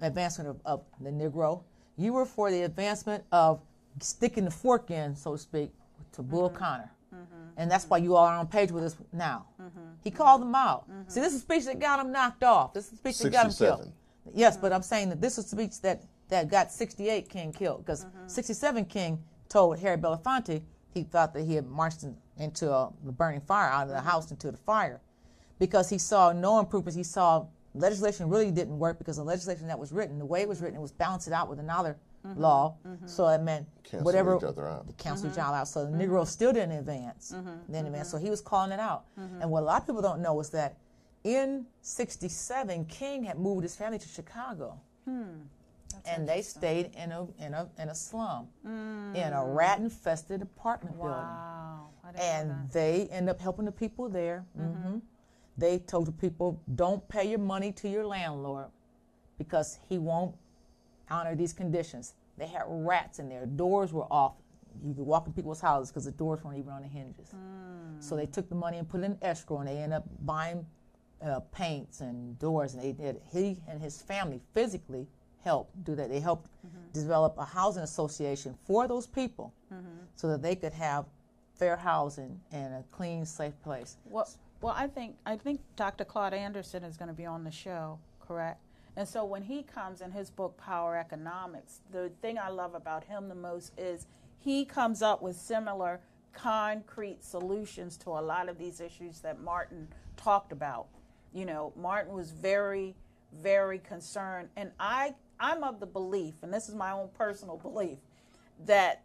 advancement 0.00 0.48
of, 0.50 0.60
of 0.64 0.84
the 1.00 1.10
Negro. 1.10 1.62
You 1.96 2.12
were 2.12 2.26
for 2.26 2.50
the 2.50 2.62
advancement 2.62 3.24
of 3.32 3.60
sticking 4.00 4.44
the 4.44 4.50
fork 4.50 4.90
in, 4.90 5.16
so 5.16 5.32
to 5.32 5.38
speak, 5.38 5.72
to 6.12 6.22
Bull 6.22 6.48
mm-hmm. 6.48 6.58
Connor. 6.58 6.90
Mm-hmm. 7.14 7.48
And 7.56 7.70
that's 7.70 7.86
why 7.86 7.98
you 7.98 8.16
all 8.16 8.26
are 8.26 8.36
on 8.36 8.46
page 8.46 8.70
with 8.70 8.84
us 8.84 8.96
now. 9.12 9.46
Mm-hmm. 9.60 9.80
He 10.02 10.10
called 10.10 10.42
them 10.42 10.54
out. 10.54 10.86
See, 11.08 11.20
this 11.20 11.32
is 11.32 11.38
a 11.38 11.42
speech 11.42 11.64
that 11.64 11.78
got 11.78 12.00
him 12.00 12.12
knocked 12.12 12.44
off. 12.44 12.74
This 12.74 12.86
is 12.86 12.94
a 12.94 12.96
speech 12.96 13.18
that 13.18 13.30
got 13.30 13.46
him 13.46 13.52
killed. 13.52 13.78
67. 13.80 13.92
Yes, 14.34 14.56
but 14.56 14.72
I'm 14.72 14.82
saying 14.82 15.08
that 15.10 15.20
this 15.20 15.38
is 15.38 15.46
a 15.46 15.48
speech 15.48 15.80
that, 15.82 16.02
that 16.28 16.48
got 16.50 16.72
68 16.72 17.28
King 17.28 17.52
killed. 17.52 17.84
Because 17.84 18.06
67 18.26 18.84
King 18.86 19.22
told 19.48 19.78
Harry 19.78 19.96
Belafonte 19.96 20.62
he 20.92 21.02
thought 21.02 21.34
that 21.34 21.44
he 21.44 21.54
had 21.54 21.66
marched 21.66 22.02
in, 22.02 22.16
into 22.38 22.72
uh, 22.72 22.90
a, 23.06 23.12
burning 23.12 23.40
fire 23.40 23.68
out 23.68 23.84
of 23.84 23.90
the 23.90 24.00
house 24.00 24.30
into 24.30 24.50
the 24.50 24.56
fire. 24.56 25.00
Because 25.58 25.88
he 25.88 25.98
saw 25.98 26.32
no 26.32 26.58
improvements. 26.58 26.96
He 26.96 27.02
saw 27.02 27.46
legislation 27.76 28.28
really 28.28 28.50
didn't 28.50 28.78
work 28.78 28.98
because 28.98 29.16
the 29.16 29.24
legislation 29.24 29.66
that 29.68 29.78
was 29.78 29.92
written, 29.92 30.18
the 30.18 30.26
way 30.26 30.42
it 30.42 30.48
was 30.48 30.60
written, 30.60 30.76
it 30.76 30.82
was 30.82 30.92
balanced 30.92 31.30
out 31.30 31.48
with 31.48 31.58
another 31.58 31.96
mm-hmm. 32.26 32.40
law. 32.40 32.76
Mm-hmm. 32.86 33.06
So 33.06 33.28
it 33.28 33.42
meant 33.42 33.66
Cancel 33.82 34.04
whatever 34.04 34.36
each 34.36 34.44
other 34.44 34.68
out. 34.68 34.86
cancel 34.98 35.26
each 35.28 35.32
mm-hmm. 35.32 35.48
other 35.48 35.58
out. 35.58 35.68
So 35.68 35.84
the 35.84 35.96
Negro 35.96 36.26
still 36.26 36.52
didn't 36.52 36.72
advance. 36.72 37.34
Didn't 37.70 37.86
advance. 37.86 38.10
So 38.10 38.18
he 38.18 38.30
was 38.30 38.40
calling 38.40 38.72
it 38.72 38.80
out. 38.80 39.04
And 39.16 39.50
what 39.50 39.62
a 39.62 39.66
lot 39.66 39.82
of 39.82 39.86
people 39.86 40.02
don't 40.02 40.20
know 40.20 40.38
is 40.40 40.50
that 40.50 40.76
in 41.24 41.66
'67, 41.80 42.84
King 42.86 43.24
had 43.24 43.38
moved 43.38 43.62
his 43.64 43.74
family 43.74 43.98
to 43.98 44.08
Chicago, 44.08 44.78
hmm. 45.04 45.24
and 46.04 46.28
they 46.28 46.40
stayed 46.40 46.92
in 46.96 47.10
a 47.10 47.26
in 47.38 47.52
a 47.52 47.68
in 47.78 47.88
a 47.88 47.94
slum, 47.94 48.46
hmm. 48.64 49.14
in 49.16 49.32
a 49.32 49.44
rat-infested 49.44 50.40
apartment 50.40 50.96
building 50.96 51.16
Wow. 51.16 51.88
I 52.04 52.12
know 52.12 52.18
and 52.20 52.50
that. 52.50 52.72
they 52.72 53.08
end 53.10 53.28
up 53.28 53.40
helping 53.40 53.64
the 53.64 53.72
people 53.72 54.08
there. 54.08 54.44
hmm 54.56 54.98
They 55.58 55.78
told 55.78 56.06
the 56.06 56.12
people, 56.12 56.60
don't 56.74 57.06
pay 57.08 57.28
your 57.28 57.38
money 57.38 57.72
to 57.72 57.88
your 57.88 58.06
landlord 58.06 58.66
because 59.38 59.78
he 59.88 59.98
won't 59.98 60.34
honor 61.10 61.34
these 61.34 61.52
conditions. 61.52 62.14
They 62.36 62.46
had 62.46 62.64
rats 62.66 63.18
in 63.18 63.28
there. 63.28 63.46
Doors 63.46 63.92
were 63.92 64.06
off. 64.10 64.34
You 64.84 64.92
could 64.92 65.06
walk 65.06 65.26
in 65.26 65.32
people's 65.32 65.60
houses 65.60 65.90
because 65.90 66.04
the 66.04 66.12
doors 66.12 66.44
weren't 66.44 66.58
even 66.58 66.72
on 66.72 66.82
the 66.82 66.88
hinges. 66.88 67.30
Mm. 67.34 68.02
So 68.02 68.16
they 68.16 68.26
took 68.26 68.48
the 68.50 68.54
money 68.54 68.76
and 68.76 68.86
put 68.86 69.00
it 69.00 69.04
in 69.04 69.18
escrow, 69.22 69.58
and 69.60 69.68
they 69.68 69.78
ended 69.78 69.94
up 69.94 70.04
buying 70.26 70.66
uh, 71.24 71.40
paints 71.52 72.00
and 72.00 72.38
doors. 72.38 72.74
And 72.74 72.82
they 72.82 72.92
did. 72.92 73.22
He 73.32 73.62
and 73.68 73.80
his 73.80 74.02
family 74.02 74.42
physically 74.52 75.06
helped 75.42 75.82
do 75.84 75.94
that. 75.94 76.10
They 76.10 76.20
helped 76.20 76.50
mm-hmm. 76.66 76.76
develop 76.92 77.36
a 77.38 77.44
housing 77.44 77.84
association 77.84 78.54
for 78.66 78.86
those 78.86 79.06
people, 79.06 79.54
mm-hmm. 79.72 79.86
so 80.14 80.28
that 80.28 80.42
they 80.42 80.54
could 80.54 80.74
have 80.74 81.06
fair 81.54 81.76
housing 81.76 82.38
and 82.52 82.74
a 82.74 82.84
clean, 82.90 83.24
safe 83.24 83.54
place. 83.62 83.96
Well, 84.04 84.28
well, 84.66 84.74
I 84.76 84.88
think 84.88 85.14
I 85.24 85.36
think 85.36 85.60
Dr. 85.76 86.04
Claude 86.04 86.34
Anderson 86.34 86.82
is 86.82 86.96
going 86.96 87.06
to 87.06 87.14
be 87.14 87.24
on 87.24 87.44
the 87.44 87.52
show, 87.52 88.00
correct? 88.18 88.60
And 88.96 89.06
so 89.06 89.24
when 89.24 89.42
he 89.42 89.62
comes 89.62 90.00
in 90.00 90.10
his 90.10 90.28
book 90.28 90.56
Power 90.56 90.96
Economics, 90.96 91.82
the 91.92 92.10
thing 92.20 92.36
I 92.36 92.48
love 92.48 92.74
about 92.74 93.04
him 93.04 93.28
the 93.28 93.36
most 93.36 93.78
is 93.78 94.08
he 94.40 94.64
comes 94.64 95.02
up 95.02 95.22
with 95.22 95.36
similar 95.36 96.00
concrete 96.32 97.22
solutions 97.22 97.96
to 97.98 98.10
a 98.10 98.20
lot 98.20 98.48
of 98.48 98.58
these 98.58 98.80
issues 98.80 99.20
that 99.20 99.40
Martin 99.40 99.86
talked 100.16 100.50
about. 100.50 100.88
You 101.32 101.44
know, 101.44 101.72
Martin 101.76 102.12
was 102.12 102.32
very 102.32 102.96
very 103.40 103.78
concerned 103.78 104.48
and 104.56 104.72
I 104.80 105.14
I'm 105.38 105.62
of 105.62 105.78
the 105.78 105.86
belief, 105.86 106.34
and 106.42 106.52
this 106.52 106.68
is 106.68 106.74
my 106.74 106.90
own 106.90 107.10
personal 107.16 107.56
belief, 107.56 107.98
that 108.64 109.02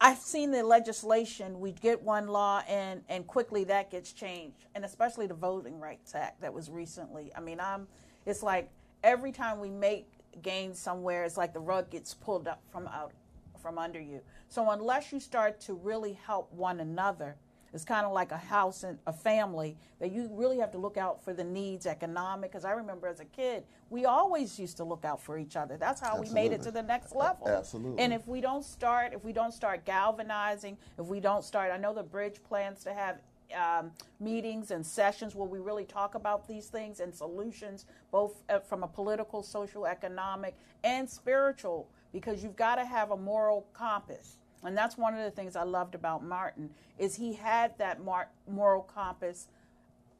I've 0.00 0.18
seen 0.18 0.50
the 0.50 0.62
legislation. 0.62 1.60
We 1.60 1.72
get 1.72 2.02
one 2.02 2.26
law, 2.26 2.62
and 2.68 3.02
and 3.08 3.26
quickly 3.26 3.64
that 3.64 3.90
gets 3.90 4.12
changed, 4.12 4.66
and 4.74 4.84
especially 4.84 5.26
the 5.26 5.34
Voting 5.34 5.78
Rights 5.78 6.14
Act 6.14 6.40
that 6.40 6.52
was 6.52 6.70
recently. 6.70 7.30
I 7.36 7.40
mean, 7.40 7.60
I'm. 7.60 7.86
It's 8.26 8.42
like 8.42 8.70
every 9.02 9.32
time 9.32 9.60
we 9.60 9.70
make 9.70 10.08
gains 10.42 10.78
somewhere, 10.78 11.24
it's 11.24 11.36
like 11.36 11.52
the 11.52 11.60
rug 11.60 11.90
gets 11.90 12.14
pulled 12.14 12.48
up 12.48 12.62
from 12.70 12.86
out 12.88 13.12
from 13.60 13.78
under 13.78 14.00
you. 14.00 14.20
So 14.48 14.70
unless 14.70 15.12
you 15.12 15.20
start 15.20 15.60
to 15.62 15.74
really 15.74 16.12
help 16.12 16.52
one 16.52 16.80
another, 16.80 17.36
it's 17.74 17.84
kind 17.84 18.06
of 18.06 18.12
like 18.12 18.30
a 18.30 18.38
house 18.38 18.84
and 18.84 18.98
a 19.06 19.12
family 19.12 19.76
that 19.98 20.12
you 20.12 20.30
really 20.32 20.58
have 20.58 20.70
to 20.70 20.78
look 20.78 20.96
out 20.96 21.24
for 21.24 21.34
the 21.34 21.42
needs 21.42 21.86
economic. 21.86 22.52
Because 22.52 22.64
I 22.64 22.70
remember 22.70 23.08
as 23.08 23.18
a 23.18 23.24
kid, 23.24 23.64
we 23.90 24.04
always 24.04 24.58
used 24.58 24.76
to 24.76 24.84
look 24.84 25.04
out 25.04 25.20
for 25.20 25.36
each 25.36 25.56
other. 25.56 25.76
That's 25.76 26.00
how 26.00 26.18
Absolutely. 26.18 26.30
we 26.30 26.34
made 26.34 26.54
it 26.54 26.62
to 26.62 26.70
the 26.70 26.82
next 26.82 27.16
level. 27.16 27.48
Absolutely. 27.48 28.00
And 28.00 28.12
if 28.12 28.28
we 28.28 28.40
don't 28.40 28.64
start, 28.64 29.12
if 29.12 29.24
we 29.24 29.32
don't 29.32 29.52
start 29.52 29.84
galvanizing, 29.84 30.78
if 30.98 31.06
we 31.06 31.18
don't 31.18 31.42
start, 31.44 31.72
I 31.72 31.76
know 31.76 31.92
the 31.92 32.04
bridge 32.04 32.40
plans 32.44 32.84
to 32.84 32.94
have 32.94 33.18
um, 33.54 33.90
meetings 34.20 34.70
and 34.70 34.86
sessions 34.86 35.34
where 35.34 35.48
we 35.48 35.58
really 35.58 35.84
talk 35.84 36.14
about 36.14 36.46
these 36.46 36.66
things 36.66 37.00
and 37.00 37.12
solutions, 37.12 37.86
both 38.12 38.42
uh, 38.48 38.60
from 38.60 38.84
a 38.84 38.88
political, 38.88 39.42
social, 39.42 39.84
economic, 39.84 40.54
and 40.84 41.08
spiritual, 41.10 41.88
because 42.12 42.42
you've 42.42 42.56
got 42.56 42.76
to 42.76 42.84
have 42.84 43.10
a 43.10 43.16
moral 43.16 43.66
compass. 43.72 44.38
And 44.64 44.76
that's 44.76 44.96
one 44.96 45.14
of 45.14 45.22
the 45.22 45.30
things 45.30 45.56
I 45.56 45.62
loved 45.64 45.94
about 45.94 46.24
Martin 46.24 46.70
is 46.98 47.16
he 47.16 47.34
had 47.34 47.76
that 47.78 48.02
mar- 48.02 48.30
moral 48.48 48.82
compass 48.82 49.48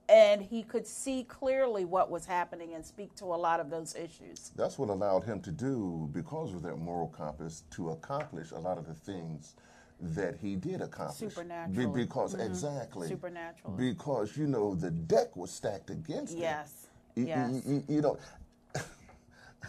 and 0.09 0.42
he 0.42 0.62
could 0.62 0.86
see 0.86 1.24
clearly 1.24 1.84
what 1.84 2.11
was 2.11 2.26
happening 2.26 2.74
and 2.74 2.84
speak 2.84 3.14
to 3.16 3.24
a 3.24 3.36
lot 3.36 3.59
of 3.59 3.70
those 3.70 3.95
issues. 3.95 4.51
That's 4.55 4.78
what 4.78 4.90
allowed 4.90 5.24
him 5.24 5.40
to 5.40 5.51
do 5.51 6.11
because 6.12 6.53
of 6.53 6.62
that 6.62 6.76
moral 6.76 7.09
compass 7.09 7.62
to 7.70 7.90
accomplish 7.90 8.51
a 8.51 8.59
lot 8.59 8.76
of 8.76 8.86
the 8.86 8.95
things 8.95 9.55
that 10.01 10.36
he 10.36 10.57
did 10.57 10.82
accomplish. 10.82 11.32
Supernatural. 11.32 11.92
Be- 11.92 12.05
because 12.05 12.34
mm-hmm. 12.34 12.42
exactly. 12.42 13.09
Supernatural. 13.09 13.72
Because 13.72 14.36
you 14.36 14.47
know 14.47 14.74
the 14.74 14.90
deck 14.90 15.36
was 15.36 15.51
stacked 15.51 15.90
against 15.90 16.36
yes. 16.36 16.88
him. 17.16 17.26
Yes. 17.26 17.62
You, 17.64 17.72
you, 17.72 17.84
you 17.88 18.01
know, 18.03 18.18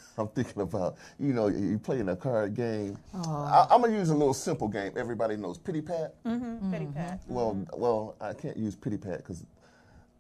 I'm 0.18 0.28
thinking 0.30 0.62
about, 0.62 0.96
you 1.20 1.34
know, 1.34 1.48
you 1.48 1.78
playing 1.78 2.10
a 2.10 2.16
card 2.16 2.56
game. 2.56 2.98
I, 3.14 3.68
am 3.70 3.82
gonna 3.82 3.94
use 3.94 4.10
a 4.10 4.16
little 4.16 4.34
simple 4.34 4.68
game. 4.68 4.94
Everybody 4.96 5.36
knows 5.36 5.58
pity 5.58 5.82
pat. 5.82 6.16
Mm-hmm. 6.26 6.46
mm-hmm. 6.46 6.72
Pity 6.72 6.88
pat. 6.96 7.22
Well, 7.28 7.52
mm-hmm. 7.54 7.80
well, 7.80 8.16
I 8.22 8.34
can't 8.34 8.58
use 8.58 8.76
pity 8.76 8.98
pat 8.98 9.18
because 9.18 9.46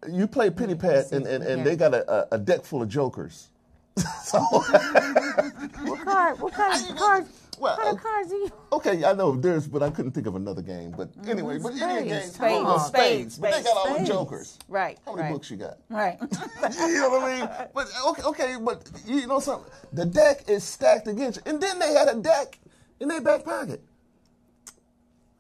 you 0.09 0.27
play 0.27 0.49
pity 0.49 0.75
pat, 0.75 1.11
and, 1.11 1.25
and, 1.25 1.43
and 1.43 1.65
they 1.65 1.75
got 1.75 1.93
a, 1.93 2.33
a 2.33 2.37
deck 2.37 2.63
full 2.63 2.81
of 2.81 2.89
jokers. 2.89 3.49
so, 4.23 4.39
what 4.41 6.01
card? 6.03 6.39
What 6.39 6.53
kind 6.53 6.89
of 6.89 6.95
card? 6.97 7.25
Well, 7.59 7.75
what 7.75 7.83
kind 7.83 7.97
of 7.97 8.03
cards 8.03 8.29
do 8.29 8.35
you? 8.35 8.51
Okay, 8.73 9.05
I 9.05 9.13
know 9.13 9.35
there's, 9.35 9.67
but 9.67 9.83
I 9.83 9.89
couldn't 9.89 10.11
think 10.11 10.27
of 10.27 10.35
another 10.35 10.61
game. 10.61 10.91
But 10.91 11.11
mm-hmm. 11.11 11.29
anyway, 11.29 11.59
but 11.59 11.73
any 11.73 12.09
game, 12.09 12.21
spades, 12.21 12.85
spades, 12.85 13.37
but 13.37 13.51
they 13.53 13.63
got 13.63 13.77
all 13.77 13.99
the 13.99 14.05
jokers. 14.05 14.59
Right. 14.67 14.97
How 15.05 15.15
many 15.15 15.23
right. 15.23 15.33
books 15.33 15.49
you 15.49 15.57
got? 15.57 15.77
Right. 15.89 16.17
you 16.21 16.27
know 16.27 17.09
what 17.09 17.23
I 17.23 17.39
mean? 17.39 17.49
But 17.73 17.87
okay, 18.07 18.21
okay, 18.23 18.55
but 18.61 18.89
you 19.05 19.27
know 19.27 19.39
something? 19.39 19.71
The 19.93 20.05
deck 20.05 20.49
is 20.49 20.63
stacked 20.63 21.07
against 21.07 21.37
you, 21.37 21.51
and 21.51 21.61
then 21.61 21.79
they 21.79 21.93
had 21.93 22.07
a 22.09 22.15
deck 22.15 22.59
in 22.99 23.07
their 23.07 23.21
back 23.21 23.45
pocket. 23.45 23.81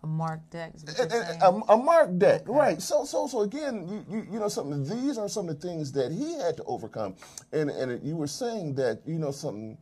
A 0.05 0.07
marked 0.07 0.51
deck. 0.51 0.71
A, 0.99 1.45
a, 1.45 1.51
a 1.69 1.77
marked 1.77 2.19
deck, 2.19 2.47
okay. 2.47 2.51
right? 2.51 2.79
So, 2.79 3.05
so, 3.05 3.25
so 3.25 3.41
again, 3.41 3.87
you, 3.87 4.05
you, 4.07 4.27
you 4.33 4.39
know 4.39 4.49
something. 4.49 4.83
These 4.83 5.17
are 5.17 5.27
some 5.27 5.49
of 5.49 5.59
the 5.59 5.67
things 5.67 5.91
that 5.93 6.11
he 6.11 6.37
had 6.37 6.57
to 6.57 6.63
overcome, 6.65 7.15
and 7.51 7.71
and 7.71 8.03
you 8.05 8.15
were 8.15 8.27
saying 8.27 8.75
that 8.75 9.01
you 9.07 9.17
know 9.17 9.31
something. 9.31 9.79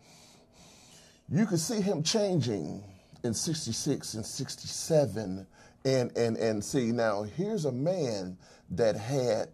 You 1.33 1.47
could 1.47 1.59
see 1.59 1.81
him 1.81 2.03
changing 2.03 2.83
in 3.23 3.33
'66 3.33 4.13
and 4.13 4.23
'67, 4.23 5.47
and 5.83 6.17
and 6.17 6.37
and 6.37 6.63
see 6.63 6.91
now 6.91 7.23
here's 7.23 7.65
a 7.65 7.71
man 7.71 8.37
that 8.69 8.95
had 8.95 9.49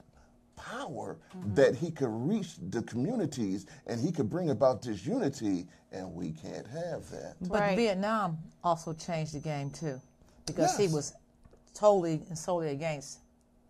power 0.57 1.17
mm-hmm. 1.33 1.53
that 1.53 1.75
he 1.75 1.89
could 1.89 2.09
reach 2.09 2.55
the 2.69 2.81
communities 2.81 3.65
and 3.87 4.01
he 4.01 4.11
could 4.11 4.29
bring 4.29 4.49
about 4.49 4.81
this 4.81 5.05
unity, 5.05 5.67
and 5.93 6.13
we 6.13 6.31
can't 6.31 6.67
have 6.67 7.09
that. 7.11 7.35
But 7.39 7.61
right. 7.61 7.77
Vietnam 7.77 8.37
also 8.61 8.91
changed 8.91 9.33
the 9.33 9.39
game 9.39 9.69
too 9.69 10.01
because 10.45 10.77
yes. 10.77 10.89
he 10.89 10.93
was 10.93 11.13
totally 11.73 12.21
and 12.27 12.37
solely 12.37 12.71
against 12.71 13.19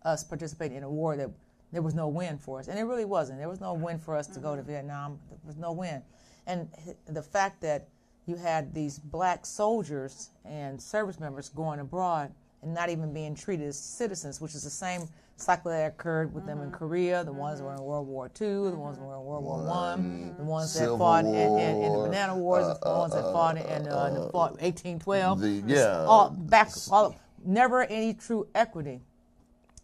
us 0.03 0.23
participating 0.23 0.77
in 0.77 0.83
a 0.83 0.89
war 0.89 1.15
that 1.15 1.29
there 1.71 1.83
was 1.83 1.93
no 1.93 2.07
win 2.07 2.39
for 2.39 2.59
us. 2.59 2.69
And 2.69 2.79
it 2.79 2.83
really 2.83 3.05
wasn't. 3.05 3.37
There 3.37 3.49
was 3.49 3.61
no 3.61 3.73
win 3.73 3.99
for 3.99 4.15
us 4.15 4.25
to 4.25 4.39
go 4.39 4.55
to 4.55 4.63
mm-hmm. 4.63 4.71
Vietnam. 4.71 5.19
There 5.29 5.37
was 5.45 5.57
no 5.57 5.73
win. 5.73 6.01
And 6.47 6.67
the 7.05 7.21
fact 7.21 7.61
that 7.61 7.87
you 8.29 8.35
had 8.35 8.73
these 8.73 8.99
black 8.99 9.45
soldiers 9.45 10.29
and 10.45 10.79
service 10.79 11.19
members 11.19 11.49
going 11.49 11.79
abroad 11.79 12.31
and 12.61 12.73
not 12.73 12.89
even 12.89 13.13
being 13.13 13.35
treated 13.35 13.67
as 13.67 13.77
citizens, 13.77 14.39
which 14.39 14.53
is 14.53 14.63
the 14.63 14.69
same 14.69 15.07
cycle 15.37 15.71
that 15.71 15.87
occurred 15.87 16.33
with 16.33 16.43
mm-hmm. 16.43 16.49
them 16.49 16.61
in 16.61 16.67
mm-hmm. 16.67 16.77
Korea, 16.77 17.23
the 17.23 17.31
mm-hmm. 17.31 17.39
ones 17.39 17.59
that 17.59 17.65
were 17.65 17.73
in 17.73 17.81
World 17.81 18.07
War 18.07 18.29
II, 18.39 18.47
the 18.47 18.75
ones 18.75 18.97
that 18.97 19.03
were 19.03 19.15
in 19.15 19.23
World 19.23 19.43
War 19.43 19.63
One, 19.65 20.35
the 20.37 20.43
ones 20.43 20.73
that 20.73 20.89
fought 20.97 21.25
in, 21.25 21.33
in, 21.33 21.81
in, 21.81 21.93
the 21.93 21.99
Banana 21.99 22.37
Wars, 22.37 22.65
uh, 22.65 22.77
the 22.81 22.99
ones 22.99 23.13
that 23.13 23.23
fought 23.23 23.57
in, 23.57 23.65
in 23.65 23.87
uh, 23.87 24.09
the 24.09 24.29
fought 24.31 24.51
1812. 24.61 25.41
The, 25.41 25.63
yeah, 25.65 26.05
all 26.05 26.29
back, 26.29 26.69
all, 26.91 27.15
never 27.45 27.83
any 27.83 28.13
true 28.13 28.47
equity 28.53 29.01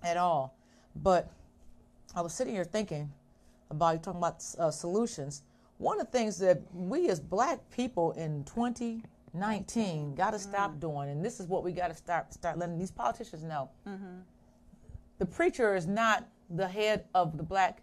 at 0.04 0.18
all. 0.18 0.56
But 0.96 1.32
I 2.16 2.22
was 2.22 2.34
sitting 2.34 2.54
here 2.54 2.66
thinking 2.66 3.12
about 3.72 3.94
you 3.94 4.00
talking 4.00 4.20
about 4.20 4.44
uh, 4.60 4.72
solutions. 4.72 5.44
One 5.78 6.00
of 6.00 6.06
the 6.06 6.12
things 6.18 6.38
that 6.40 6.62
we 6.74 7.10
as 7.10 7.20
black 7.20 7.60
people 7.70 8.12
in 8.14 8.44
2019 8.46 10.16
got 10.16 10.32
to 10.32 10.40
stop 10.40 10.76
mm. 10.76 10.80
doing, 10.80 11.10
and 11.10 11.24
this 11.24 11.40
is 11.40 11.48
what 11.48 11.64
we 11.64 11.72
got 11.72 11.90
to 11.90 11.96
start 11.96 12.34
start 12.34 12.58
letting 12.58 12.78
these 12.78 12.92
politicians 12.92 13.44
know. 13.44 13.70
Mm-hmm 13.88 14.22
the 15.18 15.26
preacher 15.26 15.76
is 15.76 15.88
not 15.88 16.28
the 16.50 16.68
head 16.68 17.06
of 17.14 17.38
the 17.38 17.44
black 17.44 17.82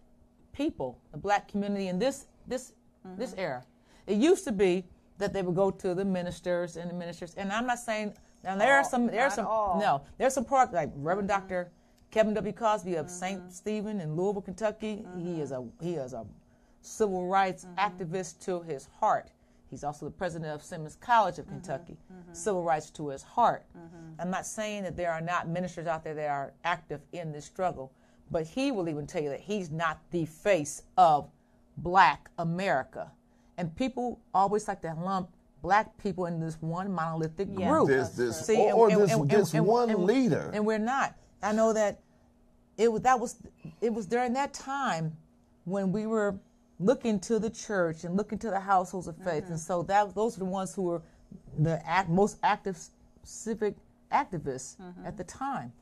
people, 0.52 0.98
the 1.12 1.18
black 1.18 1.48
community 1.48 1.88
in 1.88 1.98
this 1.98 2.26
this 2.46 2.72
mm-hmm. 3.06 3.18
this 3.18 3.34
era. 3.36 3.64
It 4.06 4.18
used 4.18 4.44
to 4.44 4.52
be 4.52 4.84
that 5.18 5.32
they 5.32 5.42
would 5.42 5.54
go 5.54 5.70
to 5.70 5.94
the 5.94 6.04
ministers 6.04 6.76
and 6.76 6.90
the 6.90 6.94
ministers, 6.94 7.34
and 7.34 7.52
I'm 7.52 7.66
not 7.66 7.78
saying 7.78 8.14
now 8.44 8.56
there 8.56 8.74
all, 8.74 8.80
are 8.80 8.84
some 8.84 9.06
there 9.06 9.24
are 9.24 9.30
some 9.30 9.46
all. 9.46 9.80
no 9.80 10.02
there's 10.18 10.34
some 10.34 10.44
part 10.44 10.72
like 10.72 10.90
Reverend 10.96 11.28
mm-hmm. 11.28 11.40
Doctor 11.40 11.70
Kevin 12.10 12.34
W. 12.34 12.52
Cosby 12.52 12.96
of 12.96 13.06
mm-hmm. 13.06 13.14
St. 13.14 13.52
Stephen 13.52 14.00
in 14.00 14.14
Louisville, 14.16 14.42
Kentucky. 14.42 15.04
He 15.16 15.40
is 15.40 15.52
a 15.52 15.64
he 15.80 15.94
is 15.94 16.12
a 16.12 16.26
civil 16.82 17.26
rights 17.26 17.64
mm-hmm. 17.64 17.78
activist 17.78 18.44
to 18.44 18.60
his 18.62 18.88
heart. 19.00 19.30
He's 19.70 19.84
also 19.84 20.04
the 20.04 20.12
president 20.12 20.52
of 20.52 20.62
Simmons 20.62 20.98
College 21.00 21.38
of 21.38 21.46
mm-hmm, 21.46 21.54
Kentucky. 21.54 21.96
Mm-hmm. 22.12 22.34
Civil 22.34 22.62
rights 22.62 22.90
to 22.90 23.08
his 23.08 23.22
heart. 23.22 23.64
Mm-hmm. 23.76 24.20
I'm 24.20 24.30
not 24.30 24.44
saying 24.44 24.82
that 24.82 24.96
there 24.96 25.10
are 25.10 25.22
not 25.22 25.48
ministers 25.48 25.86
out 25.86 26.04
there 26.04 26.14
that 26.14 26.28
are 26.28 26.52
active 26.64 27.00
in 27.12 27.32
this 27.32 27.46
struggle, 27.46 27.90
but 28.30 28.46
he 28.46 28.70
will 28.70 28.88
even 28.88 29.06
tell 29.06 29.22
you 29.22 29.30
that 29.30 29.40
he's 29.40 29.70
not 29.70 29.98
the 30.10 30.26
face 30.26 30.82
of 30.98 31.30
black 31.78 32.30
America. 32.38 33.10
And 33.56 33.74
people 33.74 34.20
always 34.34 34.68
like 34.68 34.82
to 34.82 34.94
lump 34.94 35.30
black 35.62 35.96
people 35.96 36.26
in 36.26 36.40
this 36.40 36.58
one 36.60 36.92
monolithic 36.92 37.48
yeah, 37.56 37.68
group. 37.68 37.88
There's 37.88 38.10
this, 38.10 38.46
See, 38.46 38.56
or, 38.56 38.90
and, 38.90 39.00
this, 39.00 39.12
and, 39.12 39.30
this 39.30 39.54
and, 39.54 39.64
one 39.64 40.06
leader. 40.06 40.50
And 40.52 40.66
we're 40.66 40.78
not. 40.78 41.14
I 41.42 41.52
know 41.52 41.72
that 41.72 42.00
it 42.76 42.90
was 42.90 43.02
that 43.02 43.18
was 43.18 43.36
it 43.80 43.92
was 43.92 44.06
during 44.06 44.32
that 44.34 44.52
time 44.52 45.16
when 45.64 45.92
we 45.92 46.06
were 46.06 46.36
look 46.80 47.04
into 47.04 47.38
the 47.38 47.50
church 47.50 48.04
and 48.04 48.16
look 48.16 48.32
into 48.32 48.50
the 48.50 48.60
households 48.60 49.06
of 49.06 49.16
faith. 49.18 49.44
Mm-hmm. 49.44 49.52
And 49.52 49.60
so 49.60 49.82
that 49.84 50.14
those 50.14 50.36
are 50.36 50.40
the 50.40 50.44
ones 50.44 50.74
who 50.74 50.82
were 50.82 51.02
the 51.58 51.80
act, 51.88 52.08
most 52.08 52.38
active 52.42 52.78
civic 53.22 53.74
activists 54.12 54.76
mm-hmm. 54.76 55.06
at 55.06 55.16
the 55.16 55.24
time. 55.24 55.72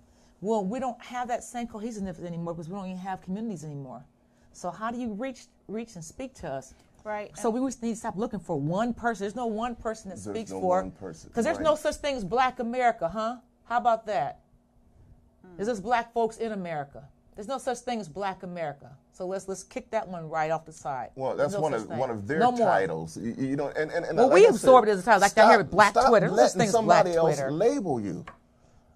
Well, 0.41 0.64
we 0.64 0.80
don't 0.80 1.01
have 1.03 1.28
that 1.28 1.45
same 1.45 1.66
cohesiveness 1.66 2.18
anymore 2.20 2.55
because 2.55 2.68
we 2.68 2.74
don't 2.74 2.86
even 2.86 2.99
have 2.99 3.20
communities 3.22 3.64
anymore. 3.64 4.05
So 4.53 4.70
how 4.70 4.91
do 4.91 4.99
you 4.99 5.12
reach 5.12 5.47
reach 5.68 5.95
and 5.95 6.05
speak 6.05 6.34
to 6.34 6.49
us? 6.49 6.74
Right. 7.05 7.36
So 7.36 7.49
we 7.49 7.61
need 7.61 7.72
to 7.80 7.97
stop 7.97 8.16
looking 8.16 8.41
for 8.41 8.59
one 8.59 8.93
person. 8.93 9.24
There's 9.24 9.36
no 9.36 9.47
one 9.47 9.74
person 9.74 10.11
that 10.11 10.22
there's 10.22 10.36
speaks 10.36 10.51
no 10.51 10.61
for. 10.61 10.82
Because 10.82 11.45
there's 11.45 11.57
right. 11.57 11.64
no 11.64 11.74
such 11.74 11.97
thing 11.97 12.16
as 12.16 12.24
Black 12.24 12.59
America, 12.59 13.09
huh? 13.09 13.36
How 13.64 13.78
about 13.78 14.07
that? 14.07 14.41
Mm. 15.47 15.57
There's 15.57 15.68
just 15.68 15.82
Black 15.82 16.12
folks 16.12 16.36
in 16.36 16.53
America. 16.53 17.05
There's 17.34 17.49
no 17.49 17.59
such 17.59 17.78
thing 17.78 18.01
as 18.01 18.09
Black 18.09 18.43
America. 18.43 18.91
So 19.20 19.26
let's 19.26 19.48
let's 19.48 19.62
kick 19.64 19.90
that 19.90 20.08
one 20.08 20.30
right 20.30 20.50
off 20.50 20.64
the 20.64 20.72
side. 20.72 21.10
Well, 21.14 21.36
that's 21.36 21.52
no 21.52 21.60
one 21.60 21.74
of 21.74 21.86
thing. 21.86 21.98
one 21.98 22.08
of 22.08 22.26
their 22.26 22.38
no 22.38 22.56
titles. 22.56 23.18
You, 23.18 23.34
you, 23.38 23.54
know, 23.54 23.68
and, 23.68 23.90
and, 23.90 24.06
and 24.06 24.16
well, 24.16 24.28
like 24.28 24.34
we 24.34 24.46
absorb 24.46 24.88
it 24.88 24.92
as 24.92 25.00
a 25.00 25.02
title. 25.02 25.20
Like 25.20 25.32
stop, 25.32 25.50
here 25.50 25.58
with 25.58 25.70
Black 25.70 25.92
Twitter. 25.92 26.30
Letting 26.30 26.58
thing 26.60 26.70
somebody 26.70 27.10
Black 27.10 27.18
else 27.18 27.36
Twitter. 27.36 27.50
label 27.50 28.00
you. 28.00 28.24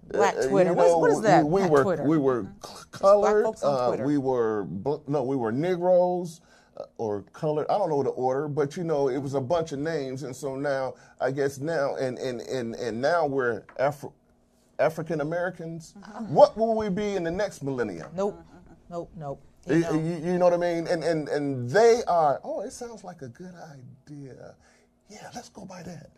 Black 0.09 0.35
Uh, 0.39 0.49
Twitter. 0.49 0.71
you 0.71 0.77
What's- 0.77 0.91
know, 0.93 0.97
what 0.97 1.11
is 1.11 1.21
that? 1.21 1.45
We, 1.45 1.51
we 1.51 1.59
Black 1.61 1.71
were 1.73 1.83
Twitter. 1.83 2.03
Mm-hmm. 2.05 2.11
we 2.11 2.17
were 2.17 2.47
colored. 2.91 3.45
folks 3.45 3.63
on 3.63 4.01
uh, 4.01 4.03
we 4.07 4.17
were 4.17 4.67
no, 5.07 5.25
we 5.25 5.37
were 5.37 5.53
Negroes 5.53 6.41
uh, 6.79 6.85
or 6.97 7.21
colored. 7.35 7.67
I 7.69 7.77
don't 7.77 7.91
know 7.91 8.03
the 8.03 8.09
order, 8.09 8.49
but 8.49 8.79
you 8.79 8.85
know, 8.85 9.11
it 9.11 9.19
was 9.19 9.35
a 9.35 9.43
bunch 9.43 9.73
of 9.73 9.79
names, 9.79 10.23
and 10.23 10.35
so 10.35 10.57
now 10.57 10.95
I 11.21 11.33
guess 11.33 11.59
now 11.59 11.97
and 11.97 12.19
and 12.19 12.41
and, 12.41 12.75
and 12.77 12.99
now 12.99 13.27
we're 13.27 13.65
Afro. 13.79 14.15
African 14.79 15.21
Americans. 15.21 15.93
Mm-hmm. 15.99 16.33
What 16.35 16.57
will 16.57 16.75
we 16.75 16.89
be 16.89 17.15
in 17.15 17.25
the 17.25 17.31
next 17.31 17.63
millennium? 17.63 18.09
Nope. 18.17 18.43
Nope. 18.89 19.11
Nope. 19.19 19.43
You, 19.67 19.79
know, 19.81 19.93
you- 19.95 20.21
you 20.33 20.39
know 20.39 20.45
what 20.47 20.55
I 20.55 20.59
mean? 20.59 20.87
And, 20.87 21.03
and 21.03 21.29
and 21.29 21.71
they 21.71 22.03
are. 22.07 22.41
Oh, 22.45 22.61
it 22.61 22.73
sounds 22.73 23.03
like 23.05 23.23
a 23.23 23.29
good 23.29 23.55
idea. 24.09 24.55
Yeah, 25.09 25.31
let's 25.35 25.49
go 25.49 25.65
by 25.65 25.83
that. 25.83 26.11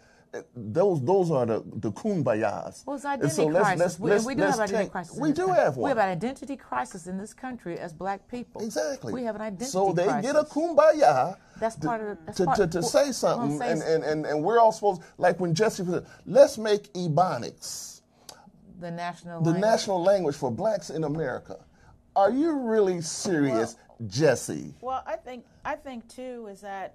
Those 0.54 1.02
those 1.02 1.30
are 1.30 1.46
the 1.46 1.62
the 1.76 1.90
kumbayas. 1.92 2.84
Well, 2.84 2.96
it's 2.96 3.04
identity 3.06 3.34
so 3.34 3.46
let's- 3.46 3.64
crisis. 3.64 3.80
let's- 3.80 3.98
we, 4.00 4.10
let's- 4.10 4.24
we 4.26 4.34
do 4.34 4.42
have 4.42 4.54
identity 4.60 4.84
take- 4.84 4.92
crisis. 4.92 5.16
We 5.18 5.32
do 5.32 5.46
country. 5.46 5.62
have 5.64 5.76
We 5.78 5.88
have 5.88 5.98
an 5.98 6.08
identity 6.08 6.56
crisis 6.56 7.06
in 7.06 7.16
this 7.16 7.32
country 7.32 7.78
as 7.78 7.92
black 7.94 8.28
people. 8.28 8.60
Exactly. 8.62 9.12
We 9.14 9.22
have 9.22 9.36
an 9.36 9.42
identity 9.42 9.70
So 9.70 9.92
they 9.92 10.04
crisis. 10.04 10.32
get 10.32 10.40
a 10.40 10.44
kumbaya. 10.44 11.36
That's 11.58 11.76
to, 11.76 11.86
part 11.86 12.00
of 12.02 12.06
the- 12.08 12.18
that's 12.26 12.36
to, 12.38 12.44
part- 12.44 12.56
to, 12.58 12.66
to 12.66 12.80
well, 12.80 12.88
say 12.88 13.12
something, 13.12 13.58
gonna 13.58 13.70
and, 13.70 13.82
and, 13.82 14.04
and, 14.04 14.26
and 14.26 14.42
we're 14.44 14.58
all 14.58 14.72
supposed 14.72 15.02
like 15.16 15.40
when 15.40 15.54
Jesse 15.54 15.84
said, 15.86 16.04
let's 16.26 16.58
make 16.58 16.92
Ebonics 16.92 18.02
the 18.78 18.90
national 18.90 19.40
the 19.40 19.52
language. 19.52 19.70
national 19.70 20.02
language 20.02 20.36
for 20.36 20.50
blacks 20.50 20.90
in 20.90 21.04
America. 21.04 21.56
Are 22.16 22.30
you 22.30 22.52
really 22.52 23.02
serious, 23.02 23.76
Jesse? 24.06 24.74
Well, 24.80 25.04
I 25.06 25.16
think 25.16 25.44
I 25.66 25.76
think 25.76 26.08
too 26.08 26.48
is 26.50 26.62
that 26.62 26.94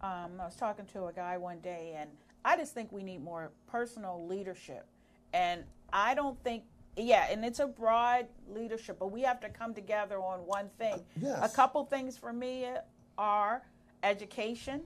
um, 0.00 0.32
I 0.40 0.44
was 0.44 0.56
talking 0.56 0.84
to 0.86 1.06
a 1.06 1.12
guy 1.12 1.38
one 1.38 1.60
day, 1.60 1.94
and 1.96 2.10
I 2.44 2.56
just 2.56 2.74
think 2.74 2.90
we 2.90 3.04
need 3.04 3.22
more 3.22 3.52
personal 3.68 4.26
leadership, 4.26 4.86
and 5.32 5.62
I 5.92 6.14
don't 6.14 6.42
think. 6.42 6.64
Yeah, 6.96 7.28
and 7.30 7.44
it's 7.44 7.60
a 7.60 7.68
broad 7.68 8.26
leadership, 8.52 8.98
but 8.98 9.12
we 9.12 9.20
have 9.22 9.38
to 9.42 9.48
come 9.48 9.72
together 9.72 10.16
on 10.20 10.40
one 10.40 10.68
thing. 10.78 11.00
Yes. 11.22 11.38
A 11.40 11.54
couple 11.54 11.84
things 11.84 12.18
for 12.18 12.32
me 12.32 12.66
are 13.16 13.62
education. 14.02 14.80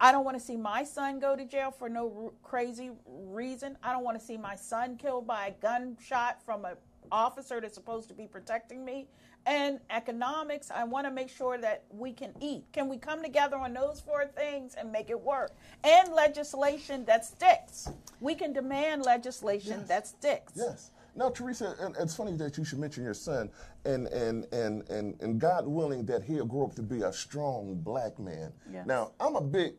I 0.00 0.12
don't 0.12 0.24
want 0.24 0.38
to 0.38 0.42
see 0.42 0.56
my 0.56 0.84
son 0.84 1.18
go 1.18 1.34
to 1.34 1.44
jail 1.44 1.72
for 1.72 1.88
no 1.88 2.12
r- 2.26 2.30
crazy 2.44 2.92
reason. 3.06 3.76
I 3.82 3.92
don't 3.92 4.04
want 4.04 4.18
to 4.18 4.24
see 4.24 4.36
my 4.36 4.54
son 4.54 4.96
killed 4.96 5.26
by 5.26 5.48
a 5.48 5.50
gunshot 5.60 6.40
from 6.46 6.64
an 6.64 6.76
officer 7.12 7.60
that's 7.60 7.74
supposed 7.74 8.08
to 8.08 8.14
be 8.14 8.26
protecting 8.26 8.84
me. 8.84 9.06
And 9.46 9.80
economics, 9.88 10.70
I 10.70 10.84
want 10.84 11.06
to 11.06 11.10
make 11.10 11.30
sure 11.30 11.56
that 11.58 11.84
we 11.90 12.12
can 12.12 12.32
eat. 12.40 12.64
Can 12.72 12.88
we 12.88 12.98
come 12.98 13.22
together 13.22 13.56
on 13.56 13.72
those 13.72 14.00
four 14.00 14.26
things 14.26 14.74
and 14.74 14.92
make 14.92 15.08
it 15.08 15.18
work? 15.18 15.52
And 15.82 16.12
legislation 16.12 17.06
that 17.06 17.24
sticks. 17.24 17.88
We 18.20 18.34
can 18.34 18.52
demand 18.52 19.02
legislation 19.02 19.78
Yes. 19.80 19.88
that 19.88 20.06
sticks. 20.06 20.52
Yes. 20.54 20.90
Now, 21.16 21.30
Teresa, 21.30 21.74
and 21.80 21.96
it's 21.98 22.14
funny 22.14 22.36
that 22.36 22.56
you 22.58 22.64
should 22.64 22.78
mention 22.78 23.02
your 23.02 23.14
son, 23.14 23.50
and 23.84 24.06
and 24.08 24.46
and 24.52 24.88
and, 24.90 25.20
and 25.20 25.40
God 25.40 25.66
willing 25.66 26.04
that 26.06 26.22
he'll 26.22 26.44
grow 26.46 26.64
up 26.66 26.74
to 26.76 26.82
be 26.82 27.02
a 27.02 27.12
strong 27.12 27.74
black 27.82 28.18
man. 28.18 28.52
Yes. 28.70 28.86
Now, 28.86 29.12
I'm 29.18 29.34
a 29.36 29.40
big, 29.40 29.72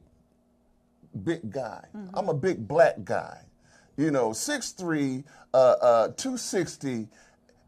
big 1.24 1.50
guy. 1.52 1.86
Mm-hmm. 1.96 2.18
I'm 2.18 2.30
a 2.30 2.34
big 2.34 2.68
black 2.68 3.04
guy. 3.06 3.42
You 3.98 4.12
know, 4.12 4.30
6'3", 4.30 5.24
uh, 5.54 5.58
uh, 5.58 6.08
260, 6.10 7.08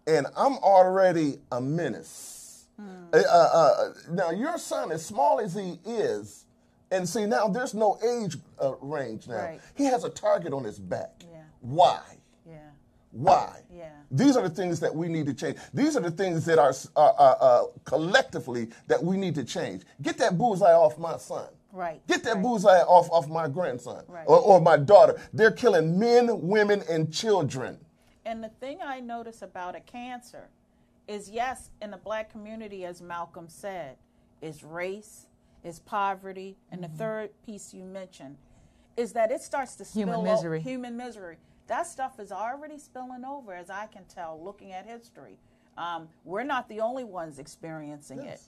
and 0.08 0.28
I'm 0.36 0.58
already 0.58 1.40
a 1.52 1.62
menace. 1.62 2.68
Hmm. 2.80 3.06
Uh, 3.14 3.90
now, 4.10 4.32
your 4.32 4.58
son, 4.58 4.92
as 4.92 5.06
small 5.06 5.40
as 5.40 5.54
he 5.54 5.80
is, 5.86 6.46
and 6.94 7.10
see 7.10 7.26
now 7.26 7.48
there's 7.48 7.74
no 7.74 7.98
age 8.04 8.38
uh, 8.62 8.76
range 8.82 9.28
now. 9.28 9.36
Right. 9.36 9.62
He 9.76 9.86
has 9.86 10.04
a 10.04 10.10
target 10.10 10.54
on 10.54 10.64
his 10.64 10.80
back. 10.80 11.24
Yeah. 11.32 11.42
Why? 11.62 12.02
Yeah. 12.48 12.58
Why? 13.12 13.62
Yeah. 13.72 13.90
These 14.12 14.38
are 14.38 14.44
the 14.48 14.54
things 14.54 14.80
that 14.82 14.94
we 14.96 15.08
need 15.08 15.26
to 15.26 15.34
change. 15.34 15.58
These 15.74 15.98
are 15.98 16.02
the 16.02 16.12
things 16.12 16.46
that 16.46 16.60
are 16.60 16.74
uh, 16.96 17.64
collectively 17.84 18.70
that 18.88 19.04
we 19.04 19.18
need 19.18 19.36
to 19.36 19.44
change. 19.44 19.84
Get 20.02 20.18
that 20.20 20.38
bullseye 20.38 20.74
off 20.74 20.98
my 20.98 21.18
son. 21.18 21.48
Right. 21.74 22.06
Get 22.08 22.24
that 22.24 22.36
Right. 22.36 22.42
bullseye 22.44 22.82
off 22.84 23.10
off 23.12 23.28
my 23.28 23.50
grandson 23.50 24.06
Right. 24.08 24.26
or, 24.28 24.40
or 24.40 24.62
my 24.62 24.78
daughter. 24.78 25.20
They're 25.34 25.52
killing 25.52 25.98
men, 26.00 26.48
women, 26.48 26.84
and 26.90 27.12
children. 27.12 27.84
And 28.26 28.42
the 28.44 28.50
thing 28.50 28.80
I 28.82 29.00
notice 29.02 29.42
about 29.42 29.76
a 29.76 29.80
cancer 29.82 30.50
is 31.08 31.30
yes, 31.30 31.72
in 31.82 31.92
the 31.92 31.98
black 31.98 32.30
community, 32.32 32.86
as 32.86 33.02
Malcolm 33.02 33.50
said, 33.50 33.98
is 34.42 34.64
race, 34.64 35.26
is 35.64 35.80
poverty, 35.80 36.58
and 36.72 36.82
Mm-hmm. 36.82 36.92
the 36.94 36.98
third 36.98 37.30
piece 37.46 37.74
you 37.74 37.84
mentioned 37.84 38.38
is 38.96 39.12
that 39.14 39.32
it 39.32 39.42
starts 39.42 39.76
to 39.78 39.84
Human 39.84 40.14
spill 40.14 40.22
o- 40.30 40.32
misery. 40.36 40.62
human 40.62 40.96
misery. 40.96 41.38
That 41.68 41.88
stuff 41.88 42.20
is 42.20 42.32
already 42.32 42.78
spilling 42.78 43.26
over, 43.26 43.54
as 43.56 43.72
I 43.72 43.88
can 43.88 44.06
tell, 44.06 44.40
looking 44.42 44.72
at 44.72 44.86
history. 44.86 45.40
Um, 45.78 46.08
we're 46.24 46.44
not 46.44 46.70
the 46.70 46.82
only 46.82 47.04
ones 47.04 47.40
experiencing 47.40 48.22
it. 48.22 48.40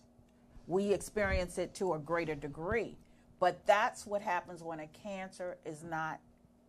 We 0.68 0.94
experience 0.94 1.58
it 1.58 1.74
to 1.76 1.94
a 1.94 2.00
greater 2.00 2.36
degree. 2.36 2.98
But 3.46 3.64
that's 3.68 4.08
what 4.08 4.24
happens 4.24 4.64
when 4.64 4.80
a 4.80 4.88
cancer 4.88 5.58
is 5.66 5.84
not 5.84 6.20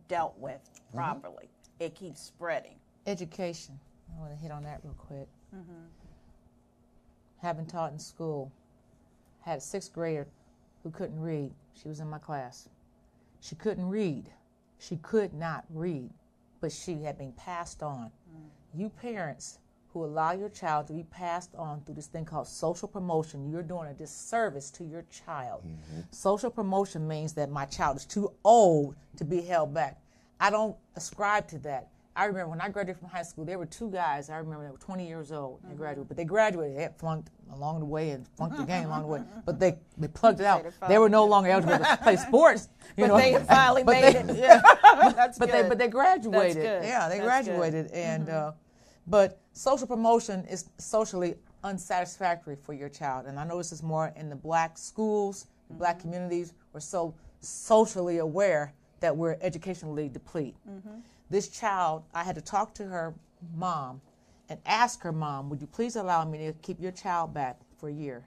dealt 0.07 0.37
with 0.37 0.61
Mm-hmm. 0.61 0.97
properly. 0.99 1.49
It 1.79 1.95
keeps 1.95 2.21
spreading. 2.21 2.75
Education. 3.07 3.79
I 4.15 4.19
want 4.19 4.31
to 4.31 4.37
hit 4.37 4.51
on 4.51 4.61
that 4.65 4.81
real 4.83 4.93
quick. 4.93 5.27
Mm-hmm. 5.55 5.87
Having 7.41 7.65
taught 7.65 7.93
in 7.93 7.97
school, 7.99 8.51
had 9.41 9.57
a 9.57 9.61
sixth 9.61 9.91
grader 9.91 10.27
who 10.83 10.91
couldn't 10.91 11.19
read. 11.19 11.51
She 11.73 11.87
was 11.87 11.99
in 11.99 12.07
my 12.11 12.19
class. 12.19 12.69
She 13.41 13.55
couldn't 13.55 13.89
read. 13.89 14.29
She 14.77 14.97
could 14.97 15.33
not 15.33 15.65
read, 15.71 16.11
but 16.61 16.71
she 16.71 17.01
had 17.01 17.17
been 17.17 17.31
passed 17.33 17.81
on. 17.81 18.11
You 18.75 18.89
parents 18.89 19.57
who 19.97 20.05
allow 20.05 20.31
your 20.31 20.49
child 20.49 20.85
to 20.87 20.93
be 20.93 21.03
passed 21.03 21.55
on 21.55 21.81
through 21.81 21.95
this 21.95 22.05
thing 22.07 22.23
called 22.23 22.47
social 22.47 22.87
promotion, 22.87 23.49
you're 23.49 23.63
doing 23.63 23.89
a 23.89 23.93
disservice 23.93 24.69
to 24.71 24.83
your 24.85 25.03
child. 25.25 25.63
Social 26.11 26.51
promotion 26.51 27.07
means 27.07 27.33
that 27.33 27.49
my 27.49 27.65
child 27.65 27.97
is 27.97 28.05
too 28.05 28.31
old 28.43 28.95
to 29.17 29.25
be 29.25 29.41
held 29.41 29.73
back. 29.73 29.99
I 30.39 30.51
don't 30.51 30.75
ascribe 30.95 31.47
to 31.49 31.57
that. 31.59 31.87
I 32.15 32.25
remember 32.25 32.49
when 32.49 32.61
I 32.61 32.69
graduated 32.69 32.99
from 32.99 33.09
high 33.09 33.21
school, 33.21 33.45
there 33.45 33.59
were 33.59 33.67
two 33.67 33.91
guys. 33.91 34.31
I 34.31 34.37
remember 34.37 34.65
they 34.65 34.71
were 34.71 34.77
20 34.79 35.07
years 35.07 35.31
old. 35.31 35.59
They 35.69 35.75
graduated, 35.75 36.07
but 36.07 36.17
they 36.17 36.25
graduated. 36.25 36.75
They 36.77 36.81
had 36.81 36.97
flunked 36.97 37.29
along 37.53 37.79
the 37.79 37.85
way 37.85 38.09
and 38.09 38.27
flunked 38.35 38.59
again 38.59 38.85
along 38.85 39.01
the 39.03 39.07
way. 39.07 39.21
But 39.45 39.59
they 39.59 39.77
they 39.99 40.07
plugged 40.07 40.39
it 40.39 40.45
out. 40.47 40.63
they 40.63 40.87
They 40.87 40.97
were 40.97 41.09
no 41.09 41.25
longer 41.25 41.49
eligible 41.51 41.77
to 41.77 41.97
play 42.01 42.15
sports. 42.15 42.69
You 42.97 43.03
But 43.03 43.07
know, 43.07 43.17
they 43.17 43.37
finally 43.45 43.83
But 43.89 43.91
made 44.01 44.15
they- 44.15 44.33
it. 44.33 44.37
Yeah, 44.37 44.61
That's 45.15 45.37
but 45.37 45.51
they 45.51 45.61
but 45.69 45.77
they 45.77 45.87
graduated. 45.89 46.55
good. 46.55 46.83
Yeah, 46.83 47.07
they 47.07 47.19
That's 47.19 47.47
good. 47.47 47.53
Mm-hmm. 47.53 47.59
graduated, 47.59 47.91
and 47.91 48.29
uh, 48.29 48.51
but 49.07 49.39
social 49.53 49.87
promotion 49.87 50.45
is 50.45 50.69
socially 50.77 51.35
unsatisfactory 51.63 52.55
for 52.55 52.73
your 52.73 52.89
child. 52.89 53.25
And 53.25 53.39
I 53.39 53.45
know 53.45 53.57
this 53.57 53.71
is 53.71 53.81
more 53.83 54.13
in 54.15 54.29
the 54.29 54.35
black 54.35 54.77
schools, 54.77 55.47
Mm-hmm. 55.67 55.79
black 55.79 55.99
communities. 55.99 56.53
We're 56.71 56.79
so 56.79 57.13
socially 57.41 58.19
aware 58.19 58.73
that 59.01 59.15
we're 59.17 59.37
educationally 59.41 60.07
deplete. 60.07 60.55
Mm-hmm. 60.65 60.99
This 61.29 61.49
child, 61.49 62.03
I 62.13 62.23
had 62.23 62.35
to 62.35 62.41
talk 62.41 62.73
to 62.75 62.85
her 62.85 63.13
mom 63.53 63.99
and 64.47 64.61
ask 64.65 65.01
her 65.01 65.11
mom, 65.11 65.49
"Would 65.49 65.59
you 65.59 65.67
please 65.67 65.97
allow 65.97 66.23
me 66.23 66.37
to 66.37 66.53
keep 66.61 66.79
your 66.79 66.93
child 66.93 67.33
back 67.33 67.59
for 67.75 67.89
a 67.89 67.91
year?" 67.91 68.25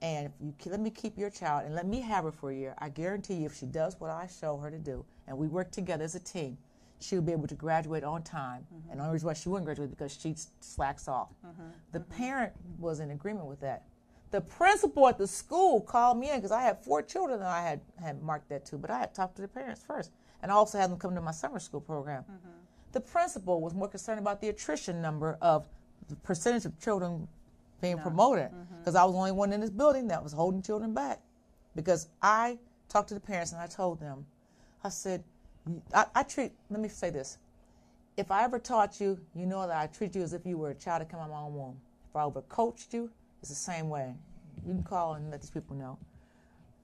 And 0.00 0.26
if 0.26 0.64
you 0.64 0.70
let 0.70 0.78
me 0.80 0.90
keep 0.90 1.18
your 1.18 1.30
child 1.30 1.64
and 1.66 1.74
let 1.74 1.84
me 1.88 2.00
have 2.00 2.22
her 2.22 2.30
for 2.30 2.52
a 2.52 2.54
year, 2.54 2.74
I 2.78 2.90
guarantee 2.90 3.34
you, 3.34 3.46
if 3.46 3.56
she 3.56 3.66
does 3.66 3.98
what 3.98 4.10
I 4.10 4.28
show 4.28 4.56
her 4.58 4.70
to 4.70 4.78
do, 4.78 5.04
and 5.26 5.36
we 5.36 5.48
work 5.48 5.72
together 5.72 6.04
as 6.04 6.14
a 6.14 6.20
team, 6.20 6.56
she'll 7.00 7.22
be 7.22 7.32
able 7.32 7.46
to 7.46 7.54
graduate 7.54 8.04
on 8.04 8.22
time. 8.22 8.66
Mm-hmm. 8.74 8.90
And 8.90 9.00
the 9.00 9.04
only 9.04 9.14
reason 9.14 9.26
why 9.26 9.34
she 9.34 9.48
wouldn't 9.48 9.64
graduate 9.66 9.88
is 9.88 9.94
because 9.94 10.18
she 10.20 10.34
slacks 10.60 11.08
off. 11.08 11.30
Mm-hmm. 11.46 11.62
The 11.92 12.00
mm-hmm. 12.00 12.12
parent 12.12 12.52
was 12.78 13.00
in 13.00 13.10
agreement 13.10 13.46
with 13.46 13.60
that. 13.60 13.84
The 14.30 14.40
principal 14.40 15.08
at 15.08 15.16
the 15.16 15.26
school 15.26 15.80
called 15.80 16.18
me 16.18 16.30
in 16.30 16.36
because 16.36 16.52
I 16.52 16.62
had 16.62 16.84
four 16.84 17.02
children 17.02 17.40
that 17.40 17.48
I 17.48 17.62
had, 17.62 17.80
had 18.02 18.22
marked 18.22 18.48
that 18.50 18.66
to, 18.66 18.76
but 18.76 18.90
I 18.90 18.98
had 18.98 19.14
talked 19.14 19.36
to 19.36 19.42
the 19.42 19.48
parents 19.48 19.82
first. 19.86 20.10
And 20.42 20.52
I 20.52 20.54
also 20.54 20.78
had 20.78 20.90
them 20.90 20.98
come 20.98 21.14
to 21.14 21.20
my 21.20 21.30
summer 21.30 21.58
school 21.58 21.80
program. 21.80 22.24
The 22.92 23.00
principal 23.00 23.60
was 23.60 23.74
more 23.74 23.88
concerned 23.88 24.18
about 24.18 24.40
the 24.40 24.48
attrition 24.48 25.00
number 25.00 25.38
of 25.40 25.66
the 26.08 26.16
percentage 26.16 26.64
of 26.64 26.78
children 26.78 27.26
being 27.80 27.98
promoted 27.98 28.50
because 28.78 28.94
I 28.94 29.04
was 29.04 29.14
the 29.14 29.18
only 29.18 29.32
one 29.32 29.52
in 29.52 29.60
this 29.60 29.70
building 29.70 30.08
that 30.08 30.22
was 30.22 30.32
holding 30.32 30.62
children 30.62 30.94
back. 30.94 31.20
Because 31.74 32.08
I 32.22 32.58
talked 32.88 33.08
to 33.08 33.14
the 33.14 33.20
parents 33.20 33.52
and 33.52 33.60
I 33.60 33.66
told 33.66 34.00
them, 34.00 34.26
I 34.84 34.88
said, 34.88 35.22
I, 35.94 36.06
I 36.14 36.22
treat, 36.22 36.52
let 36.70 36.80
me 36.80 36.88
say 36.88 37.10
this. 37.10 37.38
If 38.16 38.30
I 38.30 38.44
ever 38.44 38.58
taught 38.58 39.00
you, 39.00 39.18
you 39.34 39.46
know 39.46 39.66
that 39.66 39.76
I 39.76 39.86
treat 39.86 40.14
you 40.14 40.22
as 40.22 40.32
if 40.32 40.44
you 40.44 40.58
were 40.58 40.70
a 40.70 40.74
child 40.74 41.02
that 41.02 41.10
came 41.10 41.20
out 41.20 41.26
of 41.26 41.30
my 41.30 41.40
own 41.40 41.54
womb. 41.54 41.76
If 42.10 42.16
I 42.16 42.26
ever 42.26 42.42
coached 42.42 42.92
you, 42.92 43.10
it's 43.40 43.50
the 43.50 43.54
same 43.54 43.88
way. 43.88 44.14
You 44.66 44.72
can 44.74 44.82
call 44.82 45.14
and 45.14 45.30
let 45.30 45.40
these 45.40 45.50
people 45.50 45.76
know. 45.76 45.98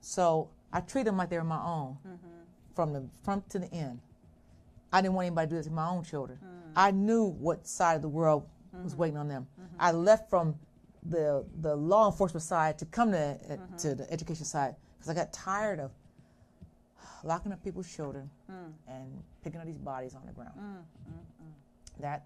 So 0.01 0.51
I 0.73 0.81
treat 0.81 1.05
them 1.05 1.17
like 1.17 1.31
they're 1.31 1.43
my 1.45 1.63
own 1.63 1.97
mm-hmm. 2.07 2.17
from 2.75 2.93
the 2.93 3.05
front 3.25 3.49
to 3.51 3.59
the 3.59 3.73
end. 3.73 4.01
I 4.93 5.01
didn't 5.01 5.15
want 5.15 5.27
anybody 5.27 5.47
to 5.47 5.51
do 5.51 5.57
this 5.57 5.67
to 5.67 5.73
my 5.73 5.89
own 5.89 6.05
children. 6.05 6.39
Mm. 6.45 6.73
I 6.77 6.91
knew 6.93 7.25
what 7.25 7.67
side 7.67 7.97
of 7.97 8.03
the 8.03 8.09
world 8.09 8.47
was 8.73 8.93
mm-hmm. 8.93 9.01
waiting 9.01 9.17
on 9.17 9.29
them. 9.29 9.47
Mm-hmm. 9.61 9.77
I 9.81 9.91
left 9.91 10.31
from 10.31 10.55
the 11.07 11.45
the 11.61 11.75
law 11.75 12.11
enforcement 12.11 12.43
side 12.43 12.79
to 12.79 12.87
come 12.87 13.13
to 13.13 13.59
to 13.79 13.95
the 13.95 14.11
education 14.13 14.45
side 14.45 14.75
because 14.97 15.09
I 15.09 15.15
got 15.15 15.33
tired 15.33 15.81
of 15.81 15.91
locking 17.25 17.53
up 17.53 17.63
people's 17.65 17.93
children 17.93 18.31
and 18.89 19.23
picking 19.43 19.61
up 19.61 19.67
these 19.67 19.79
bodies 19.79 20.15
on 20.15 20.23
the 20.27 20.33
ground. 20.33 20.53
that 22.01 22.25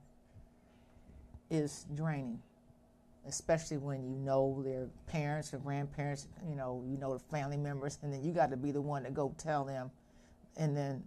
is 1.51 1.87
draining, 1.95 2.39
especially 3.27 3.77
when 3.79 4.03
you 4.03 4.17
know 4.17 4.63
their 4.65 4.89
parents 5.07 5.55
or 5.55 5.59
grandparents, 5.59 6.29
you 6.49 6.55
know, 6.55 6.83
you 6.87 6.99
know 6.99 7.15
the 7.15 7.25
family 7.31 7.57
members, 7.57 7.99
and 8.03 8.13
then 8.13 8.23
you 8.23 8.33
got 8.33 8.51
to 8.51 8.57
be 8.57 8.71
the 8.71 8.81
one 8.81 9.05
to 9.05 9.11
go 9.11 9.35
tell 9.39 9.65
them, 9.65 9.91
and 10.57 10.77
then 10.77 11.03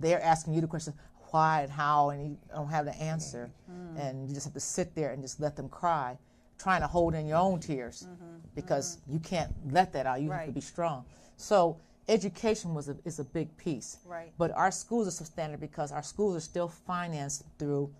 they're 0.00 0.22
asking 0.22 0.54
you 0.54 0.60
the 0.60 0.66
question 0.66 0.92
why 1.30 1.62
and 1.62 1.72
how, 1.72 2.10
and 2.10 2.22
you 2.22 2.38
don't 2.54 2.68
have 2.68 2.84
the 2.84 2.96
answer, 2.96 3.50
mm-hmm. 3.70 3.96
and 3.98 4.28
you 4.28 4.34
just 4.34 4.46
have 4.46 4.54
to 4.54 4.60
sit 4.60 4.94
there 4.94 5.12
and 5.12 5.22
just 5.22 5.40
let 5.40 5.56
them 5.56 5.68
cry, 5.68 6.16
trying 6.58 6.80
to 6.80 6.86
hold 6.86 7.14
in 7.14 7.26
your 7.26 7.38
own 7.38 7.58
tears 7.58 8.06
mm-hmm. 8.08 8.36
because 8.54 8.96
mm-hmm. 8.96 9.14
you 9.14 9.18
can't 9.18 9.52
let 9.70 9.92
that 9.92 10.06
out. 10.06 10.20
You 10.20 10.30
right. 10.30 10.38
have 10.38 10.46
to 10.46 10.52
be 10.52 10.60
strong. 10.60 11.04
So 11.36 11.78
education 12.08 12.74
was 12.74 12.88
a, 12.88 12.96
is 13.04 13.18
a 13.18 13.24
big 13.24 13.56
piece. 13.56 13.98
Right. 14.06 14.32
But 14.38 14.52
our 14.52 14.70
schools 14.70 15.08
are 15.08 15.24
substandard 15.24 15.60
because 15.60 15.92
our 15.92 16.02
schools 16.02 16.36
are 16.36 16.40
still 16.40 16.68
financed 16.68 17.44
through 17.58 17.92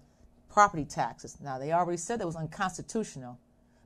property 0.48 0.84
taxes. 0.84 1.36
Now 1.42 1.58
they 1.58 1.72
already 1.72 1.98
said 1.98 2.20
that 2.20 2.26
was 2.26 2.36
unconstitutional, 2.36 3.38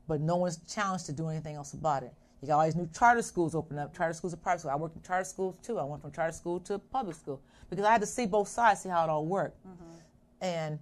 but 0.06 0.20
no 0.20 0.36
one's 0.36 0.58
challenged 0.72 1.06
to 1.06 1.12
do 1.12 1.28
anything 1.28 1.56
else 1.56 1.72
about 1.72 2.02
it. 2.02 2.12
You 2.40 2.48
got 2.48 2.58
all 2.58 2.64
these 2.64 2.76
new 2.76 2.88
charter 2.96 3.22
schools 3.22 3.54
open 3.54 3.78
up. 3.78 3.94
Charter 3.94 4.14
schools 4.14 4.32
are 4.32 4.38
private 4.38 4.60
schools. 4.60 4.72
I 4.72 4.76
worked 4.76 4.96
in 4.96 5.02
charter 5.02 5.24
schools 5.24 5.56
too. 5.62 5.78
I 5.78 5.84
went 5.84 6.00
from 6.00 6.12
charter 6.12 6.32
school 6.32 6.60
to 6.60 6.78
public 6.78 7.16
school 7.16 7.40
because 7.68 7.84
I 7.84 7.92
had 7.92 8.00
to 8.00 8.06
see 8.06 8.26
both 8.26 8.48
sides, 8.48 8.80
see 8.80 8.88
how 8.88 9.04
it 9.04 9.10
all 9.10 9.26
worked. 9.26 9.58
Mm-hmm. 9.66 10.44
And 10.44 10.78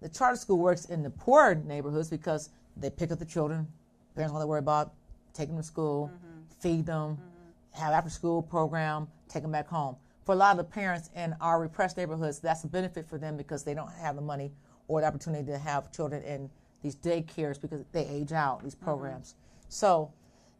the 0.00 0.08
charter 0.08 0.36
school 0.36 0.58
works 0.58 0.84
in 0.86 1.02
the 1.02 1.10
poor 1.10 1.54
neighborhoods 1.54 2.08
because 2.08 2.50
they 2.76 2.90
pick 2.90 3.10
up 3.10 3.18
the 3.18 3.24
children. 3.24 3.66
Parents 4.14 4.32
don't 4.32 4.40
have 4.40 4.44
to 4.44 4.46
worry 4.46 4.60
about 4.60 4.94
taking 5.34 5.54
them 5.54 5.62
to 5.62 5.66
school, 5.66 6.10
mm-hmm. 6.12 6.40
feed 6.60 6.86
them, 6.86 7.16
mm-hmm. 7.16 7.29
Have 7.72 7.92
after 7.92 8.10
school 8.10 8.42
program, 8.42 9.08
take 9.28 9.42
them 9.42 9.52
back 9.52 9.68
home. 9.68 9.96
For 10.24 10.32
a 10.32 10.36
lot 10.36 10.52
of 10.52 10.58
the 10.58 10.64
parents 10.64 11.10
in 11.16 11.34
our 11.40 11.60
repressed 11.60 11.96
neighborhoods, 11.96 12.38
that's 12.38 12.64
a 12.64 12.68
benefit 12.68 13.08
for 13.08 13.18
them 13.18 13.36
because 13.36 13.64
they 13.64 13.74
don't 13.74 13.90
have 13.92 14.16
the 14.16 14.22
money 14.22 14.52
or 14.88 15.00
the 15.00 15.06
opportunity 15.06 15.46
to 15.46 15.58
have 15.58 15.92
children 15.92 16.22
in 16.22 16.50
these 16.82 16.96
daycares 16.96 17.60
because 17.60 17.84
they 17.92 18.06
age 18.06 18.32
out 18.32 18.62
these 18.62 18.74
mm-hmm. 18.74 18.84
programs. 18.84 19.34
So 19.68 20.12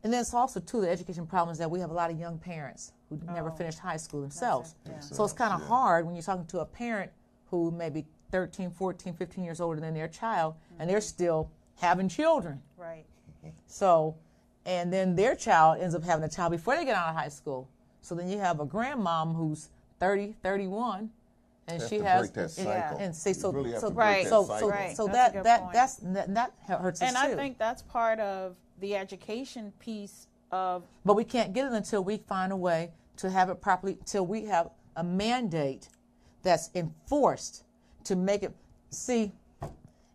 and 0.02 0.12
then 0.12 0.20
it's 0.20 0.34
also 0.34 0.60
too 0.60 0.80
the 0.80 0.88
education 0.88 1.26
problem 1.26 1.52
is 1.52 1.58
that 1.58 1.70
we 1.70 1.80
have 1.80 1.90
a 1.90 1.94
lot 1.94 2.10
of 2.10 2.18
young 2.18 2.38
parents 2.38 2.92
who 3.08 3.20
oh, 3.28 3.32
never 3.32 3.50
finished 3.50 3.78
high 3.78 3.96
school 3.96 4.20
themselves. 4.20 4.74
Yeah. 4.86 5.00
So 5.00 5.24
it's 5.24 5.32
kind 5.32 5.52
of 5.52 5.60
yeah. 5.60 5.68
hard 5.68 6.06
when 6.06 6.14
you're 6.14 6.22
talking 6.22 6.46
to 6.46 6.60
a 6.60 6.64
parent 6.64 7.10
who 7.50 7.70
may 7.70 7.90
be 7.90 8.06
13, 8.30 8.70
14, 8.70 9.14
15 9.14 9.44
years 9.44 9.60
older 9.60 9.80
than 9.80 9.92
their 9.92 10.08
child, 10.08 10.54
mm-hmm. 10.54 10.80
and 10.80 10.90
they're 10.90 10.98
mm-hmm. 10.98 11.04
still 11.04 11.50
having 11.76 12.08
children. 12.08 12.62
Right. 12.76 13.04
So, 13.66 14.16
and 14.66 14.92
then 14.92 15.16
their 15.16 15.34
child 15.34 15.80
ends 15.80 15.94
up 15.94 16.04
having 16.04 16.24
a 16.24 16.28
child 16.28 16.52
before 16.52 16.76
they 16.76 16.84
get 16.84 16.96
out 16.96 17.08
of 17.08 17.16
high 17.16 17.28
school. 17.28 17.68
So 18.00 18.14
then 18.14 18.28
you 18.28 18.38
have 18.38 18.60
a 18.60 18.66
grandmom 18.66 19.36
who's 19.36 19.68
30, 19.98 20.36
31, 20.42 21.10
and 21.68 21.82
she 21.82 21.98
has 21.98 22.30
and, 22.36 22.66
yeah. 22.66 22.96
and 22.98 23.14
see 23.14 23.32
so 23.32 23.52
really 23.52 23.78
so 23.78 23.92
right 23.92 24.26
so 24.26 24.44
so, 24.44 24.68
right. 24.68 24.96
so 24.96 25.06
that 25.06 25.44
that 25.44 25.72
that's 25.72 25.96
that, 25.96 26.34
that 26.34 26.52
hurts 26.66 27.00
and 27.00 27.16
us 27.16 27.22
I 27.22 27.34
think 27.34 27.58
that's 27.58 27.82
part 27.82 28.18
of 28.18 28.56
the 28.80 28.96
education 28.96 29.72
piece 29.78 30.26
of. 30.50 30.84
But 31.04 31.14
we 31.14 31.24
can't 31.24 31.52
get 31.52 31.66
it 31.66 31.72
until 31.72 32.02
we 32.02 32.18
find 32.18 32.52
a 32.52 32.56
way 32.56 32.90
to 33.18 33.30
have 33.30 33.50
it 33.50 33.60
properly, 33.60 33.96
until 34.00 34.26
we 34.26 34.44
have 34.46 34.70
a 34.96 35.04
mandate 35.04 35.88
that's 36.42 36.70
enforced 36.74 37.64
to 38.04 38.16
make 38.16 38.42
it. 38.42 38.54
See, 38.90 39.32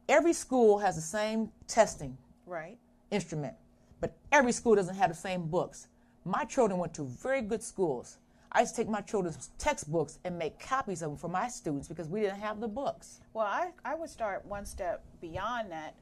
every 0.09 0.33
school 0.33 0.79
has 0.79 0.95
the 0.95 1.01
same 1.01 1.51
testing 1.67 2.17
right. 2.45 2.77
instrument, 3.11 3.55
but 4.01 4.15
every 4.31 4.51
school 4.51 4.75
doesn't 4.75 4.95
have 4.95 5.09
the 5.09 5.15
same 5.15 5.47
books. 5.47 5.87
My 6.23 6.43
children 6.43 6.79
went 6.79 6.93
to 6.95 7.03
very 7.03 7.41
good 7.41 7.63
schools. 7.63 8.17
I 8.51 8.61
used 8.61 8.75
to 8.75 8.81
take 8.81 8.89
my 8.89 9.01
children's 9.01 9.49
textbooks 9.57 10.19
and 10.23 10.37
make 10.39 10.59
copies 10.59 11.01
of 11.01 11.09
them 11.09 11.17
for 11.17 11.27
my 11.27 11.49
students 11.49 11.87
because 11.87 12.07
we 12.07 12.21
didn't 12.21 12.39
have 12.39 12.61
the 12.61 12.67
books. 12.67 13.19
Well, 13.33 13.45
I, 13.45 13.71
I 13.83 13.95
would 13.95 14.09
start 14.09 14.45
one 14.45 14.65
step 14.65 15.03
beyond 15.19 15.71
that. 15.71 15.95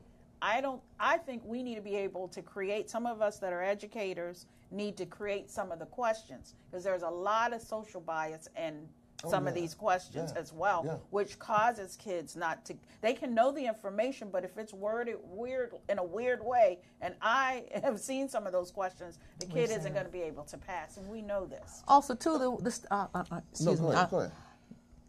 I 0.44 0.60
don't 0.60 0.82
I 1.00 1.18
think 1.18 1.42
we 1.46 1.64
need 1.64 1.76
to 1.76 1.82
be 1.82 1.96
able 1.96 2.28
to 2.28 2.42
create 2.42 2.90
some 2.90 3.06
of 3.06 3.22
us 3.22 3.40
that 3.40 3.54
are 3.54 3.64
educators 3.64 4.46
need 4.72 4.98
to 4.98 5.06
create 5.06 5.50
some 5.50 5.72
of 5.72 5.80
the 5.80 5.86
questions 5.86 6.56
because 6.70 6.84
there's 6.84 7.04
a 7.04 7.10
lot 7.10 7.54
of 7.54 7.62
social 7.62 8.02
bias 8.02 8.50
in 8.58 8.88
oh, 9.24 9.30
some 9.30 9.44
yeah. 9.44 9.50
of 9.50 9.56
these 9.56 9.74
questions 9.74 10.32
yeah. 10.34 10.42
as 10.42 10.54
well 10.54 10.84
yeah. 10.86 10.96
which 11.10 11.40
causes 11.40 11.98
kids 11.98 12.36
not 12.36 12.64
to 12.66 12.76
they 13.02 13.14
can 13.14 13.34
know 13.34 13.52
the 13.52 13.66
information 13.66 14.30
but 14.32 14.44
if 14.44 14.58
it's 14.58 14.74
worded 14.74 15.18
weird 15.24 15.74
in 15.90 15.98
a 15.98 16.04
weird 16.04 16.44
way 16.44 16.80
and 17.02 17.16
I 17.22 17.66
have 17.84 18.00
seen 18.00 18.30
some 18.30 18.46
of 18.46 18.52
those 18.52 18.72
questions 18.72 19.20
the 19.40 19.46
kid 19.46 19.70
isn't 19.70 19.94
going 19.94 20.06
to 20.06 20.12
be 20.12 20.22
able 20.22 20.44
to 20.44 20.58
pass 20.58 20.98
and 20.98 21.08
we 21.10 21.22
know 21.22 21.46
this 21.46 21.84
also 21.88 22.16
too 22.16 22.38
the 22.38 22.58
this 22.62 22.86
uh, 22.92 23.08
uh, 23.14 23.24
uh 23.32 23.40
excuse 23.52 23.80
no, 23.80 23.90
me 23.90 23.96
ahead, 23.96 24.10
uh, 24.14 24.30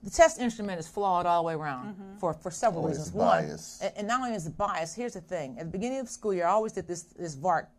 the 0.04 0.10
test 0.10 0.38
instrument 0.38 0.78
is 0.78 0.86
flawed 0.86 1.24
all 1.24 1.42
the 1.42 1.46
way 1.46 1.54
around 1.54 1.94
mm-hmm. 1.94 2.18
for, 2.18 2.34
for 2.34 2.50
several 2.50 2.84
oh, 2.84 2.88
reasons. 2.88 3.10
One, 3.12 3.44
and, 3.44 3.92
and, 3.96 4.06
not 4.06 4.20
only 4.20 4.34
is 4.34 4.46
it 4.46 4.54
bias, 4.54 4.94
here's 4.94 5.14
the 5.14 5.22
thing. 5.22 5.56
At 5.58 5.64
the 5.64 5.70
beginning 5.70 6.00
of 6.00 6.06
the 6.06 6.12
school 6.12 6.34
year, 6.34 6.46
I 6.46 6.50
always 6.50 6.72
did 6.72 6.86
this, 6.86 7.04
this 7.04 7.34
VARK 7.34 7.70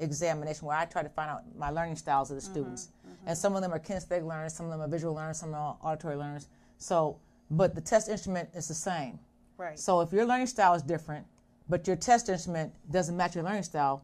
examination 0.00 0.66
where 0.66 0.76
I 0.76 0.84
try 0.84 1.02
to 1.02 1.08
find 1.08 1.30
out 1.30 1.42
my 1.56 1.70
learning 1.70 1.96
styles 1.96 2.30
of 2.30 2.36
the 2.36 2.42
mm-hmm. 2.42 2.52
students. 2.52 2.88
And 3.28 3.36
some 3.36 3.54
of 3.54 3.60
them 3.60 3.74
are 3.74 3.78
kinesthetic 3.78 4.26
learners, 4.26 4.54
some 4.54 4.64
of 4.64 4.72
them 4.72 4.80
are 4.80 4.88
visual 4.88 5.14
learners, 5.14 5.36
some 5.36 5.52
are 5.52 5.76
auditory 5.82 6.16
learners. 6.16 6.48
So, 6.78 7.18
but 7.50 7.74
the 7.74 7.80
test 7.80 8.08
instrument 8.08 8.48
is 8.54 8.68
the 8.68 8.74
same. 8.74 9.18
Right. 9.58 9.78
So 9.78 10.00
if 10.00 10.12
your 10.12 10.24
learning 10.24 10.46
style 10.46 10.72
is 10.72 10.82
different, 10.82 11.26
but 11.68 11.86
your 11.86 11.96
test 11.96 12.30
instrument 12.30 12.72
doesn't 12.90 13.14
match 13.14 13.34
your 13.34 13.44
learning 13.44 13.64
style, 13.64 14.02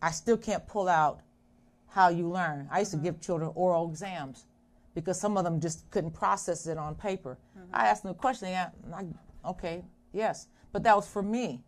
I 0.00 0.10
still 0.10 0.38
can't 0.38 0.66
pull 0.66 0.88
out 0.88 1.20
how 1.86 2.08
you 2.08 2.26
learn. 2.26 2.66
I 2.72 2.78
used 2.78 2.92
to 2.92 2.96
mm-hmm. 2.96 3.04
give 3.04 3.20
children 3.20 3.50
oral 3.54 3.90
exams 3.90 4.46
because 4.94 5.20
some 5.20 5.36
of 5.36 5.44
them 5.44 5.60
just 5.60 5.90
couldn't 5.90 6.12
process 6.12 6.66
it 6.66 6.78
on 6.78 6.94
paper. 6.94 7.36
Mm-hmm. 7.58 7.74
I 7.74 7.88
asked 7.88 8.04
them 8.04 8.12
a 8.12 8.14
question, 8.14 8.48
and 8.48 8.94
I, 8.94 9.04
okay, 9.50 9.84
yes, 10.14 10.46
but 10.72 10.82
that 10.84 10.96
was 10.96 11.06
for 11.06 11.22
me. 11.22 11.62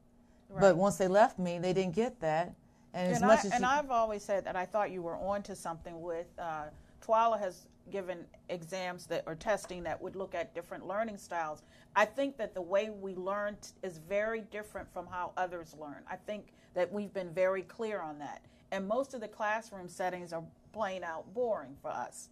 Right. 0.48 0.61
But 0.62 0.76
once 0.78 0.96
they 0.96 1.09
left 1.09 1.38
me, 1.38 1.59
they 1.59 1.74
didn't 1.74 1.94
get 1.94 2.18
that. 2.20 2.55
And, 2.94 3.09
and 3.09 3.16
as 3.16 3.20
much 3.20 3.44
I, 3.44 3.48
as 3.48 3.52
and 3.52 3.61
you, 3.61 3.68
I've 3.68 3.90
always 3.90 4.22
said 4.22 4.46
that 4.46 4.57
I 4.57 4.64
thought 4.64 4.90
you 4.90 5.02
were 5.02 5.16
on 5.16 5.42
to 5.42 5.55
something 5.55 6.00
with 6.00 6.28
uh, 6.38 6.64
TWALA 7.05 7.38
has 7.38 7.66
given 7.90 8.24
exams 8.48 9.07
that 9.07 9.24
or 9.26 9.34
testing 9.34 9.82
that 9.82 10.00
would 10.00 10.16
look 10.16 10.34
at 10.34 10.55
different 10.55 10.86
learning 10.86 11.18
styles. 11.18 11.62
I 11.94 12.07
think 12.07 12.38
that 12.38 12.55
the 12.55 12.62
way 12.62 12.88
we 12.88 13.14
learn 13.14 13.59
is 13.82 13.98
very 14.09 14.40
different 14.50 14.90
from 14.90 15.07
how 15.07 15.32
others 15.36 15.76
learn. 15.78 16.02
I 16.11 16.16
think 16.16 16.55
that 16.74 16.90
we've 16.90 17.12
been 17.12 17.32
very 17.34 17.62
clear 17.62 18.00
on 18.00 18.18
that. 18.20 18.42
And 18.72 18.88
most 18.88 19.12
of 19.12 19.20
the 19.20 19.28
classroom 19.28 19.86
settings 19.86 20.32
are 20.32 20.42
plain 20.72 21.05
out 21.05 21.32
boring 21.34 21.76
for 21.82 21.90
us. 21.90 22.30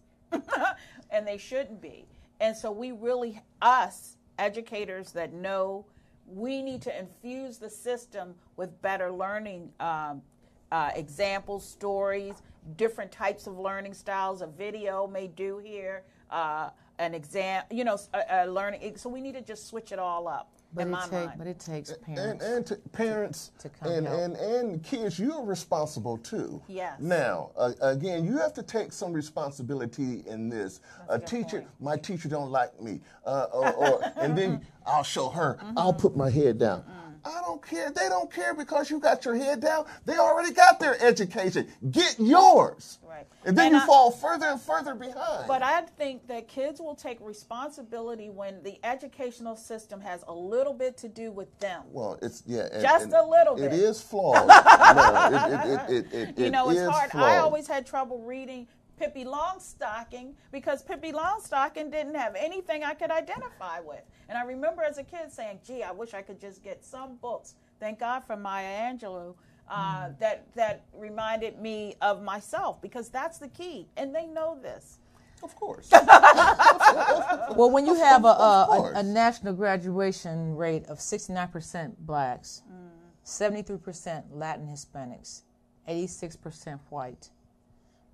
and 1.11 1.27
they 1.27 1.37
shouldn't 1.37 1.79
be. 1.79 2.07
And 2.39 2.57
so 2.57 2.71
we 2.71 2.91
really, 2.91 3.39
us 3.61 4.17
educators 4.39 5.11
that 5.11 5.33
know 5.33 5.85
we 6.25 6.63
need 6.63 6.81
to 6.81 6.99
infuse 6.99 7.59
the 7.59 7.69
system 7.69 8.33
with 8.57 8.81
better 8.81 9.11
learning 9.11 9.71
um, 9.79 10.23
uh, 10.71 10.89
examples, 10.95 11.63
stories, 11.63 12.41
different 12.75 13.11
types 13.11 13.47
of 13.47 13.57
learning 13.57 13.93
styles. 13.93 14.41
A 14.41 14.47
video 14.47 15.07
may 15.07 15.27
do 15.27 15.57
here, 15.57 16.03
uh, 16.29 16.69
an 16.99 17.13
exam, 17.13 17.63
you 17.71 17.83
know, 17.83 17.97
a, 18.13 18.45
a 18.45 18.47
learning. 18.47 18.97
So 18.97 19.09
we 19.09 19.21
need 19.21 19.33
to 19.33 19.41
just 19.41 19.67
switch 19.67 19.91
it 19.91 19.99
all 19.99 20.27
up. 20.27 20.49
But 20.75 20.87
it, 20.87 20.95
take, 21.11 21.37
but 21.37 21.45
it 21.45 21.59
takes 21.59 21.93
parents. 22.03 22.43
And, 22.43 22.55
and 22.55 22.65
to 22.65 22.75
parents 22.91 23.51
to 23.59 23.69
come 23.69 23.91
and, 23.91 24.07
help. 24.07 24.21
and, 24.21 24.35
and 24.35 24.83
kids, 24.83 25.19
you're 25.19 25.45
responsible 25.45 26.17
too. 26.17 26.63
Yes. 26.67 26.99
Now, 26.99 27.51
uh, 27.55 27.73
again, 27.81 28.25
you 28.25 28.39
have 28.39 28.53
to 28.53 28.63
take 28.63 28.91
some 28.91 29.13
responsibility 29.13 30.23
in 30.25 30.49
this. 30.49 30.79
That's 31.07 31.31
a 31.31 31.35
teacher, 31.35 31.59
point. 31.59 31.69
my 31.79 31.95
teacher 31.95 32.27
don't 32.27 32.49
like 32.49 32.81
me, 32.81 33.01
uh, 33.23 33.47
or, 33.53 33.73
or 33.73 34.01
and 34.15 34.35
then 34.35 34.65
I'll 34.83 35.03
show 35.03 35.29
her. 35.29 35.59
Mm-hmm. 35.61 35.77
I'll 35.77 35.93
put 35.93 36.17
my 36.17 36.31
head 36.31 36.57
down. 36.57 36.81
Mm-hmm. 36.81 37.02
I 37.25 37.41
don't 37.41 37.65
care. 37.65 37.91
They 37.91 38.09
don't 38.09 38.31
care 38.31 38.53
because 38.53 38.89
you 38.89 38.99
got 38.99 39.23
your 39.25 39.35
head 39.35 39.61
down. 39.61 39.85
They 40.05 40.17
already 40.17 40.53
got 40.53 40.79
their 40.79 41.01
education. 41.01 41.67
Get 41.91 42.19
yours. 42.19 42.99
Right. 43.07 43.25
And 43.45 43.57
then 43.57 43.67
and 43.67 43.75
you 43.75 43.81
I, 43.81 43.85
fall 43.85 44.11
further 44.11 44.47
and 44.47 44.59
further 44.59 44.95
behind. 44.95 45.47
But 45.47 45.61
I 45.61 45.81
think 45.81 46.27
that 46.27 46.47
kids 46.47 46.79
will 46.79 46.95
take 46.95 47.19
responsibility 47.21 48.29
when 48.29 48.61
the 48.63 48.77
educational 48.83 49.55
system 49.55 50.01
has 50.01 50.23
a 50.27 50.33
little 50.33 50.73
bit 50.73 50.97
to 50.97 51.07
do 51.07 51.31
with 51.31 51.57
them. 51.59 51.83
Well, 51.91 52.17
it's 52.21 52.43
yeah, 52.45 52.67
and, 52.71 52.81
just 52.81 53.05
and 53.05 53.13
a 53.13 53.25
little 53.25 53.55
bit. 53.55 53.65
It 53.65 53.73
is 53.73 54.01
flawed. 54.01 54.47
no, 54.47 55.85
it, 55.89 56.05
it, 56.13 56.13
it, 56.13 56.39
you 56.39 56.49
know, 56.49 56.69
it's 56.69 56.81
hard. 56.81 57.11
Flawed. 57.11 57.23
I 57.23 57.37
always 57.37 57.67
had 57.67 57.85
trouble 57.85 58.19
reading 58.23 58.67
Pippi 58.97 59.25
Longstocking 59.25 60.33
because 60.51 60.83
Pippi 60.83 61.11
Longstocking 61.11 61.91
didn't 61.91 62.15
have 62.15 62.35
anything 62.35 62.83
I 62.83 62.93
could 62.93 63.11
identify 63.11 63.79
with. 63.79 64.01
And 64.29 64.37
I 64.37 64.43
remember 64.43 64.83
as 64.83 64.97
a 64.97 65.03
kid 65.03 65.31
saying, 65.31 65.59
gee, 65.65 65.83
I 65.83 65.91
wish 65.91 66.13
I 66.13 66.21
could 66.21 66.39
just 66.39 66.63
get 66.63 66.83
some 66.83 67.17
books. 67.17 67.55
Thank 67.79 67.99
God 67.99 68.21
for 68.21 68.37
Maya 68.37 68.93
Angelou. 68.93 69.35
Uh, 69.69 70.07
mm. 70.07 70.19
that 70.19 70.45
that 70.55 70.83
reminded 70.93 71.57
me 71.57 71.95
of 72.01 72.21
myself 72.21 72.81
because 72.81 73.07
that's 73.07 73.37
the 73.37 73.47
key, 73.47 73.87
and 73.95 74.13
they 74.13 74.25
know 74.25 74.57
this. 74.61 74.99
Of 75.41 75.55
course. 75.55 75.89
well, 75.91 77.69
when 77.69 77.85
you 77.85 77.95
have 77.95 78.23
a, 78.23 78.27
a, 78.27 78.91
a, 78.95 79.03
national 79.03 79.53
graduation 79.53 80.55
rate 80.55 80.85
of 80.87 80.99
69% 80.99 81.97
blacks, 81.99 82.63
mm. 82.71 82.89
73% 83.25 84.23
Latin 84.31 84.67
Hispanics, 84.67 85.41
86% 85.89 86.79
white, 86.89 87.29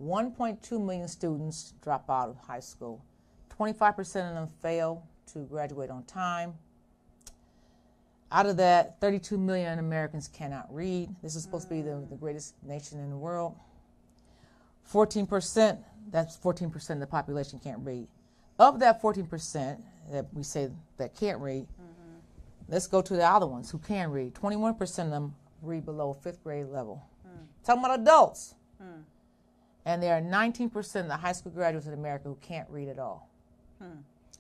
1.2 0.02 0.84
million 0.84 1.08
students 1.08 1.74
drop 1.82 2.10
out 2.10 2.30
of 2.30 2.38
high 2.38 2.60
school. 2.60 3.04
25% 3.58 4.00
of 4.30 4.36
them 4.36 4.50
fail 4.62 5.04
to 5.34 5.40
graduate 5.40 5.90
on 5.90 6.04
time. 6.04 6.54
Out 8.32 8.46
of 8.46 8.58
that, 8.58 9.02
32 9.02 9.38
million 9.38 9.80
Americans 9.80 10.28
cannot 10.28 10.74
read. 10.74 11.14
This 11.22 11.36
is 11.36 11.44
supposed 11.44 11.68
to 11.68 11.74
be 11.74 11.82
the, 11.82 12.06
the 12.10 12.16
greatest 12.16 12.54
nation 12.64 13.00
in 13.00 13.10
the 13.10 13.18
world. 13.18 13.56
14%, 14.92 15.78
that's 16.12 16.38
14% 16.38 16.90
of 16.92 17.00
the 17.00 17.08
population 17.08 17.60
can't 17.60 17.80
read. 17.84 18.08
Of 18.58 18.80
that 18.80 19.02
14% 19.02 19.82
that 20.12 20.26
we 20.34 20.44
say 20.44 20.70
that 20.98 21.16
can't 21.16 21.40
read, 21.40 21.64
mm-hmm. 21.64 22.18
let's 22.68 22.88
go 22.88 23.02
to 23.02 23.14
the 23.14 23.26
other 23.26 23.48
ones 23.48 23.70
who 23.70 23.80
can 23.80 24.12
read. 24.12 24.34
21% 24.36 25.06
of 25.06 25.10
them 25.10 25.36
read 25.62 25.86
below 25.86 26.14
fifth 26.14 26.44
grade 26.44 26.68
level. 26.68 27.04
Mm. 27.28 27.46
Talking 27.64 27.84
about 27.84 28.00
adults. 28.00 28.56
Mm. 28.82 29.04
And 29.86 30.04
there 30.04 30.18
are 30.18 30.22
19% 30.22 30.76
of 31.02 31.08
the 31.08 31.18
high 31.18 31.32
school 31.32 31.52
graduates 31.52 31.88
in 31.88 31.94
America 31.94 32.28
who 32.28 32.38
can't 32.42 32.70
read 32.70 32.90
at 32.90 33.00
all. 33.00 33.30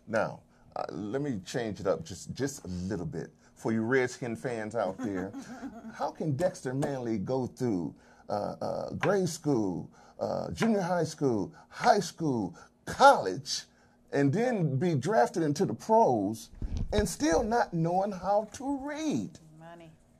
Now, 0.07 0.41
uh, 0.75 0.83
let 0.91 1.21
me 1.21 1.39
change 1.45 1.79
it 1.79 1.87
up 1.87 2.05
just, 2.05 2.33
just 2.33 2.63
a 2.65 2.67
little 2.67 3.05
bit 3.05 3.29
for 3.59 3.73
you 3.73 3.81
Redskin 3.81 4.35
fans 4.35 4.75
out 4.75 4.97
there. 4.97 5.31
how 5.93 6.11
can 6.11 6.35
Dexter 6.35 6.73
Manley 6.73 7.17
go 7.17 7.45
through 7.45 7.93
uh, 8.29 8.55
uh, 8.61 8.89
grade 8.91 9.27
school, 9.29 9.89
uh, 10.19 10.49
junior 10.51 10.81
high 10.81 11.03
school, 11.03 11.51
high 11.69 11.99
school, 11.99 12.55
college, 12.85 13.63
and 14.11 14.31
then 14.31 14.77
be 14.77 14.95
drafted 14.95 15.43
into 15.43 15.65
the 15.65 15.73
pros 15.73 16.49
and 16.93 17.07
still 17.07 17.43
not 17.43 17.73
knowing 17.73 18.11
how 18.11 18.47
to 18.53 18.79
read? 18.81 19.31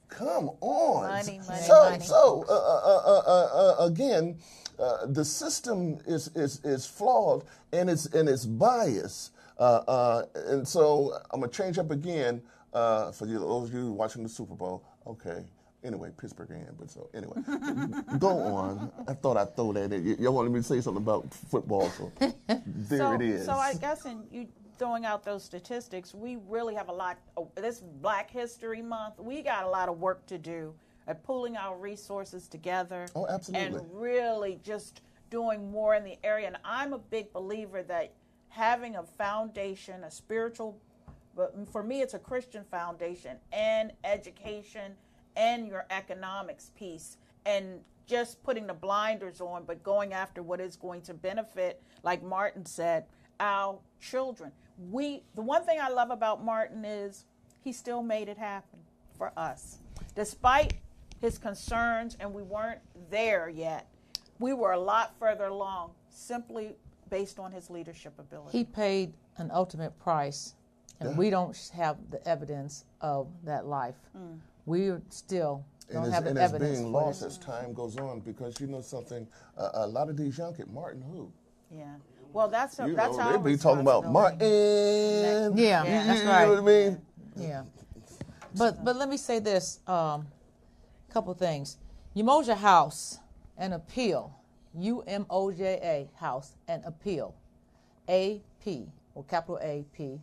Come 0.10 0.52
on. 0.62 1.08
Money, 1.08 1.40
money, 1.48 1.62
so, 1.62 1.90
money. 1.90 2.04
so 2.04 2.46
uh, 2.50 2.54
uh, 2.54 3.02
uh, 3.06 3.22
uh, 3.28 3.84
uh, 3.84 3.86
again, 3.86 4.38
uh, 4.80 5.06
the 5.08 5.24
system 5.24 6.00
is, 6.06 6.30
is, 6.36 6.60
is 6.64 6.86
flawed 6.86 7.44
and 7.72 7.90
it's, 7.90 8.06
and 8.08 8.28
it's 8.28 8.46
biased. 8.46 9.32
Uh, 9.58 9.84
uh, 9.88 10.26
and 10.48 10.68
so 10.68 11.14
I'm 11.32 11.42
going 11.42 11.52
to 11.52 11.58
change 11.58 11.78
up 11.78 11.92
again 11.92 12.42
uh, 12.74 13.12
for 13.12 13.26
you, 13.26 13.40
those 13.40 13.70
of 13.70 13.76
you 13.76 13.92
watching 13.92 14.24
the 14.24 14.30
Super 14.30 14.56
Bowl. 14.56 14.84
Okay. 15.06 15.44
Anyway, 15.82 16.12
Pittsburgh 16.20 16.50
in, 16.50 16.68
but 16.78 16.92
so 16.92 17.10
anyway, 17.14 17.38
go 18.20 18.28
on. 18.28 18.92
I 19.08 19.14
thought 19.14 19.38
I'd 19.38 19.56
throw 19.56 19.72
that 19.72 19.94
in. 19.94 20.18
Y'all 20.20 20.34
wanted 20.34 20.52
me 20.52 20.60
to 20.60 20.64
say 20.64 20.82
something 20.82 21.02
about 21.02 21.34
football, 21.34 21.90
so 21.92 22.12
there 22.48 23.00
so, 23.00 23.14
it 23.14 23.22
is. 23.22 23.46
So 23.46 23.54
I 23.54 23.74
guess 23.76 24.04
in 24.04 24.24
you 24.30 24.48
throwing 24.80 25.06
out 25.06 25.24
those 25.24 25.44
statistics, 25.44 26.16
we 26.16 26.38
really 26.48 26.74
have 26.74 26.88
a 26.88 26.94
lot. 26.94 27.20
oh, 27.38 27.52
This 27.56 27.82
Black 28.02 28.32
History 28.32 28.82
Month, 28.82 29.20
we 29.20 29.42
got 29.42 29.66
a 29.66 29.70
lot 29.70 29.90
of 29.90 30.00
work 30.00 30.26
to 30.28 30.38
do 30.38 30.74
at 31.06 31.22
pulling 31.24 31.58
our 31.58 31.78
resources 31.78 32.48
together. 32.48 33.06
Oh, 33.16 33.28
absolutely. 33.28 33.80
And 33.80 33.88
really 33.94 34.60
just 34.64 35.02
doing 35.30 35.70
more 35.70 35.96
in 35.96 36.04
the 36.04 36.18
area. 36.24 36.48
And 36.48 36.58
I'm 36.64 36.94
a 36.94 36.98
big 36.98 37.32
believer 37.34 37.84
that 37.84 38.14
having 38.48 38.96
a 38.96 39.04
foundation, 39.04 40.04
a 40.04 40.10
spiritual, 40.12 40.80
but 41.36 41.54
for 41.72 41.84
me, 41.84 42.02
it's 42.02 42.14
a 42.14 42.20
Christian 42.20 42.64
foundation 42.72 43.38
and 43.52 43.92
education 44.04 44.94
and 45.36 45.68
your 45.68 45.86
economics 45.90 46.72
piece 46.78 47.18
and 47.46 47.80
just 48.08 48.42
putting 48.44 48.66
the 48.66 48.74
blinders 48.74 49.40
on, 49.40 49.64
but 49.66 49.84
going 49.84 50.14
after 50.14 50.42
what 50.42 50.60
is 50.60 50.76
going 50.76 51.02
to 51.02 51.14
benefit, 51.14 51.82
like 52.02 52.24
Martin 52.24 52.66
said, 52.66 53.06
our 53.40 53.78
children. 54.00 54.52
We 54.90 55.24
the 55.36 55.42
one 55.42 55.64
thing 55.66 55.80
I 55.82 55.90
love 55.90 56.10
about 56.12 56.44
Martin 56.44 56.86
is 56.86 57.26
he 57.64 57.74
still 57.74 58.02
made 58.02 58.30
it 58.30 58.38
happen 58.38 58.80
for 59.18 59.32
us. 59.38 59.78
Despite 60.16 60.76
his 61.20 61.38
concerns 61.38 62.16
and 62.20 62.34
we 62.34 62.42
weren't 62.44 62.80
there 63.10 63.50
yet. 63.50 63.88
We 64.40 64.54
were 64.54 64.72
a 64.72 64.80
lot 64.80 65.14
further 65.20 65.46
along 65.48 65.92
simply 66.10 66.76
based 67.10 67.40
on 67.40 67.52
his 67.52 67.70
leadership 67.70 68.14
ability. 68.18 68.58
He 68.58 68.64
paid 68.64 69.14
an 69.38 69.52
ultimate 69.52 69.98
price, 70.00 70.54
and 71.02 71.10
Yeah. 71.10 71.18
we 71.18 71.30
don't 71.30 71.58
have 71.74 71.98
the 72.10 72.26
evidence 72.26 72.86
of 73.02 73.28
that 73.44 73.66
life. 73.66 73.98
We 74.66 74.94
still 75.10 75.66
don't 75.92 75.98
and 75.98 76.06
it's, 76.06 76.14
have 76.14 76.24
the 76.24 76.30
and 76.30 76.40
it's 76.40 76.54
evidence. 76.54 76.80
being 76.80 76.92
lost 76.94 77.22
this. 77.22 77.34
as 77.34 77.38
time 77.40 77.74
goes 77.74 77.98
on 77.98 78.22
because 78.22 78.60
you 78.62 78.68
know 78.68 78.82
something. 78.82 79.28
Uh, 79.58 79.72
a 79.74 79.88
lot 79.88 80.10
of 80.10 80.16
these 80.16 80.38
young 80.38 80.54
kids, 80.56 80.70
Martin, 80.72 81.02
who 81.02 81.32
yeah. 81.70 81.96
Well, 82.32 82.48
that's 82.48 82.80
a, 82.80 82.88
you 82.88 82.96
that's 82.96 83.18
know, 83.18 83.24
our 83.24 83.38
they 83.38 83.52
be 83.52 83.58
talking 83.58 83.82
about. 83.82 84.06
Martin. 84.06 84.40
Yeah, 84.42 85.50
you, 85.50 85.90
that's 85.90 86.20
you 86.20 86.26
know 86.26 86.32
right. 86.32 86.48
what 86.48 86.60
I 86.60 86.62
mean? 86.62 87.02
Yeah. 87.36 87.64
But 88.56 88.84
but 88.84 88.96
let 88.96 89.10
me 89.10 89.18
say 89.18 89.40
this, 89.40 89.80
um, 89.88 90.28
couple 91.12 91.34
things. 91.34 91.78
Umoja 92.16 92.56
House, 92.58 93.20
and 93.58 93.74
appeal. 93.74 94.36
U 94.76 95.02
M 95.08 95.26
O 95.30 95.52
J 95.52 95.80
A 95.82 96.20
House, 96.20 96.56
and 96.68 96.84
appeal. 96.86 97.36
A 98.08 98.42
P 98.64 98.88
or 99.16 99.24
capital 99.24 99.60
A 99.62 99.86
P, 99.96 100.20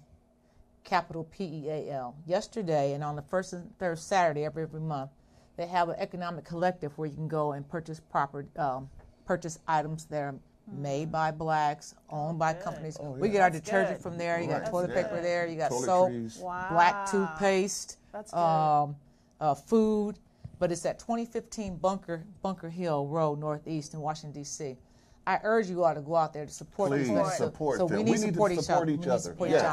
capital 0.84 1.24
P 1.24 1.44
E 1.44 1.68
A 1.68 1.92
L. 1.92 2.16
Yesterday 2.26 2.92
and 2.94 3.02
on 3.02 3.16
the 3.16 3.22
first 3.22 3.52
and 3.52 3.76
third 3.78 3.98
Saturday 3.98 4.44
every 4.44 4.62
every 4.62 4.80
month, 4.80 5.10
they 5.56 5.66
have 5.66 5.88
an 5.88 5.96
economic 5.98 6.44
collective 6.44 6.96
where 6.96 7.08
you 7.08 7.14
can 7.14 7.28
go 7.28 7.52
and 7.52 7.68
purchase 7.68 8.00
proper 8.00 8.46
um, 8.56 8.88
purchase 9.24 9.58
items 9.66 10.04
that 10.06 10.20
are 10.20 10.34
made 10.70 11.12
by 11.12 11.30
blacks, 11.30 11.94
owned 12.10 12.38
by 12.38 12.52
companies. 12.52 12.96
Oh, 13.00 13.10
We 13.12 13.28
get 13.28 13.40
our 13.40 13.50
That's 13.50 13.64
detergent 13.64 13.98
good. 13.98 14.02
from 14.02 14.18
there. 14.18 14.40
You 14.40 14.50
Right. 14.50 14.62
got 14.64 14.70
toilet 14.70 14.88
That's 14.88 15.02
paper 15.04 15.16
good. 15.16 15.24
there. 15.24 15.46
You 15.46 15.56
got 15.56 15.72
soap 15.72 16.12
Wow. 16.40 16.68
black 16.70 17.10
toothpaste, 17.10 17.98
That's 18.12 18.32
um, 18.32 18.96
uh, 19.40 19.54
food, 19.54 20.18
but 20.58 20.72
it's 20.72 20.84
at 20.86 20.98
2015 20.98 21.76
Bunker 21.76 22.24
Bunker 22.42 22.68
Hill 22.68 23.06
Road 23.06 23.38
Northeast 23.38 23.94
in 23.94 24.00
Washington 24.00 24.32
D.C. 24.32 24.76
I 25.26 25.40
urge 25.42 25.68
you 25.68 25.84
all 25.84 25.94
to 25.94 26.00
go 26.00 26.14
out 26.16 26.32
there 26.32 26.46
to 26.46 26.52
support 26.52 26.90
these 26.92 27.08
Please 27.08 27.10
events. 27.10 27.38
So- 27.38 27.44
support 27.46 27.78
so, 27.78 27.86
them. 27.86 27.98
we 27.98 28.02
need 28.04 28.10
We 28.12 28.16
to 28.18 28.22
need 28.24 28.26
to 28.28 28.32
support 28.34 28.52
each 28.52 28.60
support 28.60 28.76
other. 28.78 28.86
we 28.86 28.92
need 28.92 29.02
to 29.02 29.10
other. 29.12 29.22
support 29.22 29.50
Yes. 29.50 29.60
each 29.62 29.66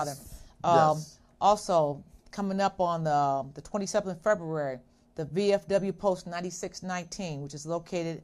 other. 0.63 0.79
Um, 0.91 0.97
Yes. 0.97 1.19
Also, 1.41 2.03
coming 2.31 2.59
up 2.61 2.79
on 2.79 3.03
the 3.03 3.45
the 3.53 3.61
27th 3.61 4.11
of 4.17 4.21
February, 4.21 4.79
the 5.15 5.25
VFW 5.25 5.91
Post 5.93 6.25
9619, 6.27 7.41
which 7.43 7.53
is 7.53 7.65
located 7.65 8.23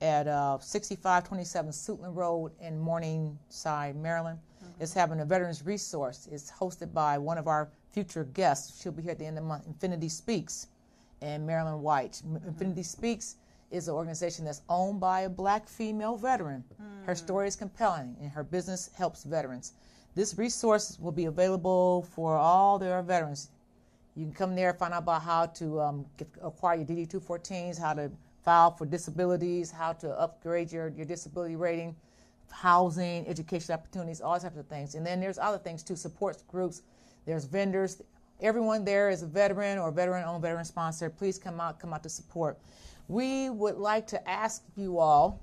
at 0.00 0.26
uh, 0.28 0.58
6527 0.58 1.70
Suitland 1.72 2.14
Road 2.14 2.52
in 2.60 2.78
Morningside, 2.78 3.96
Maryland, 3.96 4.38
is 4.80 4.92
having 4.92 5.20
a 5.20 5.24
veterans 5.24 5.64
resource. 5.64 6.28
It's 6.30 6.50
hosted 6.50 6.92
by 6.92 7.16
one 7.18 7.38
of 7.38 7.46
our 7.48 7.70
future 7.92 8.24
guests. 8.24 8.80
She'll 8.82 8.92
be 8.92 9.02
here 9.02 9.12
at 9.12 9.18
the 9.18 9.24
end 9.26 9.38
of 9.38 9.44
the 9.44 9.48
month. 9.48 9.66
Infinity 9.66 10.08
Speaks, 10.08 10.66
and 11.22 11.46
Marilyn 11.46 11.80
White. 11.80 12.20
M- 12.26 12.40
Infinity 12.46 12.82
Speaks 12.82 13.36
is 13.70 13.88
an 13.88 13.94
organization 13.94 14.44
that's 14.44 14.62
owned 14.68 15.00
by 15.00 15.22
a 15.22 15.28
black 15.30 15.66
female 15.66 16.16
veteran. 16.16 16.62
Her 17.04 17.14
story 17.14 17.48
is 17.48 17.56
compelling, 17.56 18.16
and 18.20 18.30
her 18.30 18.44
business 18.44 18.90
helps 18.94 19.24
veterans. 19.24 19.72
This 20.14 20.36
resource 20.38 20.98
will 21.00 21.12
be 21.12 21.24
available 21.24 22.02
for 22.14 22.36
all 22.36 22.78
their 22.78 23.02
veterans. 23.02 23.50
You 24.14 24.24
can 24.24 24.32
come 24.34 24.54
there, 24.54 24.72
find 24.72 24.94
out 24.94 25.02
about 25.02 25.22
how 25.22 25.46
to 25.46 25.80
um, 25.80 26.06
get, 26.16 26.28
acquire 26.42 26.76
your 26.76 26.86
DD214s, 26.86 27.78
how 27.78 27.94
to 27.94 28.10
file 28.46 28.70
for 28.70 28.86
disabilities, 28.86 29.72
how 29.72 29.92
to 29.92 30.08
upgrade 30.18 30.70
your, 30.70 30.88
your 30.90 31.04
disability 31.04 31.56
rating, 31.56 31.96
housing, 32.50 33.26
education 33.26 33.74
opportunities, 33.74 34.20
all 34.20 34.38
types 34.38 34.56
of 34.56 34.66
things. 34.68 34.94
And 34.94 35.04
then 35.04 35.20
there's 35.20 35.36
other 35.36 35.58
things 35.58 35.82
too, 35.82 35.96
support 35.96 36.42
groups. 36.46 36.82
There's 37.26 37.44
vendors. 37.44 38.00
Everyone 38.40 38.84
there 38.84 39.10
is 39.10 39.22
a 39.22 39.26
veteran 39.26 39.78
or 39.78 39.90
veteran-owned, 39.90 40.42
veteran-sponsored. 40.42 41.18
Please 41.18 41.38
come 41.38 41.60
out, 41.60 41.80
come 41.80 41.92
out 41.92 42.04
to 42.04 42.08
support. 42.08 42.58
We 43.08 43.50
would 43.50 43.78
like 43.78 44.06
to 44.08 44.28
ask 44.28 44.62
you 44.76 44.98
all, 44.98 45.42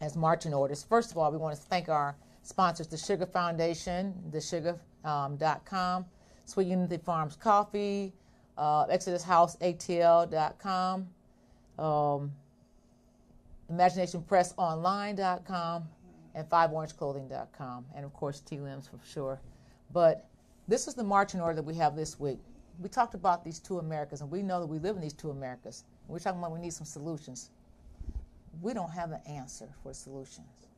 as 0.00 0.16
marching 0.16 0.52
orders. 0.52 0.82
First 0.82 1.12
of 1.12 1.18
all, 1.18 1.30
we 1.30 1.38
want 1.38 1.56
to 1.56 1.62
thank 1.62 1.88
our 1.88 2.16
sponsors, 2.42 2.88
the 2.88 2.98
Sugar 2.98 3.26
Foundation, 3.26 4.12
thesugar.com, 4.30 6.06
Sweet 6.44 6.66
Unity 6.66 6.98
Farms 6.98 7.36
Coffee, 7.36 8.12
uh, 8.58 8.84
Exodus 8.90 9.22
House 9.22 9.56
ATL.com, 9.56 11.08
um, 11.78 12.32
ImaginationPressOnline.com, 13.72 15.84
and 16.34 16.48
FiveOrangeClothing.com, 16.48 17.84
and 17.94 18.04
of 18.04 18.12
course 18.12 18.40
T 18.40 18.58
Limbs 18.58 18.88
for 18.88 18.98
sure. 19.06 19.40
But 19.92 20.28
this 20.68 20.88
is 20.88 20.94
the 20.94 21.04
marching 21.04 21.40
order 21.40 21.54
that 21.56 21.64
we 21.64 21.74
have 21.74 21.96
this 21.96 22.20
week. 22.20 22.38
We 22.78 22.90
talked 22.90 23.14
about 23.14 23.44
these 23.44 23.58
two 23.58 23.78
Americas, 23.78 24.20
and 24.20 24.30
we 24.30 24.42
know 24.42 24.60
that 24.60 24.66
we 24.66 24.78
live 24.78 24.96
in 24.96 25.02
these 25.02 25.14
two 25.14 25.30
Americas. 25.30 25.84
We're 26.08 26.18
talking 26.18 26.40
about 26.40 26.52
we 26.52 26.60
need 26.60 26.74
some 26.74 26.86
solutions 26.86 27.50
we 28.62 28.74
don't 28.74 28.90
have 28.90 29.12
an 29.12 29.20
answer 29.26 29.68
for 29.82 29.92
solutions, 29.92 30.68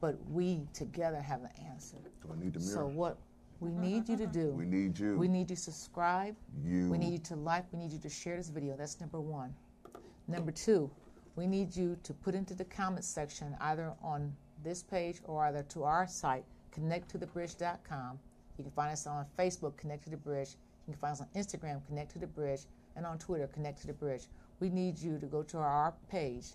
but 0.00 0.18
we 0.30 0.62
together 0.72 1.20
have 1.20 1.42
an 1.42 1.50
answer. 1.70 1.96
Do 2.22 2.32
I 2.32 2.42
need 2.42 2.54
the 2.54 2.60
mirror? 2.60 2.72
So 2.72 2.86
what 2.86 3.18
we 3.60 3.70
need 3.70 4.08
you 4.08 4.16
to 4.16 4.26
do, 4.26 4.50
we 4.50 4.64
need 4.64 4.98
you. 4.98 5.16
we 5.16 5.28
need 5.28 5.50
you 5.50 5.56
to 5.56 5.62
subscribe. 5.62 6.36
you. 6.64 6.88
We 6.88 6.98
need 6.98 7.12
you 7.12 7.18
to 7.18 7.36
like. 7.36 7.64
We 7.72 7.78
need 7.78 7.92
you 7.92 7.98
to 7.98 8.08
share 8.08 8.36
this 8.36 8.48
video. 8.48 8.76
That's 8.76 9.00
number 9.00 9.20
one. 9.20 9.54
Number 10.28 10.52
two, 10.52 10.90
we 11.36 11.46
need 11.46 11.74
you 11.74 11.96
to 12.02 12.12
put 12.12 12.34
into 12.34 12.54
the 12.54 12.64
comments 12.64 13.08
section 13.08 13.56
either 13.62 13.94
on 14.02 14.34
this 14.62 14.82
page 14.82 15.20
or 15.24 15.44
either 15.46 15.62
to 15.70 15.84
our 15.84 16.06
site, 16.06 16.44
connecttothebridge.com. 16.76 18.18
You 18.58 18.64
can 18.64 18.72
find 18.72 18.92
us 18.92 19.06
on 19.06 19.24
Facebook, 19.38 19.76
Connect 19.78 20.04
to 20.04 20.10
the 20.10 20.18
Bridge. 20.18 20.56
You 20.86 20.92
can 20.92 21.00
find 21.00 21.12
us 21.12 21.22
on 21.22 21.28
Instagram, 21.34 21.80
Connect 21.86 22.12
to 22.12 22.18
the 22.18 22.26
Bridge, 22.26 22.62
and 22.94 23.06
on 23.06 23.18
Twitter, 23.18 23.46
Connect 23.46 23.80
to 23.80 23.86
the 23.86 23.94
Bridge. 23.94 24.26
We 24.60 24.68
need 24.68 24.98
you 24.98 25.18
to 25.18 25.26
go 25.26 25.42
to 25.44 25.58
our 25.58 25.94
page, 26.10 26.48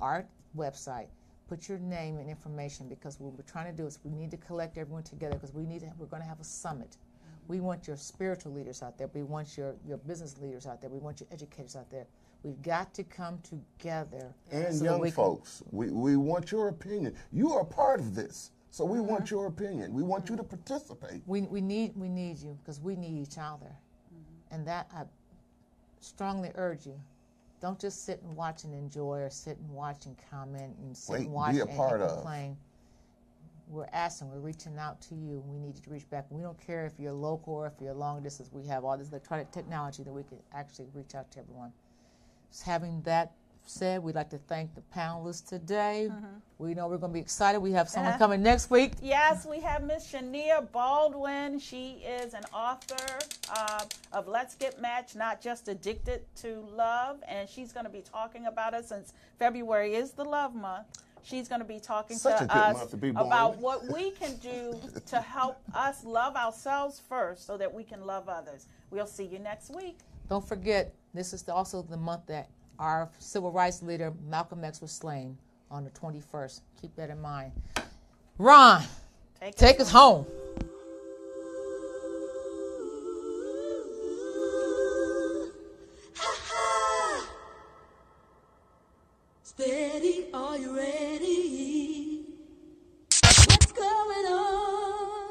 our 0.00 0.26
website, 0.56 1.06
put 1.48 1.66
your 1.68 1.78
name 1.78 2.18
and 2.18 2.28
information 2.28 2.88
because 2.88 3.18
what 3.18 3.32
we're 3.32 3.50
trying 3.50 3.70
to 3.70 3.76
do 3.76 3.86
is 3.86 3.98
we 4.04 4.10
need 4.10 4.30
to 4.32 4.36
collect 4.36 4.76
everyone 4.76 5.02
together 5.02 5.34
because 5.34 5.54
we 5.54 5.64
need 5.64 5.80
to, 5.80 5.92
we're 5.96 6.06
going 6.06 6.22
to 6.22 6.28
have 6.28 6.40
a 6.40 6.44
summit. 6.44 6.90
Mm-hmm. 6.90 7.52
We 7.52 7.60
want 7.60 7.86
your 7.86 7.96
spiritual 7.96 8.52
leaders 8.52 8.82
out 8.82 8.98
there. 8.98 9.08
We 9.14 9.22
want 9.22 9.56
your, 9.56 9.74
your 9.86 9.96
business 9.96 10.36
leaders 10.38 10.66
out 10.66 10.82
there. 10.82 10.90
We 10.90 10.98
want 10.98 11.20
your 11.20 11.28
educators 11.32 11.74
out 11.74 11.90
there. 11.90 12.06
We've 12.42 12.62
got 12.62 12.94
to 12.94 13.04
come 13.04 13.40
together. 13.42 14.32
And 14.50 14.72
so 14.72 14.78
that 14.78 14.84
young 14.84 15.00
we 15.00 15.10
folks, 15.10 15.62
we, 15.70 15.90
we 15.90 16.16
want 16.16 16.52
your 16.52 16.68
opinion. 16.68 17.14
You 17.32 17.52
are 17.52 17.62
a 17.62 17.64
part 17.64 18.00
of 18.00 18.14
this, 18.14 18.52
so 18.70 18.84
we 18.84 19.00
want 19.00 19.22
uh-huh. 19.24 19.36
your 19.36 19.46
opinion. 19.46 19.92
We 19.92 20.02
want 20.02 20.28
you 20.28 20.36
to 20.36 20.42
uh-huh. 20.42 20.56
participate. 20.56 21.22
we, 21.26 21.42
we 21.42 21.60
need 21.60 21.96
we 21.96 22.08
need 22.08 22.38
you 22.38 22.56
because 22.62 22.80
we 22.80 22.94
need 22.94 23.20
each 23.22 23.38
other, 23.38 23.66
mm-hmm. 23.66 24.54
and 24.54 24.66
that 24.66 24.88
I 24.94 25.02
strongly 26.00 26.52
urge 26.54 26.86
you. 26.86 26.98
Don't 27.60 27.80
just 27.80 28.04
sit 28.04 28.22
and 28.22 28.36
watch 28.36 28.62
and 28.62 28.72
enjoy, 28.72 29.18
or 29.18 29.30
sit 29.30 29.58
and 29.58 29.70
watch 29.70 30.06
and 30.06 30.16
comment 30.30 30.76
and 30.80 30.96
sit 30.96 31.12
Wait, 31.12 31.20
and 31.22 31.32
watch 31.32 31.54
be 31.54 31.58
a 31.58 31.62
and, 31.62 31.70
and 31.70 31.76
part 31.76 32.00
of. 32.00 32.10
complain. 32.14 32.56
We're 33.68 33.88
asking, 33.92 34.30
we're 34.30 34.38
reaching 34.38 34.78
out 34.78 34.98
to 35.02 35.14
you. 35.14 35.42
We 35.46 35.58
need 35.58 35.76
you 35.76 35.82
to 35.82 35.90
reach 35.90 36.08
back. 36.08 36.24
We 36.30 36.40
don't 36.40 36.58
care 36.58 36.86
if 36.86 36.94
you're 36.98 37.12
local 37.12 37.52
or 37.52 37.66
if 37.66 37.74
you're 37.82 37.92
long 37.92 38.22
distance. 38.22 38.48
We 38.50 38.64
have 38.66 38.82
all 38.82 38.96
this 38.96 39.10
electronic 39.10 39.50
technology 39.50 40.02
that 40.04 40.12
we 40.12 40.22
can 40.22 40.38
actually 40.54 40.86
reach 40.94 41.14
out 41.14 41.30
to 41.32 41.40
everyone. 41.40 41.70
So 42.50 42.64
having 42.64 43.02
that 43.02 43.32
said, 43.66 44.02
we'd 44.02 44.14
like 44.14 44.30
to 44.30 44.38
thank 44.38 44.74
the 44.74 44.80
panelists 44.96 45.46
today. 45.46 46.10
We 46.58 46.72
know 46.74 46.88
we're 46.88 46.96
going 46.96 47.12
to 47.12 47.14
be 47.14 47.20
excited. 47.20 47.60
We 47.60 47.72
have 47.72 47.88
someone 47.88 48.10
Uh-huh. 48.12 48.18
coming 48.18 48.42
next 48.42 48.70
week. 48.70 48.92
Yes, 49.02 49.44
we 49.46 49.60
have 49.60 49.84
Miss 49.84 50.10
Shania 50.10 50.70
Baldwin. 50.72 51.58
She 51.58 52.02
is 52.04 52.32
an 52.32 52.44
author 52.52 53.18
uh, 53.54 53.84
of 54.12 54.26
Let's 54.26 54.54
Get 54.54 54.80
Matched, 54.80 55.14
Not 55.16 55.42
Just 55.42 55.68
Addicted 55.68 56.22
to 56.36 56.60
Love. 56.74 57.18
And 57.28 57.46
she's 57.48 57.70
going 57.72 57.84
to 57.84 57.92
be 57.92 58.00
talking 58.00 58.46
about 58.46 58.72
it 58.72 58.86
since 58.88 59.12
February 59.38 59.94
is 59.94 60.12
the 60.12 60.24
love 60.24 60.54
month. 60.54 60.86
She's 61.22 61.46
going 61.46 61.60
to 61.60 61.66
be 61.68 61.78
talking 61.78 62.16
Such 62.16 62.38
to 62.38 62.56
us 62.56 62.86
to 62.90 62.96
be 62.96 63.10
about 63.10 63.58
what 63.58 63.84
we 63.92 64.12
can 64.12 64.34
do 64.36 64.80
to 65.08 65.20
help 65.20 65.60
us 65.74 66.02
love 66.04 66.36
ourselves 66.36 67.02
first 67.06 67.46
so 67.46 67.58
that 67.58 67.72
we 67.72 67.84
can 67.84 68.06
love 68.06 68.30
others. 68.30 68.66
We'll 68.90 69.06
see 69.06 69.24
you 69.24 69.38
next 69.38 69.68
week. 69.74 69.98
Don't 70.30 70.46
forget, 70.46 70.94
this 71.14 71.32
is 71.32 71.48
also 71.48 71.82
the 71.82 71.96
month 71.96 72.26
that 72.26 72.48
our 72.78 73.08
civil 73.18 73.50
rights 73.50 73.82
leader 73.82 74.12
Malcolm 74.28 74.62
X 74.64 74.80
was 74.80 74.92
slain 74.92 75.36
on 75.70 75.84
the 75.84 75.90
21st. 75.90 76.60
Keep 76.80 76.96
that 76.96 77.10
in 77.10 77.20
mind. 77.20 77.52
Ron, 78.38 78.82
Take, 79.40 79.54
take 79.56 79.80
us 79.80 79.90
home. 79.90 80.26
Steady, 89.42 90.26
are 90.32 90.56
you 90.56 90.76
ready? 90.76 92.24
What's 93.10 93.72
going 93.72 94.26
on? 94.26 95.28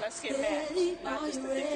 Let's 0.00 0.20
get 0.20 0.36
Steady, 0.36 0.94
back. 0.94 1.04
Not 1.04 1.22
are 1.22 1.28
you 1.28 1.48
ready? 1.48 1.73